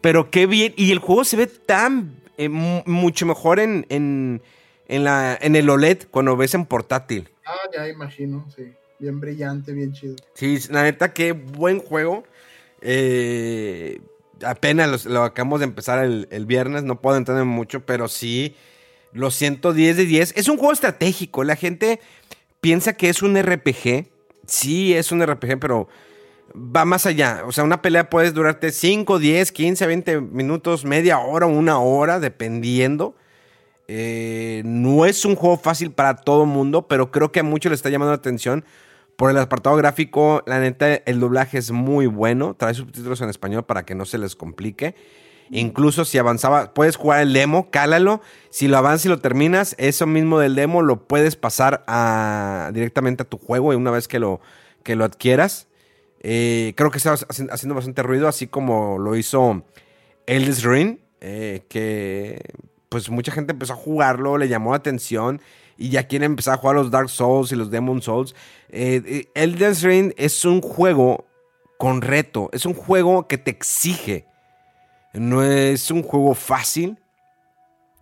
Pero 0.00 0.30
qué 0.30 0.46
bien. 0.46 0.74
Y 0.76 0.92
el 0.92 0.98
juego 1.00 1.24
se 1.24 1.36
ve 1.36 1.46
tan. 1.46 2.14
eh, 2.36 2.48
mu- 2.48 2.82
mucho 2.86 3.26
mejor 3.26 3.58
en, 3.58 3.84
en, 3.88 4.42
en 4.86 5.02
la, 5.04 5.36
en 5.40 5.56
el 5.56 5.68
OLED 5.68 6.04
cuando 6.10 6.36
ves 6.36 6.54
en 6.54 6.66
portátil. 6.66 7.28
Ah, 7.44 7.56
ya 7.74 7.88
imagino, 7.88 8.46
sí. 8.54 8.72
Bien 8.98 9.20
brillante, 9.20 9.72
bien 9.72 9.92
chido. 9.92 10.16
Sí, 10.34 10.58
la 10.70 10.82
neta, 10.82 11.12
qué 11.12 11.32
buen 11.32 11.80
juego. 11.80 12.24
Eh, 12.80 14.00
apenas 14.44 15.04
lo, 15.04 15.22
acabamos 15.22 15.60
de 15.60 15.64
empezar 15.64 16.04
el, 16.04 16.28
el 16.30 16.46
viernes, 16.46 16.82
no 16.82 17.00
puedo 17.00 17.16
entender 17.16 17.44
mucho, 17.44 17.84
pero 17.86 18.08
sí, 18.08 18.56
los 19.12 19.34
110 19.34 19.96
de 19.96 20.04
10. 20.04 20.34
Es 20.36 20.48
un 20.48 20.56
juego 20.56 20.72
estratégico, 20.72 21.44
la 21.44 21.56
gente 21.56 22.00
piensa 22.60 22.94
que 22.94 23.08
es 23.08 23.22
un 23.22 23.40
RPG. 23.40 24.06
Sí, 24.46 24.94
es 24.94 25.12
un 25.12 25.24
RPG, 25.24 25.58
pero 25.60 25.88
va 26.54 26.84
más 26.84 27.06
allá. 27.06 27.42
O 27.46 27.52
sea, 27.52 27.64
una 27.64 27.82
pelea 27.82 28.10
puede 28.10 28.32
durarte 28.32 28.72
5, 28.72 29.18
10, 29.18 29.52
15, 29.52 29.86
20 29.86 30.20
minutos, 30.20 30.84
media 30.84 31.18
hora, 31.18 31.46
una 31.46 31.78
hora, 31.78 32.20
dependiendo. 32.20 33.14
Eh, 33.86 34.62
no 34.64 35.06
es 35.06 35.24
un 35.24 35.34
juego 35.34 35.56
fácil 35.56 35.92
para 35.92 36.16
todo 36.16 36.46
mundo, 36.46 36.86
pero 36.88 37.10
creo 37.10 37.32
que 37.32 37.40
a 37.40 37.42
muchos 37.44 37.70
le 37.70 37.76
está 37.76 37.88
llamando 37.88 38.12
la 38.12 38.18
atención 38.18 38.64
por 39.18 39.32
el 39.32 39.38
apartado 39.38 39.74
gráfico. 39.74 40.44
La 40.46 40.60
neta, 40.60 40.94
el 40.94 41.18
doblaje 41.18 41.58
es 41.58 41.72
muy 41.72 42.06
bueno. 42.06 42.54
Trae 42.54 42.72
subtítulos 42.72 43.20
en 43.20 43.28
español 43.28 43.64
para 43.64 43.84
que 43.84 43.96
no 43.96 44.04
se 44.04 44.16
les 44.16 44.36
complique. 44.36 44.94
Incluso 45.50 46.04
si 46.04 46.18
avanzaba, 46.18 46.72
puedes 46.72 46.94
jugar 46.94 47.22
el 47.22 47.32
demo, 47.32 47.68
cálalo. 47.70 48.20
Si 48.50 48.68
lo 48.68 48.78
avanzas 48.78 49.06
y 49.06 49.08
lo 49.08 49.18
terminas, 49.18 49.74
eso 49.76 50.06
mismo 50.06 50.38
del 50.38 50.54
demo 50.54 50.82
lo 50.82 51.08
puedes 51.08 51.34
pasar 51.34 51.84
directamente 52.72 53.24
a 53.24 53.28
tu 53.28 53.38
juego 53.38 53.72
y 53.72 53.76
una 53.76 53.90
vez 53.90 54.06
que 54.06 54.20
lo, 54.20 54.40
que 54.84 54.94
lo 54.94 55.04
adquieras. 55.04 55.66
Eh, 56.20 56.74
creo 56.76 56.92
que 56.92 56.98
está 56.98 57.14
haci- 57.14 57.48
haciendo 57.50 57.74
bastante 57.74 58.04
ruido, 58.04 58.28
así 58.28 58.46
como 58.46 58.98
lo 58.98 59.16
hizo 59.16 59.64
Eldes 60.26 60.62
Ring, 60.62 60.98
eh, 61.20 61.64
que 61.68 62.40
pues 62.88 63.10
mucha 63.10 63.32
gente 63.32 63.52
empezó 63.52 63.72
a 63.72 63.76
jugarlo, 63.76 64.38
le 64.38 64.48
llamó 64.48 64.70
la 64.70 64.76
atención 64.76 65.40
y 65.78 65.90
ya 65.90 66.06
quieren 66.06 66.32
empezar 66.32 66.54
a 66.54 66.56
jugar 66.58 66.76
los 66.76 66.90
Dark 66.90 67.08
Souls 67.08 67.52
y 67.52 67.56
los 67.56 67.70
Demon 67.70 68.02
Souls. 68.02 68.34
Eh, 68.68 69.00
eh, 69.06 69.30
Elden 69.34 69.74
Ring 69.80 70.12
es 70.16 70.44
un 70.44 70.60
juego 70.60 71.24
con 71.78 72.02
reto, 72.02 72.50
es 72.52 72.66
un 72.66 72.74
juego 72.74 73.28
que 73.28 73.38
te 73.38 73.52
exige, 73.52 74.26
no 75.14 75.42
es 75.42 75.90
un 75.90 76.02
juego 76.02 76.34
fácil. 76.34 76.98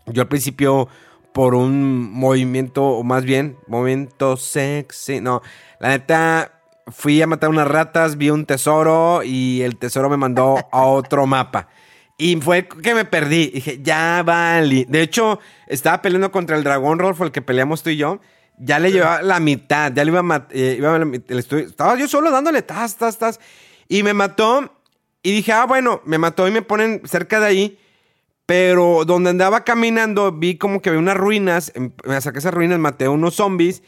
Yo 0.06 0.22
al 0.22 0.28
principio 0.28 0.88
por 1.32 1.54
un 1.54 2.10
movimiento, 2.10 2.82
o 2.82 3.04
más 3.04 3.24
bien, 3.24 3.58
movimiento 3.66 4.38
sexy, 4.38 5.20
no, 5.20 5.42
la 5.78 5.90
neta 5.90 6.52
fui 6.86 7.20
a 7.20 7.26
matar 7.26 7.50
unas 7.50 7.68
ratas, 7.68 8.16
vi 8.16 8.30
un 8.30 8.46
tesoro 8.46 9.22
y 9.22 9.60
el 9.60 9.76
tesoro 9.76 10.08
me 10.08 10.16
mandó 10.16 10.56
a 10.72 10.86
otro 10.86 11.26
mapa. 11.26 11.68
Y 12.18 12.36
fue 12.40 12.66
que 12.66 12.94
me 12.94 13.04
perdí. 13.04 13.48
Dije, 13.48 13.80
ya 13.82 14.22
vale. 14.24 14.86
De 14.88 15.02
hecho, 15.02 15.38
estaba 15.66 16.00
peleando 16.00 16.32
contra 16.32 16.56
el 16.56 16.64
dragón 16.64 16.98
Rolfo, 16.98 17.24
el 17.24 17.32
que 17.32 17.42
peleamos 17.42 17.82
tú 17.82 17.90
y 17.90 17.96
yo. 17.96 18.20
Ya 18.58 18.78
le 18.78 18.90
llevaba 18.90 19.20
la 19.20 19.38
mitad, 19.38 19.92
ya 19.92 20.02
le 20.02 20.10
iba 20.10 20.20
a 20.20 20.22
matar. 20.22 20.56
estaba 20.56 21.98
yo 21.98 22.08
solo 22.08 22.30
dándole 22.30 22.62
tas, 22.62 22.96
tas, 22.96 23.18
tas. 23.18 23.38
Y 23.86 24.02
me 24.02 24.14
mató. 24.14 24.72
Y 25.22 25.32
dije, 25.32 25.52
ah, 25.52 25.66
bueno, 25.66 26.00
me 26.06 26.16
mató 26.18 26.48
y 26.48 26.50
me 26.50 26.62
ponen 26.62 27.02
cerca 27.04 27.38
de 27.40 27.46
ahí. 27.46 27.78
Pero 28.46 29.04
donde 29.04 29.30
andaba 29.30 29.64
caminando, 29.64 30.32
vi 30.32 30.56
como 30.56 30.80
que 30.80 30.88
había 30.88 31.00
unas 31.00 31.16
ruinas. 31.16 31.72
em- 31.74 31.92
Me 32.06 32.14
acerqué 32.14 32.38
a 32.38 32.40
esas 32.40 32.54
ruinas, 32.54 32.78
maté 32.78 33.06
a 33.06 33.10
unos 33.10 33.34
zombies. 33.34 33.82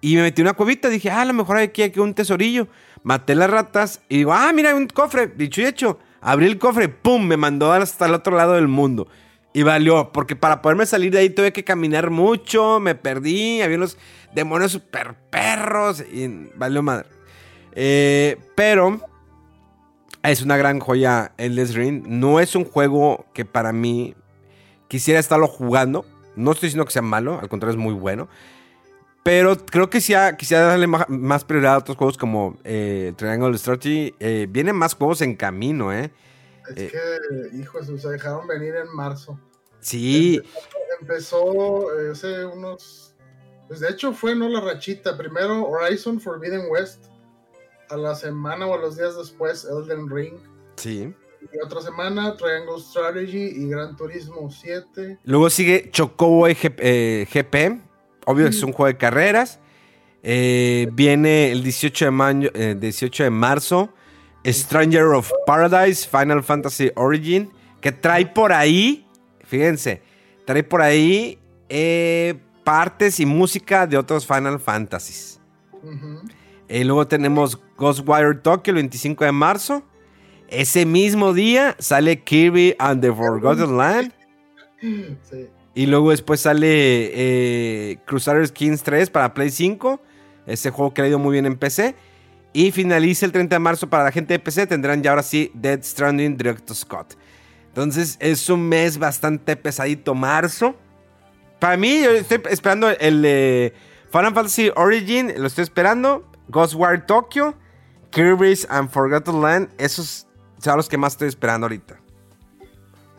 Y 0.00 0.16
me 0.16 0.22
metí 0.22 0.40
en 0.40 0.48
una 0.48 0.54
cuevita. 0.54 0.88
Dije, 0.88 1.10
ah, 1.10 1.20
a 1.20 1.24
lo 1.26 1.34
mejor 1.34 1.58
hay 1.58 1.66
aquí, 1.66 1.82
aquí 1.82 2.00
un 2.00 2.14
tesorillo. 2.14 2.66
Maté 3.04 3.34
las 3.36 3.50
ratas. 3.50 4.00
Y 4.08 4.18
digo, 4.18 4.32
ah, 4.32 4.50
mira, 4.52 4.70
hay 4.70 4.74
un 4.74 4.88
cofre. 4.88 5.28
Dicho 5.28 5.60
y 5.60 5.66
hecho. 5.66 6.00
Abrí 6.20 6.46
el 6.46 6.58
cofre, 6.58 6.88
¡pum! 6.88 7.26
Me 7.26 7.36
mandó 7.36 7.72
hasta 7.72 8.06
el 8.06 8.14
otro 8.14 8.36
lado 8.36 8.54
del 8.54 8.68
mundo. 8.68 9.08
Y 9.52 9.62
valió, 9.62 10.12
porque 10.12 10.36
para 10.36 10.62
poderme 10.62 10.86
salir 10.86 11.12
de 11.12 11.18
ahí 11.18 11.30
tuve 11.30 11.52
que 11.52 11.64
caminar 11.64 12.10
mucho. 12.10 12.78
Me 12.78 12.94
perdí. 12.94 13.62
Había 13.62 13.78
unos 13.78 13.96
demonios 14.34 14.72
super 14.72 15.14
perros. 15.30 16.04
Y 16.12 16.50
valió 16.54 16.82
madre. 16.82 17.08
Eh, 17.72 18.38
pero 18.54 19.00
es 20.22 20.42
una 20.42 20.56
gran 20.56 20.80
joya 20.80 21.32
el 21.36 21.56
Ring. 21.74 22.04
No 22.06 22.40
es 22.40 22.54
un 22.54 22.64
juego 22.64 23.26
que 23.32 23.44
para 23.44 23.72
mí 23.72 24.14
quisiera 24.88 25.18
estarlo 25.18 25.48
jugando. 25.48 26.04
No 26.36 26.52
estoy 26.52 26.68
diciendo 26.68 26.84
que 26.84 26.92
sea 26.92 27.02
malo, 27.02 27.40
al 27.40 27.48
contrario 27.48 27.76
es 27.76 27.82
muy 27.82 27.94
bueno. 27.94 28.28
Pero 29.22 29.56
creo 29.66 29.90
que 29.90 30.00
sí 30.00 30.14
quisiera 30.38 30.64
darle 30.64 30.86
más 30.86 31.44
prioridad 31.44 31.74
a 31.74 31.78
otros 31.78 31.96
juegos 31.96 32.16
como 32.16 32.56
eh, 32.64 33.12
Triangle 33.16 33.56
Strategy. 33.58 34.14
Eh, 34.18 34.46
vienen 34.48 34.76
más 34.76 34.94
juegos 34.94 35.20
en 35.20 35.36
camino, 35.36 35.92
¿eh? 35.92 36.10
Es 36.70 36.76
Eh. 36.84 36.90
que, 37.52 37.56
hijos, 37.58 37.86
se 37.86 38.08
dejaron 38.08 38.46
venir 38.46 38.74
en 38.76 38.94
marzo. 38.94 39.38
Sí, 39.80 40.40
Empezó 41.00 41.98
eh, 41.98 42.10
hace 42.12 42.44
unos. 42.44 43.14
Pues 43.68 43.80
de 43.80 43.88
hecho 43.90 44.12
fue 44.12 44.34
no 44.34 44.48
la 44.48 44.60
rachita. 44.60 45.16
Primero 45.16 45.66
Horizon 45.68 46.20
Forbidden 46.20 46.62
West. 46.70 47.06
A 47.88 47.96
la 47.96 48.14
semana 48.14 48.66
o 48.66 48.74
a 48.74 48.78
los 48.78 48.96
días 48.96 49.16
después 49.16 49.64
Elden 49.64 50.08
Ring. 50.08 50.34
sí. 50.76 51.12
Y 51.52 51.58
otra 51.64 51.80
semana 51.80 52.36
Triangle 52.36 52.78
Strategy 52.78 53.46
y 53.56 53.68
Gran 53.70 53.96
Turismo 53.96 54.50
7. 54.50 55.18
Luego 55.24 55.48
sigue 55.48 55.90
Chocobo 55.90 56.46
EG- 56.46 56.74
eh, 56.78 57.26
GP. 57.32 57.80
Obvio 58.30 58.44
que 58.46 58.50
es 58.56 58.62
un 58.62 58.72
juego 58.72 58.86
de 58.88 58.96
carreras. 58.96 59.58
Eh, 60.22 60.88
viene 60.92 61.50
el 61.52 61.62
18 61.62 62.04
de, 62.06 62.10
mayo- 62.10 62.50
eh, 62.54 62.76
18 62.78 63.24
de 63.24 63.30
marzo. 63.30 63.92
Stranger 64.46 65.04
of 65.14 65.30
Paradise, 65.46 66.08
Final 66.08 66.42
Fantasy 66.42 66.90
Origin. 66.96 67.50
Que 67.80 67.92
trae 67.92 68.26
por 68.26 68.52
ahí, 68.52 69.06
fíjense, 69.44 70.02
trae 70.44 70.62
por 70.62 70.82
ahí 70.82 71.38
eh, 71.68 72.34
partes 72.64 73.20
y 73.20 73.26
música 73.26 73.86
de 73.86 73.96
otros 73.96 74.26
Final 74.26 74.60
Fantasies. 74.60 75.40
Eh, 76.68 76.84
luego 76.84 77.06
tenemos 77.08 77.58
Ghostwire 77.78 78.34
Tokyo 78.34 78.70
el 78.72 78.76
25 78.76 79.24
de 79.24 79.32
marzo. 79.32 79.82
Ese 80.48 80.84
mismo 80.84 81.32
día 81.32 81.74
sale 81.78 82.20
Kirby 82.22 82.74
and 82.78 83.00
the 83.00 83.12
Forgotten 83.12 83.76
Land. 83.76 84.12
Sí. 84.80 85.48
Y 85.74 85.86
luego 85.86 86.10
después 86.10 86.40
sale 86.40 86.66
eh, 86.68 87.98
Crusaders 88.06 88.52
Kings 88.52 88.82
3 88.82 89.10
para 89.10 89.34
Play 89.34 89.50
5. 89.50 90.00
Ese 90.46 90.70
juego 90.70 90.92
que 90.92 91.02
ha 91.02 91.08
ido 91.08 91.18
muy 91.18 91.32
bien 91.32 91.46
en 91.46 91.56
PC. 91.56 91.94
Y 92.52 92.72
finaliza 92.72 93.26
el 93.26 93.32
30 93.32 93.54
de 93.54 93.60
marzo 93.60 93.88
para 93.88 94.04
la 94.04 94.12
gente 94.12 94.34
de 94.34 94.38
PC. 94.38 94.66
Tendrán 94.66 95.02
ya 95.02 95.10
ahora 95.10 95.22
sí 95.22 95.52
Dead 95.54 95.82
Stranding 95.82 96.36
Directo 96.36 96.74
Scott. 96.74 97.14
Entonces 97.68 98.16
es 98.20 98.48
un 98.48 98.68
mes 98.68 98.98
bastante 98.98 99.56
pesadito 99.56 100.14
marzo. 100.14 100.74
Para 101.60 101.76
mí, 101.76 102.02
yo 102.02 102.10
estoy 102.10 102.40
esperando 102.48 102.88
el 102.88 103.72
Final 104.10 104.34
Fantasy 104.34 104.72
Origin, 104.74 105.32
lo 105.36 105.46
estoy 105.46 105.62
esperando. 105.62 106.24
Ghostwire 106.48 106.98
Tokyo, 107.06 107.54
Kirby's 108.10 108.66
and 108.68 108.90
Forgotten 108.90 109.40
Land, 109.40 109.68
esos 109.78 110.26
son 110.58 110.76
los 110.76 110.88
que 110.88 110.98
más 110.98 111.12
estoy 111.12 111.28
esperando 111.28 111.66
ahorita. 111.66 112.00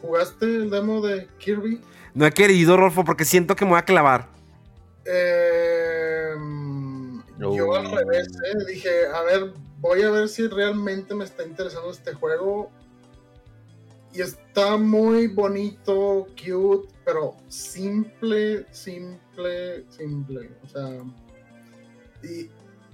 ¿Jugaste 0.01 0.45
el 0.45 0.69
demo 0.69 0.99
de 0.99 1.27
Kirby? 1.37 1.79
No 2.13 2.25
he 2.25 2.31
querido, 2.31 2.77
Rolfo, 2.77 3.03
porque 3.03 3.25
siento 3.25 3.55
que 3.55 3.65
me 3.65 3.71
voy 3.71 3.79
a 3.79 3.85
clavar. 3.85 4.27
Eh, 5.05 6.35
Yo 7.39 7.75
al 7.75 7.91
revés, 7.91 8.27
eh, 8.27 8.65
dije, 8.67 9.07
a 9.13 9.21
ver, 9.23 9.53
voy 9.79 10.01
a 10.03 10.11
ver 10.11 10.29
si 10.29 10.47
realmente 10.47 11.15
me 11.15 11.23
está 11.23 11.43
interesando 11.43 11.91
este 11.91 12.13
juego. 12.13 12.69
Y 14.13 14.21
está 14.21 14.75
muy 14.75 15.27
bonito, 15.27 16.27
cute, 16.35 16.93
pero 17.05 17.37
simple, 17.47 18.65
simple, 18.71 19.85
simple. 19.89 20.51
O 20.63 20.67
sea, 20.67 20.89
y, 22.21 22.49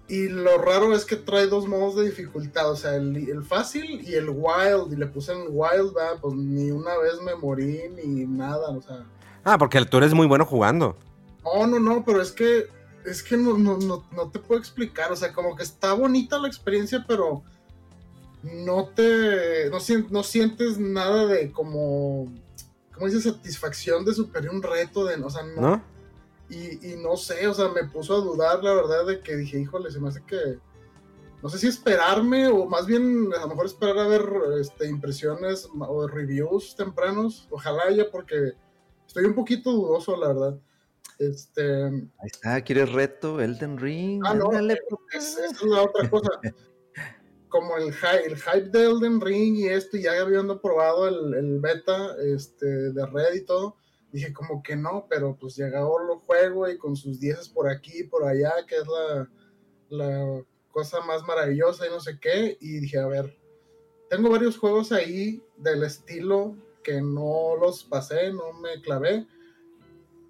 y 0.10 0.30
lo 0.30 0.58
raro 0.58 0.93
es 0.93 1.03
que 1.03 1.18
trae 1.18 1.47
dos 1.47 1.68
modos 1.68 1.97
de 1.97 2.05
dificultad, 2.05 2.72
o 2.72 2.76
sea, 2.76 2.95
el, 2.95 3.30
el 3.30 3.43
fácil 3.43 4.01
y 4.08 4.16
el 4.16 4.30
wild. 4.30 4.91
Y 4.91 4.95
le 4.95 5.08
puse 5.08 5.34
en 5.34 5.47
wild, 5.49 5.93
¿verdad? 5.93 6.20
pues 6.22 6.34
ni 6.34 6.72
una 6.72 6.97
vez 6.97 7.22
me 7.22 7.36
morí 7.36 7.82
ni 8.03 8.26
nada, 8.26 8.70
o 8.70 8.82
sea. 8.82 9.05
Ah, 9.43 9.58
porque 9.58 9.84
tú 9.86 9.97
eres 9.97 10.14
muy 10.14 10.28
bueno 10.28 10.45
jugando. 10.45 10.95
No, 11.43 11.68
no, 11.68 11.80
no, 11.80 12.05
pero 12.05 12.22
es 12.22 12.32
que 12.32 12.68
es 13.05 13.24
que 13.24 13.38
no, 13.38 13.58
no, 13.58 13.78
no, 13.78 14.05
no 14.12 14.30
te 14.30 14.39
puedo 14.39 14.60
explicar. 14.60 15.12
O 15.12 15.16
sea, 15.16 15.34
como 15.34 15.55
que 15.55 15.64
está 15.64 15.93
bonita 15.93 16.38
la 16.38 16.47
experiencia, 16.47 17.03
pero 17.08 17.43
no 18.43 18.89
te. 18.89 19.70
No, 19.70 19.78
no 20.10 20.24
sientes 20.24 20.78
nada 20.78 21.26
de 21.26 21.51
como. 21.51 22.32
¿Cómo 22.93 23.08
dice? 23.08 23.22
Satisfacción 23.22 24.05
de 24.05 24.14
superar 24.14 24.51
un 24.51 24.64
reto. 24.64 25.05
De, 25.05 25.16
o 25.16 25.30
sea, 25.30 25.43
no. 25.43 25.62
¿No? 25.62 25.97
Y, 26.50 26.93
y 26.93 26.95
no 26.98 27.18
sé, 27.18 27.45
o 27.48 27.54
sea, 27.54 27.68
me 27.70 27.84
puso 27.89 28.16
a 28.16 28.22
dudar, 28.22 28.64
la 28.64 28.74
verdad, 28.74 29.06
de 29.06 29.20
que 29.22 29.36
dije, 29.36 29.60
híjole, 29.60 29.91
se 29.91 30.00
me 30.00 30.08
hace 30.10 30.24
que. 30.26 30.60
No 31.43 31.50
sé 31.50 31.60
si 31.60 31.68
esperarme 31.68 32.48
o 32.48 32.66
más 32.66 32.88
bien 32.88 33.30
a 33.38 33.41
lo 33.41 33.50
mejor 33.50 33.66
esperar 33.68 33.98
a 34.00 34.08
ver 34.08 34.24
este, 34.60 34.88
impresiones 34.88 35.70
o 35.78 36.08
reviews 36.08 36.76
tempranos. 36.76 37.48
Ojalá 37.52 37.91
ya, 37.91 38.10
porque 38.10 38.54
estoy 39.06 39.26
un 39.26 39.36
poquito 39.36 39.72
dudoso, 39.72 40.16
la 40.18 40.28
verdad. 40.30 40.60
Este. 41.20 41.84
Ahí 41.86 42.28
está, 42.32 42.62
¿quieres 42.62 42.91
reto? 42.91 43.39
Elden 43.41 43.78
Ring. 43.78 44.24
Ah, 44.26 44.34
no, 44.34 44.45
papá. 44.45 44.62
es- 45.14 45.38
esa 45.38 45.45
es 45.45 45.62
la 45.64 45.84
otra 45.84 46.10
cosa. 46.10 46.30
Como 47.50 47.78
el, 47.78 47.93
hy- 47.93 48.26
el 48.26 48.36
hype 48.36 48.70
de 48.78 48.86
Elden 48.88 49.22
Ring 49.22 49.56
y 49.58 49.68
esto, 49.70 49.95
y 49.98 50.04
ya 50.04 50.20
habiendo 50.22 50.60
probado 50.62 51.08
el, 51.08 51.34
el 51.34 51.60
beta 51.60 52.16
este, 52.22 52.66
de 52.66 53.06
Red 53.06 53.36
y 53.36 53.45
todo, 53.45 53.78
dije 54.18 54.34
como 54.34 54.61
que 54.61 54.76
no, 54.76 55.05
pero 55.09 55.36
pues 55.39 55.55
llegó 55.55 55.99
lo 55.99 56.20
juego 56.20 56.70
y 56.70 56.78
con 56.78 56.95
sus 56.95 57.20
10 57.20 57.49
por 57.49 57.70
aquí 57.70 57.99
y 57.99 58.03
por 58.03 58.26
allá, 58.26 58.53
que 58.68 58.76
es 58.76 58.88
la, 58.88 59.30
la 59.89 60.43
cosa 60.72 61.01
más 61.01 61.24
maravillosa 61.24 61.88
y 61.88 61.89
no 61.89 61.99
sé 61.99 62.20
qué, 62.20 62.57
y 62.59 62.80
dije, 62.80 62.99
a 62.99 63.07
ver, 63.07 63.38
tengo 64.09 64.30
varios 64.30 64.57
juegos 64.57 64.91
ahí 64.91 65.41
del 65.57 65.84
estilo 65.84 66.55
que 66.84 67.01
no 67.01 67.55
los 67.59 67.84
pasé, 67.84 68.32
no 68.32 68.53
me 68.53 68.82
clavé, 68.82 69.28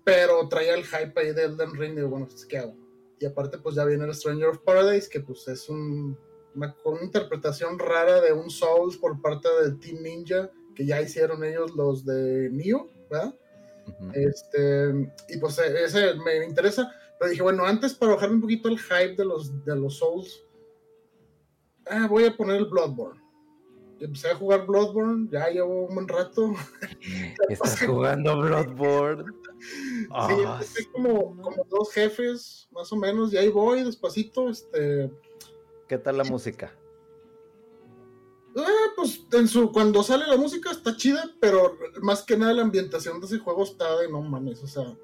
pero 0.04 0.48
traía 0.48 0.74
el 0.76 0.86
hype 0.86 1.20
ahí 1.20 1.34
de 1.34 1.44
Elden 1.44 1.76
Ring, 1.76 1.94
y 1.94 1.96
digo, 1.98 2.10
bueno, 2.10 2.28
pues, 2.28 2.46
¿qué 2.46 2.58
hago? 2.60 2.76
Y 3.20 3.26
aparte, 3.26 3.58
pues 3.58 3.76
ya 3.76 3.84
viene 3.86 4.06
el 4.06 4.14
Stranger 4.16 4.48
of 4.50 4.60
Paradise, 4.60 5.10
que 5.10 5.20
pues 5.20 5.48
es 5.48 5.70
un- 5.70 6.18
una, 6.56 6.76
una 6.86 7.04
interpretación 7.04 7.78
rara 7.78 8.22
de 8.22 8.32
un 8.34 8.50
Souls 8.50 8.98
por 8.98 9.22
parte 9.22 9.48
del 9.62 9.80
Team 9.80 10.02
Ninja, 10.02 10.50
que 10.76 10.86
ya 10.86 11.02
hicieron 11.02 11.44
ellos 11.44 11.76
los 11.76 12.06
de 12.06 12.50
Nioh, 12.52 12.90
¿verdad? 13.10 13.36
Este, 14.14 15.12
y 15.30 15.38
pues 15.38 15.58
eh, 15.60 15.84
ese 15.84 16.16
me 16.16 16.46
interesa, 16.46 16.92
pero 17.20 17.32
dije, 17.32 17.44
bueno, 17.44 17.66
antes 17.66 17.94
para 17.94 18.14
bajar 18.14 18.32
un 18.32 18.42
poquito 18.42 18.70
el 18.70 18.80
hype 18.80 19.16
de 19.16 19.26
los, 19.26 19.64
de 19.66 19.76
los 19.76 19.98
Souls, 19.98 20.44
ah, 21.90 22.08
voy 22.08 22.26
a 22.26 22.36
poner 22.36 22.58
el 22.58 22.66
Bloodborne. 22.66 23.22
Y 24.00 24.06
empecé 24.06 24.30
a 24.30 24.36
jugar 24.36 24.68
Bloodborne, 24.68 25.28
ya 25.32 25.50
llevo 25.50 25.86
un 25.86 25.96
buen 25.96 26.08
rato. 26.08 26.54
Estás 27.50 27.82
jugando 27.86 28.40
Bloodborne. 28.40 29.24
Sí, 29.60 30.08
Ah, 30.12 30.28
empecé 30.54 30.88
como, 30.92 31.36
como 31.42 31.64
dos 31.70 31.92
jefes, 31.92 32.68
más 32.72 32.92
o 32.92 32.96
menos, 32.96 33.34
y 33.34 33.38
ahí 33.38 33.50
voy 33.50 33.84
despacito, 33.84 34.50
este... 34.50 35.12
¿Qué 35.88 35.98
tal 35.98 36.18
la 36.18 36.26
música? 36.26 36.72
Ah, 38.58 38.92
pues 38.96 39.22
en 39.34 39.48
su, 39.48 39.72
cuando 39.72 40.02
sale 40.02 40.26
la 40.26 40.36
música 40.36 40.72
está 40.72 40.96
chida, 40.98 41.32
pero 41.40 41.78
más 42.02 42.24
que 42.24 42.36
nada 42.36 42.54
la 42.54 42.64
ambientación 42.64 43.20
de 43.20 43.28
ese 43.28 43.38
juego 43.38 43.64
está 43.64 43.98
de 44.00 44.10
no 44.10 44.22
mames, 44.22 44.64
o 44.64 44.68
sea, 44.68 44.98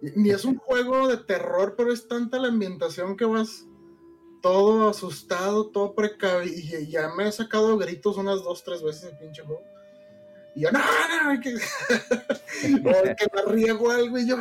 ni 0.00 0.30
es 0.30 0.44
un 0.46 0.56
juego 0.56 1.06
de 1.06 1.18
terror, 1.18 1.74
pero 1.76 1.92
es 1.92 2.08
tanta 2.08 2.38
la 2.38 2.48
ambientación 2.48 3.16
que 3.16 3.26
vas 3.26 3.66
todo 4.40 4.88
asustado, 4.88 5.66
todo 5.66 5.94
precavido, 5.94 6.80
y 6.80 6.86
ya 6.86 7.10
me 7.14 7.28
he 7.28 7.32
sacado 7.32 7.76
gritos 7.76 8.16
unas 8.16 8.42
dos, 8.42 8.64
tres 8.64 8.82
veces 8.82 9.12
el 9.12 9.18
pinche 9.18 9.42
juego. 9.42 9.62
Y 10.54 10.62
yo, 10.62 10.70
no, 10.72 10.80
no, 10.80 11.40
que, 11.42 11.54
que 12.62 13.26
me 13.34 13.52
riego 13.52 13.90
algo 13.90 14.16
y 14.18 14.26
yo, 14.26 14.38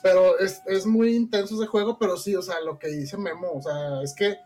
pero 0.00 0.38
es, 0.38 0.62
es 0.66 0.86
muy 0.86 1.16
intenso 1.16 1.56
ese 1.56 1.66
juego, 1.66 1.98
pero 1.98 2.16
sí, 2.16 2.36
o 2.36 2.42
sea, 2.42 2.60
lo 2.60 2.78
que 2.78 2.86
dice 2.88 3.16
Memo, 3.16 3.50
o 3.52 3.62
sea, 3.62 4.00
es 4.02 4.14
que 4.14 4.38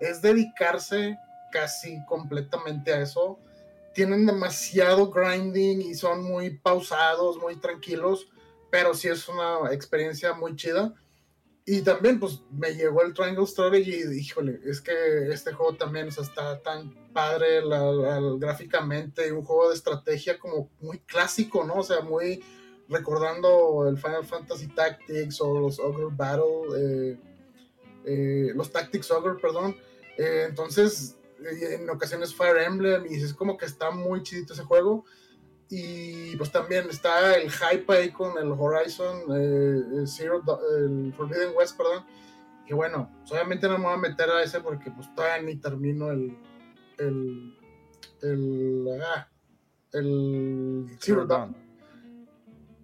es 0.00 0.20
dedicarse 0.20 1.18
casi 1.52 2.04
completamente 2.06 2.92
a 2.92 3.02
eso. 3.02 3.38
Tienen 3.94 4.26
demasiado 4.26 5.10
grinding 5.10 5.80
y 5.82 5.94
son 5.94 6.22
muy 6.22 6.50
pausados, 6.58 7.38
muy 7.38 7.56
tranquilos, 7.56 8.28
pero 8.70 8.94
sí 8.94 9.08
es 9.08 9.28
una 9.28 9.72
experiencia 9.72 10.34
muy 10.34 10.54
chida. 10.54 10.94
Y 11.64 11.80
también, 11.82 12.20
pues, 12.20 12.42
me 12.52 12.74
llegó 12.74 13.02
el 13.02 13.12
Triangle 13.12 13.46
Strategy 13.46 14.04
y 14.04 14.20
híjole, 14.20 14.60
es 14.66 14.80
que 14.80 14.92
este 15.32 15.52
juego 15.52 15.74
también 15.74 16.08
o 16.08 16.10
sea, 16.12 16.22
está 16.22 16.62
tan 16.62 16.94
padre 17.12 17.60
la- 17.64 17.90
la- 17.90 18.36
gráficamente, 18.38 19.32
un 19.32 19.42
juego 19.42 19.70
de 19.70 19.74
estrategia 19.74 20.38
como 20.38 20.70
muy 20.80 20.98
clásico, 21.00 21.64
¿no? 21.64 21.76
O 21.76 21.82
sea, 21.82 22.02
muy 22.02 22.44
recordando 22.88 23.88
el 23.88 23.96
Final 23.98 24.24
Fantasy 24.24 24.68
Tactics 24.68 25.40
o 25.40 25.58
los 25.58 25.80
Ogre 25.80 26.06
Battle, 26.12 26.44
eh, 26.78 27.16
eh, 28.04 28.52
los 28.54 28.70
Tactics 28.70 29.10
Ogre, 29.10 29.34
perdón. 29.40 29.76
Eh, 30.18 30.46
entonces, 30.48 31.16
en 31.50 31.88
ocasiones 31.90 32.34
Fire 32.34 32.58
Emblem 32.58 33.04
y 33.08 33.16
es 33.16 33.34
como 33.34 33.56
que 33.56 33.66
está 33.66 33.90
muy 33.90 34.22
chidito 34.22 34.52
ese 34.52 34.64
juego. 34.64 35.04
Y 35.68 36.36
pues 36.36 36.52
también 36.52 36.88
está 36.88 37.36
el 37.36 37.50
hype 37.50 37.92
ahí 37.92 38.12
con 38.12 38.38
el 38.38 38.52
Horizon 38.52 39.22
eh, 39.30 39.98
el 39.98 40.06
Zero, 40.06 40.42
el 40.78 41.12
Forbidden 41.16 41.50
West, 41.56 41.76
perdón. 41.76 42.04
Y 42.68 42.74
bueno, 42.74 43.10
pues, 43.20 43.32
obviamente 43.32 43.68
no 43.68 43.78
me 43.78 43.84
voy 43.84 43.94
a 43.94 43.98
meter 43.98 44.30
a 44.30 44.42
ese 44.42 44.60
porque 44.60 44.90
pues 44.90 45.12
todavía 45.14 45.42
ni 45.42 45.56
termino 45.56 46.10
el 46.10 46.36
el 46.98 47.56
el, 48.22 48.88
ah, 49.02 49.28
el 49.92 50.86
Zero 51.00 51.26
Dawn. 51.26 51.56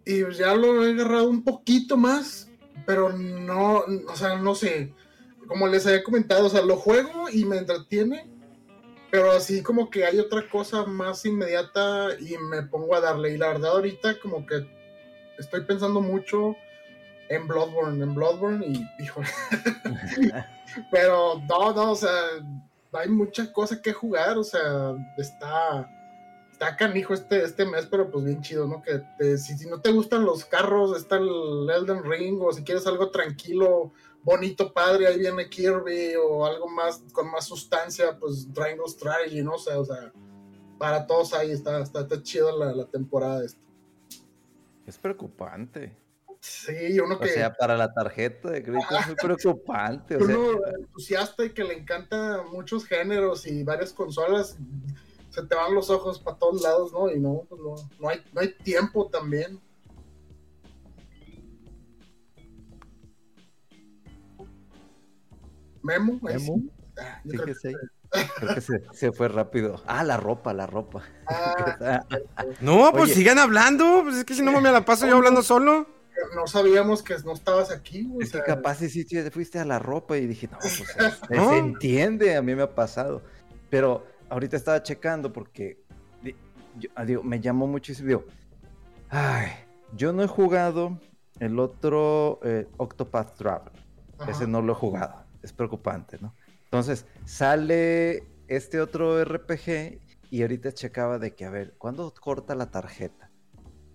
Y 0.04 0.22
pues, 0.24 0.38
ya 0.38 0.54
lo 0.54 0.84
he 0.84 0.92
agarrado 0.92 1.28
un 1.28 1.44
poquito 1.44 1.96
más, 1.96 2.50
pero 2.86 3.12
no, 3.12 3.84
o 4.08 4.16
sea, 4.16 4.36
no 4.36 4.54
sé. 4.54 4.94
Como 5.46 5.66
les 5.66 5.86
había 5.86 6.02
comentado, 6.02 6.46
o 6.46 6.50
sea, 6.50 6.62
lo 6.62 6.76
juego 6.76 7.28
y 7.30 7.44
me 7.44 7.58
entretiene, 7.58 8.30
pero 9.12 9.30
así 9.30 9.62
como 9.62 9.90
que 9.90 10.06
hay 10.06 10.18
otra 10.18 10.48
cosa 10.48 10.86
más 10.86 11.26
inmediata 11.26 12.18
y 12.18 12.34
me 12.38 12.62
pongo 12.62 12.94
a 12.94 13.00
darle. 13.00 13.34
Y 13.34 13.36
la 13.36 13.48
verdad, 13.48 13.72
ahorita 13.72 14.18
como 14.20 14.46
que 14.46 14.66
estoy 15.38 15.60
pensando 15.66 16.00
mucho 16.00 16.56
en 17.28 17.46
Bloodborne, 17.46 18.02
en 18.02 18.14
Bloodborne 18.14 18.66
y, 18.66 18.88
híjole. 19.02 19.28
pero 20.90 21.42
no, 21.46 21.74
no, 21.74 21.92
o 21.92 21.94
sea, 21.94 22.10
hay 22.92 23.10
mucha 23.10 23.52
cosa 23.52 23.82
que 23.82 23.92
jugar, 23.92 24.38
o 24.38 24.44
sea, 24.44 24.94
está 25.18 25.86
está 26.52 26.74
canijo 26.76 27.12
este, 27.12 27.42
este 27.42 27.66
mes, 27.66 27.86
pero 27.90 28.10
pues 28.10 28.24
bien 28.24 28.40
chido, 28.40 28.66
¿no? 28.66 28.80
Que 28.80 29.02
te- 29.18 29.36
si, 29.36 29.58
si 29.58 29.68
no 29.68 29.82
te 29.82 29.90
gustan 29.92 30.24
los 30.24 30.46
carros, 30.46 30.96
está 30.96 31.16
el 31.16 31.68
Elden 31.68 32.02
Ring, 32.02 32.40
o 32.40 32.50
si 32.50 32.64
quieres 32.64 32.86
algo 32.86 33.10
tranquilo, 33.10 33.92
bonito, 34.22 34.72
padre, 34.72 35.06
ahí 35.06 35.18
viene 35.18 35.48
Kirby, 35.48 36.14
o 36.16 36.44
algo 36.44 36.68
más, 36.68 37.02
con 37.12 37.30
más 37.30 37.46
sustancia, 37.46 38.18
pues 38.18 38.48
Triangle 38.52 38.88
Strategy, 38.88 39.42
¿no? 39.42 39.54
O 39.54 39.58
sea, 39.58 39.78
o 39.78 39.84
sea 39.84 40.12
para 40.82 41.06
todos 41.06 41.32
ahí 41.32 41.52
está, 41.52 41.80
está, 41.80 42.00
está 42.00 42.20
chido 42.24 42.58
la, 42.58 42.72
la 42.72 42.86
temporada 42.86 43.38
de 43.38 43.46
esto. 43.46 43.60
Es 44.84 44.98
preocupante. 44.98 45.96
Sí, 46.40 46.98
uno 46.98 47.14
O 47.14 47.20
que... 47.20 47.28
sea, 47.28 47.54
para 47.54 47.76
la 47.76 47.94
tarjeta 47.94 48.50
de 48.50 48.64
crédito 48.64 48.98
es 48.98 49.06
muy 49.06 49.14
preocupante. 49.22 50.16
O 50.16 50.26
sea, 50.26 50.36
uno 50.36 50.58
entusiasta 50.76 51.44
y 51.44 51.50
que 51.50 51.62
le 51.62 51.74
encanta 51.74 52.42
muchos 52.50 52.84
géneros 52.84 53.46
y 53.46 53.62
varias 53.62 53.92
consolas, 53.92 54.58
se 55.30 55.42
te 55.44 55.54
van 55.54 55.72
los 55.72 55.88
ojos 55.88 56.18
para 56.18 56.36
todos 56.36 56.60
lados, 56.62 56.92
¿no? 56.92 57.08
Y 57.08 57.20
no, 57.20 57.46
pues 57.48 57.60
no, 57.60 57.76
no 58.00 58.08
hay, 58.08 58.20
no 58.32 58.40
hay 58.40 58.52
tiempo 58.52 59.06
también. 59.06 59.60
Memo, 65.82 66.18
Memo, 66.22 66.54
sí. 66.56 66.70
Ah, 66.98 67.20
yo 67.24 67.42
creo 67.42 67.54
que 67.60 67.72
Creo 68.38 68.54
que 68.54 68.60
se, 68.60 68.82
se 68.92 69.12
fue 69.12 69.28
rápido. 69.28 69.82
Ah, 69.86 70.04
la 70.04 70.18
ropa, 70.18 70.52
la 70.52 70.66
ropa. 70.66 71.02
Ah, 71.26 72.04
No, 72.60 72.90
pues 72.92 73.04
Oye. 73.04 73.14
sigan 73.14 73.38
hablando. 73.38 74.02
Pues 74.04 74.16
es 74.16 74.24
que 74.24 74.34
si 74.34 74.42
no 74.42 74.60
me 74.60 74.70
la 74.70 74.84
paso 74.84 75.06
yo 75.06 75.16
hablando 75.16 75.42
solo. 75.42 75.86
no 76.34 76.46
sabíamos 76.46 77.02
que 77.02 77.14
no 77.24 77.32
estabas 77.32 77.70
aquí, 77.70 78.02
güey, 78.04 78.18
o 78.18 78.22
Es 78.22 78.30
que 78.32 78.38
sea, 78.38 78.44
capaz 78.44 78.74
sí, 78.76 78.90
sí, 78.90 79.04
sí, 79.04 79.30
fuiste 79.30 79.58
a 79.58 79.64
la 79.64 79.78
ropa 79.78 80.18
y 80.18 80.26
dije, 80.26 80.46
no, 80.52 80.58
pues 80.58 80.74
se, 80.74 80.84
No. 81.34 81.48
se 81.50 81.56
entiende, 81.58 82.36
a 82.36 82.42
mí 82.42 82.54
me 82.54 82.62
ha 82.62 82.74
pasado. 82.74 83.22
Pero 83.70 84.06
ahorita 84.28 84.56
estaba 84.58 84.82
checando 84.82 85.32
porque 85.32 85.78
yo- 86.78 86.90
ah, 86.94 87.04
digo, 87.06 87.22
me 87.22 87.40
llamó 87.40 87.66
muchísimo. 87.66 88.08
Digo, 88.08 88.24
ay, 89.08 89.48
yo 89.96 90.12
no 90.12 90.22
he 90.22 90.26
jugado 90.28 90.98
el 91.40 91.58
otro 91.58 92.40
eh, 92.44 92.68
Octopath 92.76 93.36
Traveler. 93.38 93.72
ajá. 94.18 94.30
Ese 94.30 94.46
no 94.46 94.60
lo 94.60 94.72
he 94.72 94.76
jugado. 94.76 95.21
Es 95.42 95.52
preocupante, 95.52 96.18
¿no? 96.20 96.34
Entonces, 96.64 97.06
sale 97.24 98.24
este 98.48 98.80
otro 98.80 99.24
RPG 99.24 100.00
y 100.30 100.42
ahorita 100.42 100.72
checaba 100.72 101.18
de 101.18 101.34
que, 101.34 101.44
a 101.44 101.50
ver, 101.50 101.74
¿cuándo 101.78 102.12
corta 102.14 102.54
la 102.54 102.70
tarjeta? 102.70 103.30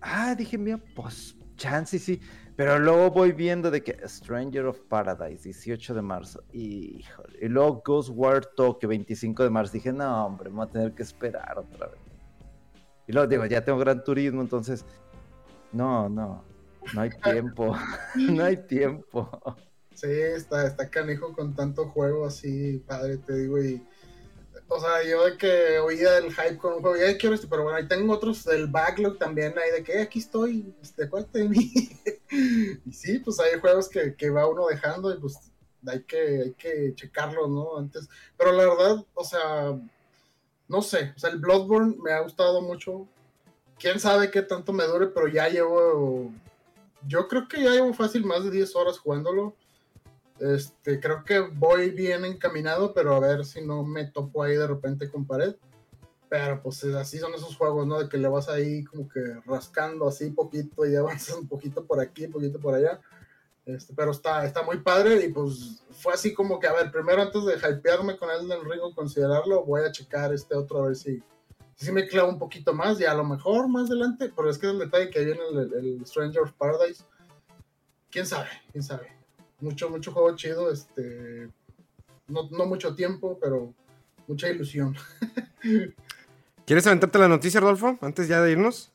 Ah, 0.00 0.34
dije, 0.36 0.56
mira, 0.56 0.80
pues, 0.94 1.36
chance 1.56 1.98
sí. 1.98 2.20
Pero 2.56 2.78
luego 2.78 3.10
voy 3.10 3.32
viendo 3.32 3.70
de 3.70 3.82
que 3.82 4.00
Stranger 4.08 4.66
of 4.66 4.80
Paradise, 4.88 5.44
18 5.44 5.94
de 5.94 6.02
marzo. 6.02 6.42
Híjole. 6.52 7.38
Y 7.40 7.48
luego 7.48 7.82
Ghostwire 7.84 8.46
Tokyo, 8.56 8.88
25 8.88 9.44
de 9.44 9.50
marzo. 9.50 9.72
Dije, 9.72 9.92
no, 9.92 10.26
hombre, 10.26 10.50
voy 10.50 10.66
a 10.66 10.70
tener 10.70 10.92
que 10.92 11.02
esperar 11.02 11.58
otra 11.58 11.86
vez. 11.86 12.00
Y 13.06 13.12
luego 13.12 13.28
digo, 13.28 13.46
ya 13.46 13.64
tengo 13.64 13.78
Gran 13.78 14.02
Turismo, 14.02 14.40
entonces, 14.40 14.84
no, 15.72 16.08
no, 16.08 16.44
no 16.94 17.00
hay 17.00 17.10
tiempo. 17.10 17.76
no 18.16 18.44
hay 18.44 18.56
tiempo. 18.56 19.30
Sí, 19.98 20.06
está, 20.08 20.64
está 20.64 20.88
canijo 20.88 21.32
con 21.32 21.56
tanto 21.56 21.88
juego 21.88 22.24
así, 22.24 22.78
padre, 22.86 23.16
te 23.16 23.34
digo, 23.34 23.58
y... 23.58 23.84
O 24.68 24.78
sea, 24.78 25.02
yo 25.02 25.24
de 25.24 25.36
que 25.36 25.80
oía 25.80 26.18
el 26.18 26.32
hype 26.32 26.56
con 26.58 26.74
un 26.74 26.82
juego, 26.82 26.96
ya 26.96 27.18
quiero 27.18 27.34
esto, 27.34 27.48
pero 27.50 27.64
bueno, 27.64 27.78
ahí 27.78 27.88
tengo 27.88 28.12
otros 28.14 28.44
del 28.44 28.68
backlog 28.68 29.18
también, 29.18 29.58
ahí 29.58 29.72
de 29.72 29.82
que 29.82 29.94
"Eh, 29.94 30.02
aquí 30.02 30.20
estoy, 30.20 30.72
este, 30.80 31.04
acuérdate 31.04 31.40
de 31.40 31.48
mí. 31.48 31.72
y 32.86 32.92
sí, 32.92 33.18
pues 33.18 33.40
hay 33.40 33.58
juegos 33.58 33.88
que, 33.88 34.14
que 34.14 34.30
va 34.30 34.46
uno 34.46 34.68
dejando 34.68 35.12
y 35.12 35.18
pues 35.18 35.36
hay 35.84 36.04
que, 36.04 36.42
hay 36.42 36.52
que 36.52 36.94
checarlos, 36.94 37.50
¿no? 37.50 37.76
Antes, 37.78 38.08
pero 38.36 38.52
la 38.52 38.68
verdad, 38.68 39.04
o 39.14 39.24
sea, 39.24 39.76
no 40.68 40.82
sé, 40.82 41.12
o 41.16 41.18
sea, 41.18 41.30
el 41.30 41.38
Bloodborne 41.38 41.96
me 42.04 42.12
ha 42.12 42.20
gustado 42.20 42.62
mucho. 42.62 43.08
Quién 43.80 43.98
sabe 43.98 44.30
qué 44.30 44.42
tanto 44.42 44.72
me 44.72 44.84
dure, 44.84 45.08
pero 45.08 45.26
ya 45.26 45.48
llevo, 45.48 46.30
yo 47.08 47.26
creo 47.26 47.48
que 47.48 47.64
ya 47.64 47.70
llevo 47.70 47.92
fácil 47.94 48.24
más 48.24 48.44
de 48.44 48.52
10 48.52 48.76
horas 48.76 48.96
jugándolo. 49.00 49.56
Este, 50.40 51.00
creo 51.00 51.24
que 51.24 51.40
voy 51.40 51.90
bien 51.90 52.24
encaminado, 52.24 52.94
pero 52.94 53.14
a 53.14 53.20
ver 53.20 53.44
si 53.44 53.60
no 53.60 53.84
me 53.84 54.06
topo 54.06 54.42
ahí 54.42 54.56
de 54.56 54.66
repente 54.66 55.10
con 55.10 55.26
pared. 55.26 55.54
Pero 56.28 56.62
pues 56.62 56.84
es- 56.84 56.94
así 56.94 57.18
son 57.18 57.34
esos 57.34 57.56
juegos, 57.56 57.86
¿no? 57.86 57.98
De 57.98 58.08
que 58.08 58.18
le 58.18 58.28
vas 58.28 58.48
ahí 58.48 58.84
como 58.84 59.08
que 59.08 59.20
rascando 59.46 60.06
así 60.06 60.30
poquito 60.30 60.86
y 60.86 60.94
avanzas 61.32 61.36
un 61.36 61.48
poquito 61.48 61.84
por 61.84 62.00
aquí, 62.00 62.26
un 62.26 62.32
poquito 62.32 62.60
por 62.60 62.74
allá. 62.74 63.00
Este, 63.64 63.92
pero 63.94 64.12
está, 64.12 64.44
está 64.46 64.62
muy 64.62 64.78
padre 64.78 65.22
y 65.24 65.28
pues 65.30 65.82
fue 65.90 66.14
así 66.14 66.32
como 66.32 66.58
que, 66.58 66.66
a 66.66 66.72
ver, 66.72 66.90
primero 66.90 67.20
antes 67.20 67.44
de 67.44 67.54
hypearme 67.56 68.16
con 68.16 68.30
el 68.30 68.48
del 68.48 68.64
Ring 68.64 68.80
o 68.82 68.94
considerarlo, 68.94 69.64
voy 69.64 69.82
a 69.82 69.92
checar 69.92 70.32
este 70.32 70.54
otro 70.54 70.78
a 70.84 70.86
ver 70.86 70.96
si, 70.96 71.22
si 71.74 71.92
me 71.92 72.06
clavo 72.06 72.30
un 72.30 72.38
poquito 72.38 72.72
más 72.72 72.98
y 72.98 73.04
a 73.04 73.12
lo 73.12 73.24
mejor 73.24 73.68
más 73.68 73.90
adelante, 73.90 74.32
pero 74.34 74.48
es 74.48 74.56
que 74.56 74.66
es 74.68 74.72
el 74.72 74.78
detalle 74.78 75.10
que 75.10 75.22
viene 75.22 75.40
el, 75.52 75.72
el 75.74 76.06
Stranger 76.06 76.42
of 76.44 76.52
Paradise. 76.52 77.04
¿Quién 78.10 78.24
sabe? 78.26 78.48
¿Quién 78.72 78.82
sabe? 78.82 79.17
Mucho, 79.60 79.90
mucho 79.90 80.12
juego 80.12 80.36
chido, 80.36 80.70
este, 80.70 81.48
no, 82.28 82.48
no 82.50 82.66
mucho 82.66 82.94
tiempo, 82.94 83.38
pero 83.40 83.74
mucha 84.26 84.48
ilusión. 84.48 84.96
¿Quieres 86.66 86.86
aventarte 86.86 87.18
la 87.18 87.28
noticia, 87.28 87.60
Rodolfo? 87.60 87.98
Antes 88.00 88.28
ya 88.28 88.42
de 88.42 88.52
irnos. 88.52 88.92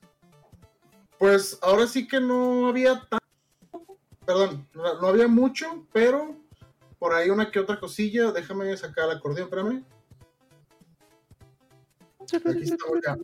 Pues 1.18 1.58
ahora 1.62 1.88
sí 1.88 2.08
que 2.08 2.20
no 2.20 2.68
había 2.68 3.00
tanto, 3.10 3.98
perdón, 4.26 4.68
no, 4.74 5.02
no 5.02 5.08
había 5.08 5.28
mucho, 5.28 5.86
pero 5.92 6.36
por 7.00 7.14
ahí 7.14 7.30
una 7.30 7.50
que 7.50 7.60
otra 7.60 7.80
cosilla. 7.80 8.32
Déjame 8.32 8.76
sacar 8.78 9.10
el 9.10 9.18
acordeón, 9.18 9.48
espérame. 9.48 9.84
Aquí 12.22 12.64
estamos 12.64 13.00
ya. 13.04 13.18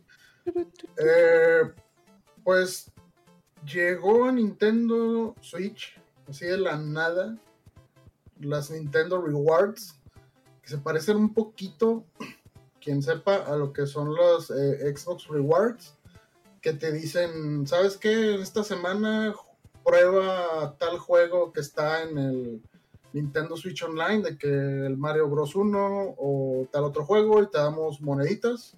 Eh, 0.96 1.72
pues 2.42 2.90
llegó 3.64 4.24
a 4.24 4.32
Nintendo 4.32 5.34
Switch, 5.40 5.99
así 6.30 6.46
de 6.46 6.58
la 6.58 6.76
nada, 6.76 7.36
las 8.40 8.70
Nintendo 8.70 9.20
Rewards, 9.20 9.96
que 10.62 10.68
se 10.68 10.78
parecen 10.78 11.16
un 11.16 11.34
poquito, 11.34 12.04
quien 12.80 13.02
sepa, 13.02 13.36
a 13.36 13.56
lo 13.56 13.72
que 13.72 13.86
son 13.86 14.14
los 14.14 14.50
eh, 14.50 14.96
Xbox 14.96 15.28
Rewards 15.28 15.94
que 16.60 16.72
te 16.74 16.92
dicen, 16.92 17.66
¿sabes 17.66 17.96
qué? 17.96 18.34
Esta 18.34 18.62
semana 18.62 19.34
prueba 19.84 20.76
tal 20.78 20.98
juego 20.98 21.52
que 21.52 21.60
está 21.60 22.02
en 22.02 22.18
el 22.18 22.62
Nintendo 23.12 23.56
Switch 23.56 23.82
Online, 23.82 24.22
de 24.22 24.38
que 24.38 24.48
el 24.48 24.96
Mario 24.96 25.28
Bros. 25.28 25.54
1 25.54 26.14
o 26.18 26.68
tal 26.70 26.84
otro 26.84 27.04
juego, 27.04 27.42
y 27.42 27.50
te 27.50 27.58
damos 27.58 28.00
moneditas 28.00 28.76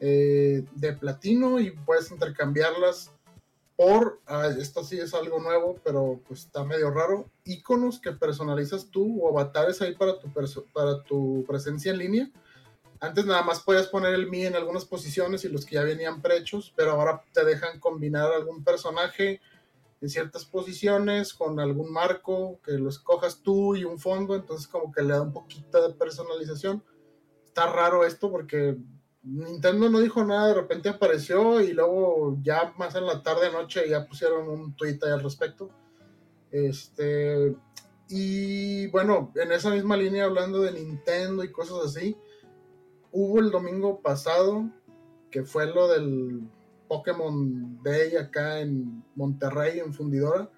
eh, 0.00 0.64
de 0.74 0.92
platino 0.94 1.60
y 1.60 1.70
puedes 1.70 2.10
intercambiarlas 2.10 3.12
por, 3.76 4.20
ah, 4.26 4.48
esto 4.58 4.84
sí 4.84 4.98
es 4.98 5.14
algo 5.14 5.40
nuevo, 5.40 5.78
pero 5.82 6.20
pues 6.26 6.40
está 6.40 6.64
medio 6.64 6.90
raro, 6.90 7.30
iconos 7.44 8.00
que 8.00 8.12
personalizas 8.12 8.86
tú 8.86 9.22
o 9.22 9.28
avatares 9.28 9.82
ahí 9.82 9.94
para 9.94 10.18
tu, 10.18 10.32
para 10.72 11.02
tu 11.02 11.44
presencia 11.46 11.90
en 11.90 11.98
línea. 11.98 12.30
Antes 13.00 13.26
nada 13.26 13.42
más 13.42 13.60
podías 13.60 13.88
poner 13.88 14.14
el 14.14 14.30
Mi 14.30 14.46
en 14.46 14.54
algunas 14.54 14.84
posiciones 14.84 15.44
y 15.44 15.48
los 15.48 15.66
que 15.66 15.74
ya 15.74 15.82
venían 15.82 16.22
prehechos, 16.22 16.72
pero 16.76 16.92
ahora 16.92 17.22
te 17.32 17.44
dejan 17.44 17.80
combinar 17.80 18.32
algún 18.32 18.62
personaje 18.62 19.40
en 20.00 20.08
ciertas 20.08 20.44
posiciones 20.44 21.34
con 21.34 21.58
algún 21.58 21.92
marco 21.92 22.60
que 22.64 22.72
lo 22.72 22.88
escojas 22.88 23.40
tú 23.42 23.74
y 23.74 23.84
un 23.84 23.98
fondo, 23.98 24.34
entonces 24.36 24.68
como 24.68 24.92
que 24.92 25.02
le 25.02 25.14
da 25.14 25.22
un 25.22 25.32
poquito 25.32 25.86
de 25.86 25.94
personalización. 25.94 26.82
Está 27.44 27.66
raro 27.66 28.04
esto 28.04 28.30
porque 28.30 28.76
Nintendo 29.24 29.88
no 29.88 30.00
dijo 30.00 30.22
nada, 30.22 30.48
de 30.48 30.54
repente 30.54 30.88
apareció 30.88 31.60
y 31.60 31.72
luego 31.72 32.36
ya 32.42 32.74
más 32.76 32.94
en 32.94 33.06
la 33.06 33.22
tarde 33.22 33.50
noche 33.50 33.88
ya 33.88 34.06
pusieron 34.06 34.48
un 34.48 34.76
tweet 34.76 34.98
al 35.02 35.22
respecto. 35.22 35.70
Este 36.50 37.56
y 38.08 38.86
bueno, 38.88 39.32
en 39.34 39.52
esa 39.52 39.70
misma 39.70 39.96
línea 39.96 40.24
hablando 40.24 40.60
de 40.60 40.72
Nintendo 40.72 41.42
y 41.42 41.50
cosas 41.50 41.78
así, 41.86 42.16
hubo 43.12 43.40
el 43.40 43.50
domingo 43.50 44.00
pasado, 44.00 44.68
que 45.30 45.42
fue 45.42 45.66
lo 45.66 45.88
del 45.88 46.42
Pokémon 46.86 47.82
Day 47.82 48.16
acá 48.16 48.60
en 48.60 49.02
Monterrey, 49.14 49.78
en 49.78 49.94
Fundidora. 49.94 50.50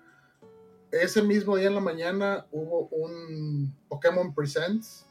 Ese 0.91 1.23
mismo 1.23 1.57
día 1.57 1.69
en 1.69 1.77
la 1.77 1.81
mañana 1.81 2.47
hubo 2.51 2.89
un 2.89 3.73
Pokémon 3.89 4.35
Presents, 4.35 5.07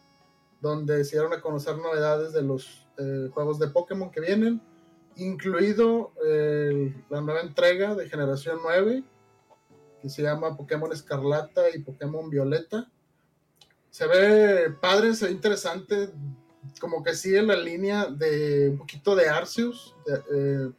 donde 0.62 1.06
se 1.06 1.16
dieron 1.16 1.34
a 1.34 1.41
conocer 1.41 1.78
novedades 1.78 2.34
de 2.34 2.41
los 2.41 2.85
eh, 2.98 3.30
juegos 3.34 3.60
de 3.60 3.68
Pokémon 3.68 4.10
que 4.10 4.22
vienen, 4.22 4.62
incluido 5.18 6.14
eh, 6.26 6.96
la 7.10 7.22
nueva 7.22 7.41
entrega 7.41 7.96
de 7.96 8.10
generación 8.10 8.60
9, 8.64 9.04
que 10.02 10.10
se 10.10 10.22
llama 10.22 10.56
Pokémon 10.56 10.91
Escarlata 10.91 11.70
y 11.74 11.80
Pokémon 11.80 12.30
Violeta. 12.30 12.89
Se 13.89 14.08
ve 14.08 14.72
padre, 14.82 15.14
se 15.14 15.26
ve 15.26 15.32
interesante, 15.32 16.10
como 16.80 17.04
que 17.04 17.16
sigue 17.16 17.41
la 17.41 17.56
línea 17.56 18.06
de 18.06 18.70
un 18.70 18.78
poquito 18.78 19.16
de 19.16 19.30
Arceus, 19.30 19.96
de, 20.06 20.14
eh, 20.34 20.72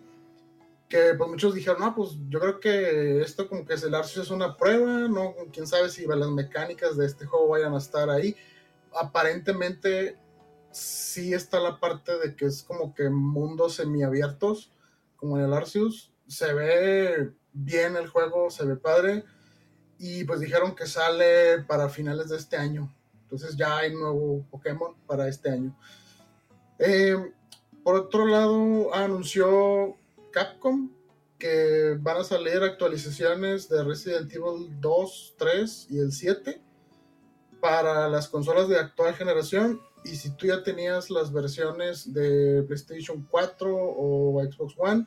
que 0.88 1.14
pues 1.14 1.28
muchos 1.28 1.54
dijeron, 1.54 1.80
no, 1.80 1.94
pues 1.94 2.10
yo 2.28 2.38
creo 2.38 2.60
que 2.60 3.20
esto 3.20 3.48
como 3.48 3.64
que 3.64 3.74
es 3.74 3.82
el 3.82 3.94
Arceus 3.94 4.26
es 4.26 4.30
una 4.30 4.56
prueba, 4.56 5.08
no, 5.08 5.34
quién 5.52 5.66
sabe 5.66 5.88
si 5.88 6.06
las 6.06 6.30
mecánicas 6.30 6.96
de 6.96 7.06
este 7.06 7.26
juego 7.26 7.48
vayan 7.48 7.74
a 7.74 7.78
estar 7.78 8.08
ahí. 8.08 8.36
Aparentemente 8.92 10.16
sí 10.70 11.32
está 11.32 11.60
la 11.60 11.80
parte 11.80 12.18
de 12.18 12.36
que 12.36 12.46
es 12.46 12.62
como 12.62 12.94
que 12.94 13.08
mundos 13.10 13.74
semiabiertos, 13.76 14.72
como 15.16 15.38
en 15.38 15.44
el 15.44 15.52
Arceus. 15.52 16.12
Se 16.26 16.52
ve 16.52 17.32
bien 17.52 17.96
el 17.96 18.08
juego, 18.08 18.50
se 18.50 18.64
ve 18.64 18.76
padre. 18.76 19.24
Y 19.98 20.24
pues 20.24 20.40
dijeron 20.40 20.74
que 20.74 20.86
sale 20.86 21.62
para 21.62 21.88
finales 21.88 22.28
de 22.28 22.36
este 22.36 22.56
año. 22.56 22.94
Entonces 23.22 23.56
ya 23.56 23.78
hay 23.78 23.94
nuevo 23.94 24.44
Pokémon 24.50 24.94
para 25.06 25.28
este 25.28 25.50
año. 25.50 25.76
Eh, 26.78 27.16
por 27.82 27.94
otro 27.94 28.26
lado, 28.26 28.94
anunció 28.94 29.96
Capcom 30.32 30.90
que 31.38 31.96
van 32.00 32.18
a 32.18 32.24
salir 32.24 32.62
actualizaciones 32.62 33.68
de 33.68 33.84
Resident 33.84 34.32
Evil 34.32 34.80
2, 34.80 35.34
3 35.38 35.86
y 35.90 35.98
el 35.98 36.12
7 36.12 36.60
para 37.60 38.08
las 38.08 38.28
consolas 38.28 38.68
de 38.68 38.78
actual 38.78 39.14
generación. 39.14 39.80
Y 40.06 40.14
si 40.14 40.30
tú 40.30 40.46
ya 40.46 40.62
tenías 40.62 41.10
las 41.10 41.32
versiones 41.32 42.12
de 42.12 42.62
PlayStation 42.62 43.26
4 43.28 43.76
o 43.76 44.40
Xbox 44.40 44.74
One, 44.78 45.04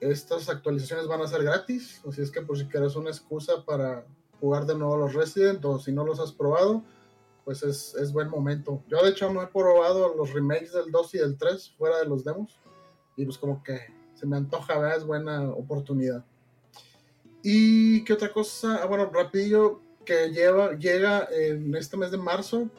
estas 0.00 0.48
actualizaciones 0.48 1.06
van 1.06 1.20
a 1.20 1.26
ser 1.26 1.44
gratis. 1.44 2.00
Así 2.08 2.22
es 2.22 2.30
que 2.30 2.40
por 2.40 2.56
si 2.56 2.64
quieres 2.64 2.96
una 2.96 3.10
excusa 3.10 3.62
para 3.66 4.06
jugar 4.40 4.64
de 4.64 4.74
nuevo 4.74 4.96
los 4.96 5.12
Resident 5.12 5.62
o 5.66 5.78
si 5.78 5.92
no 5.92 6.04
los 6.04 6.18
has 6.18 6.32
probado, 6.32 6.82
pues 7.44 7.62
es, 7.62 7.94
es 7.94 8.10
buen 8.10 8.30
momento. 8.30 8.82
Yo 8.88 9.02
de 9.02 9.10
hecho 9.10 9.30
no 9.30 9.42
he 9.42 9.46
probado 9.48 10.14
los 10.14 10.32
remakes 10.32 10.72
del 10.72 10.90
2 10.90 11.14
y 11.14 11.18
del 11.18 11.36
3 11.36 11.74
fuera 11.76 11.98
de 11.98 12.06
los 12.06 12.24
demos. 12.24 12.58
Y 13.16 13.26
pues 13.26 13.36
como 13.36 13.62
que 13.62 13.80
se 14.14 14.26
me 14.26 14.38
antoja, 14.38 14.78
¿verdad? 14.78 14.96
Es 14.96 15.04
buena 15.04 15.50
oportunidad. 15.50 16.24
Y 17.42 18.02
qué 18.04 18.14
otra 18.14 18.32
cosa, 18.32 18.80
ah, 18.82 18.86
bueno, 18.86 19.10
rapidillo, 19.12 19.82
que 20.06 20.30
lleva, 20.30 20.72
llega 20.78 21.28
en 21.30 21.74
este 21.76 21.98
mes 21.98 22.10
de 22.10 22.16
marzo 22.16 22.70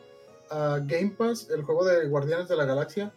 a 0.53 0.79
Game 0.79 1.15
Pass 1.17 1.49
el 1.49 1.63
juego 1.63 1.83
de 1.83 2.07
Guardianes 2.07 2.47
de 2.47 2.55
la 2.55 2.65
Galaxia. 2.65 3.11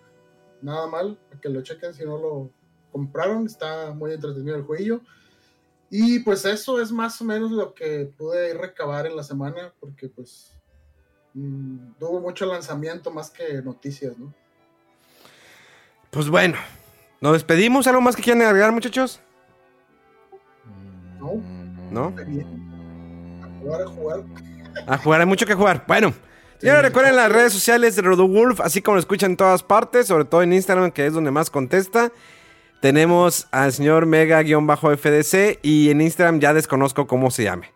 Nada 0.63 0.87
mal, 0.87 1.19
que 1.43 1.49
lo 1.49 1.61
chequen 1.61 1.93
si 1.93 2.05
no 2.05 2.17
lo 2.17 2.51
compraron, 2.91 3.45
está 3.47 3.93
muy 3.93 4.13
entretenido 4.13 4.57
el 4.57 4.63
jueguillo. 4.63 5.03
Y 5.91 6.21
pues 6.21 6.45
eso 6.45 6.81
es 6.81 6.91
más 6.91 7.21
o 7.21 7.25
menos 7.25 7.51
lo 7.53 7.75
que 7.75 8.11
pude 8.17 8.55
recabar 8.55 9.07
en 9.07 9.17
la 9.17 9.23
semana, 9.23 9.73
porque 9.79 10.09
pues 10.09 10.53
mm, 11.35 11.93
tuvo 11.99 12.21
mucho 12.21 12.47
lanzamiento 12.47 13.11
más 13.11 13.31
que 13.31 13.61
noticias, 13.63 14.19
¿no? 14.19 14.35
Pues 16.11 16.31
bueno, 16.31 16.57
nos 17.21 17.35
despedimos. 17.35 17.87
¿Algo 17.87 18.01
más 18.01 18.17
que 18.17 18.23
quieran 18.23 18.43
agregar, 18.43 18.73
muchachos? 18.73 19.21
No. 21.21 21.35
¿No? 21.91 22.15
A 23.43 23.61
jugar, 23.61 23.83
a 23.83 23.87
jugar. 23.87 24.25
A 24.87 24.99
jugar, 24.99 25.21
hay 25.21 25.27
mucho 25.27 25.47
que 25.47 25.55
jugar. 25.55 25.85
Bueno, 25.87 26.15
señores, 26.61 26.83
recuerden 26.83 27.17
las 27.17 27.31
redes 27.31 27.53
sociales 27.53 27.97
de 27.97 28.03
Rodowulf, 28.03 28.61
así 28.61 28.83
como 28.83 28.97
lo 28.97 29.01
escuchan 29.01 29.33
en 29.33 29.37
todas 29.37 29.63
partes, 29.63 30.07
sobre 30.07 30.25
todo 30.25 30.43
en 30.43 30.53
Instagram, 30.53 30.91
que 30.91 31.07
es 31.07 31.13
donde 31.13 31.31
más 31.31 31.51
contesta. 31.51 32.13
Tenemos 32.81 33.49
al 33.51 33.73
señor 33.73 34.07
Mega-FDC 34.07 35.61
y 35.63 35.91
en 35.91 36.01
Instagram 36.01 36.41
ya 36.41 36.55
desconozco 36.55 37.07
cómo 37.07 37.31
se 37.31 37.45
llame. 37.45 37.73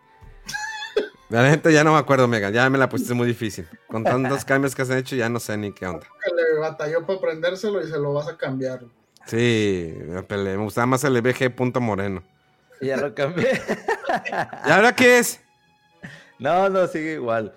La 1.30 1.48
gente 1.48 1.72
ya 1.72 1.84
no 1.84 1.92
me 1.92 1.98
acuerdo, 1.98 2.26
Mega, 2.26 2.50
ya 2.50 2.68
me 2.68 2.76
la 2.76 2.88
pusiste 2.88 3.14
muy 3.14 3.28
difícil. 3.28 3.68
Con 3.86 4.02
tantos 4.02 4.44
cambios 4.44 4.74
que 4.74 4.82
has 4.82 4.90
hecho, 4.90 5.14
ya 5.14 5.28
no 5.28 5.38
sé 5.38 5.56
ni 5.56 5.72
qué 5.72 5.86
onda. 5.86 6.06
Le 6.36 6.58
batalló 6.58 7.06
para 7.06 7.18
aprendérselo 7.18 7.80
y 7.80 7.88
se 7.88 7.98
lo 7.98 8.12
vas 8.12 8.26
a 8.26 8.36
cambiar. 8.36 8.80
Sí, 9.26 9.94
me 10.08 10.24
peleé. 10.24 10.56
Me 10.56 10.64
gustaba 10.64 10.86
más 10.86 11.04
el 11.04 11.20
BG 11.22 11.54
punto 11.54 11.80
moreno. 11.80 12.24
Ya 12.80 12.96
lo 12.96 13.14
cambié. 13.14 13.60
¿Y 14.66 14.70
ahora 14.70 14.94
qué 14.94 15.18
es? 15.18 15.40
No, 16.40 16.68
no, 16.68 16.88
sigue 16.88 17.12
igual. 17.12 17.54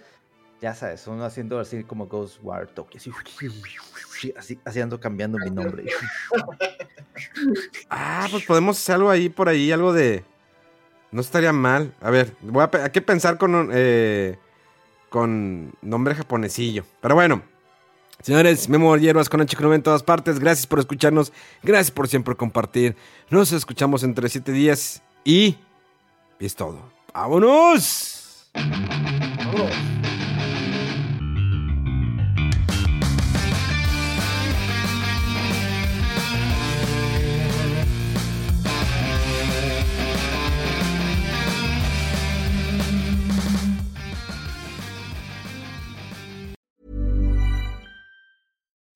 Ya 0.63 0.73
sabes, 0.73 1.05
uno 1.07 1.25
haciendo 1.25 1.59
así 1.59 1.83
como 1.83 2.07
Ghost 2.07 2.37
War 2.41 2.67
Tokyo. 2.67 2.97
Así, 2.97 4.33
así, 4.37 4.59
así 4.63 4.79
ando 4.79 4.97
cambiando 4.97 5.37
mi 5.37 5.49
nombre. 5.51 5.83
Ah, 7.89 8.27
pues 8.31 8.43
podemos 8.45 8.77
hacer 8.77 8.95
algo 8.95 9.09
ahí 9.09 9.27
por 9.29 9.49
ahí, 9.49 9.71
algo 9.73 9.91
de. 9.93 10.23
No 11.11 11.19
estaría 11.21 11.51
mal. 11.51 11.93
A 12.01 12.09
ver, 12.09 12.33
voy 12.41 12.63
a, 12.63 12.71
pe- 12.71 12.81
hay 12.81 12.89
que 12.91 13.01
pensar 13.01 13.37
con 13.37 13.53
un, 13.53 13.69
eh, 13.73 14.37
con 15.09 15.73
nombre 15.81 16.15
japonesillo. 16.15 16.85
Pero 17.01 17.13
bueno, 17.15 17.43
señores, 18.21 18.67
Memo 18.69 18.95
Hierbas 18.97 19.27
con 19.29 19.45
Chico 19.45 19.71
en 19.73 19.83
todas 19.83 20.01
partes. 20.01 20.39
Gracias 20.39 20.65
por 20.65 20.79
escucharnos. 20.79 21.33
Gracias 21.61 21.91
por 21.91 22.07
siempre 22.07 22.35
compartir. 22.35 22.95
Nos 23.29 23.51
escuchamos 23.51 24.01
entre 24.03 24.29
siete 24.29 24.53
días 24.53 25.03
y. 25.25 25.57
y 26.39 26.45
es 26.45 26.55
todo. 26.55 26.81
¡Vámonos! 27.13 28.49
Vámonos. 28.55 30.02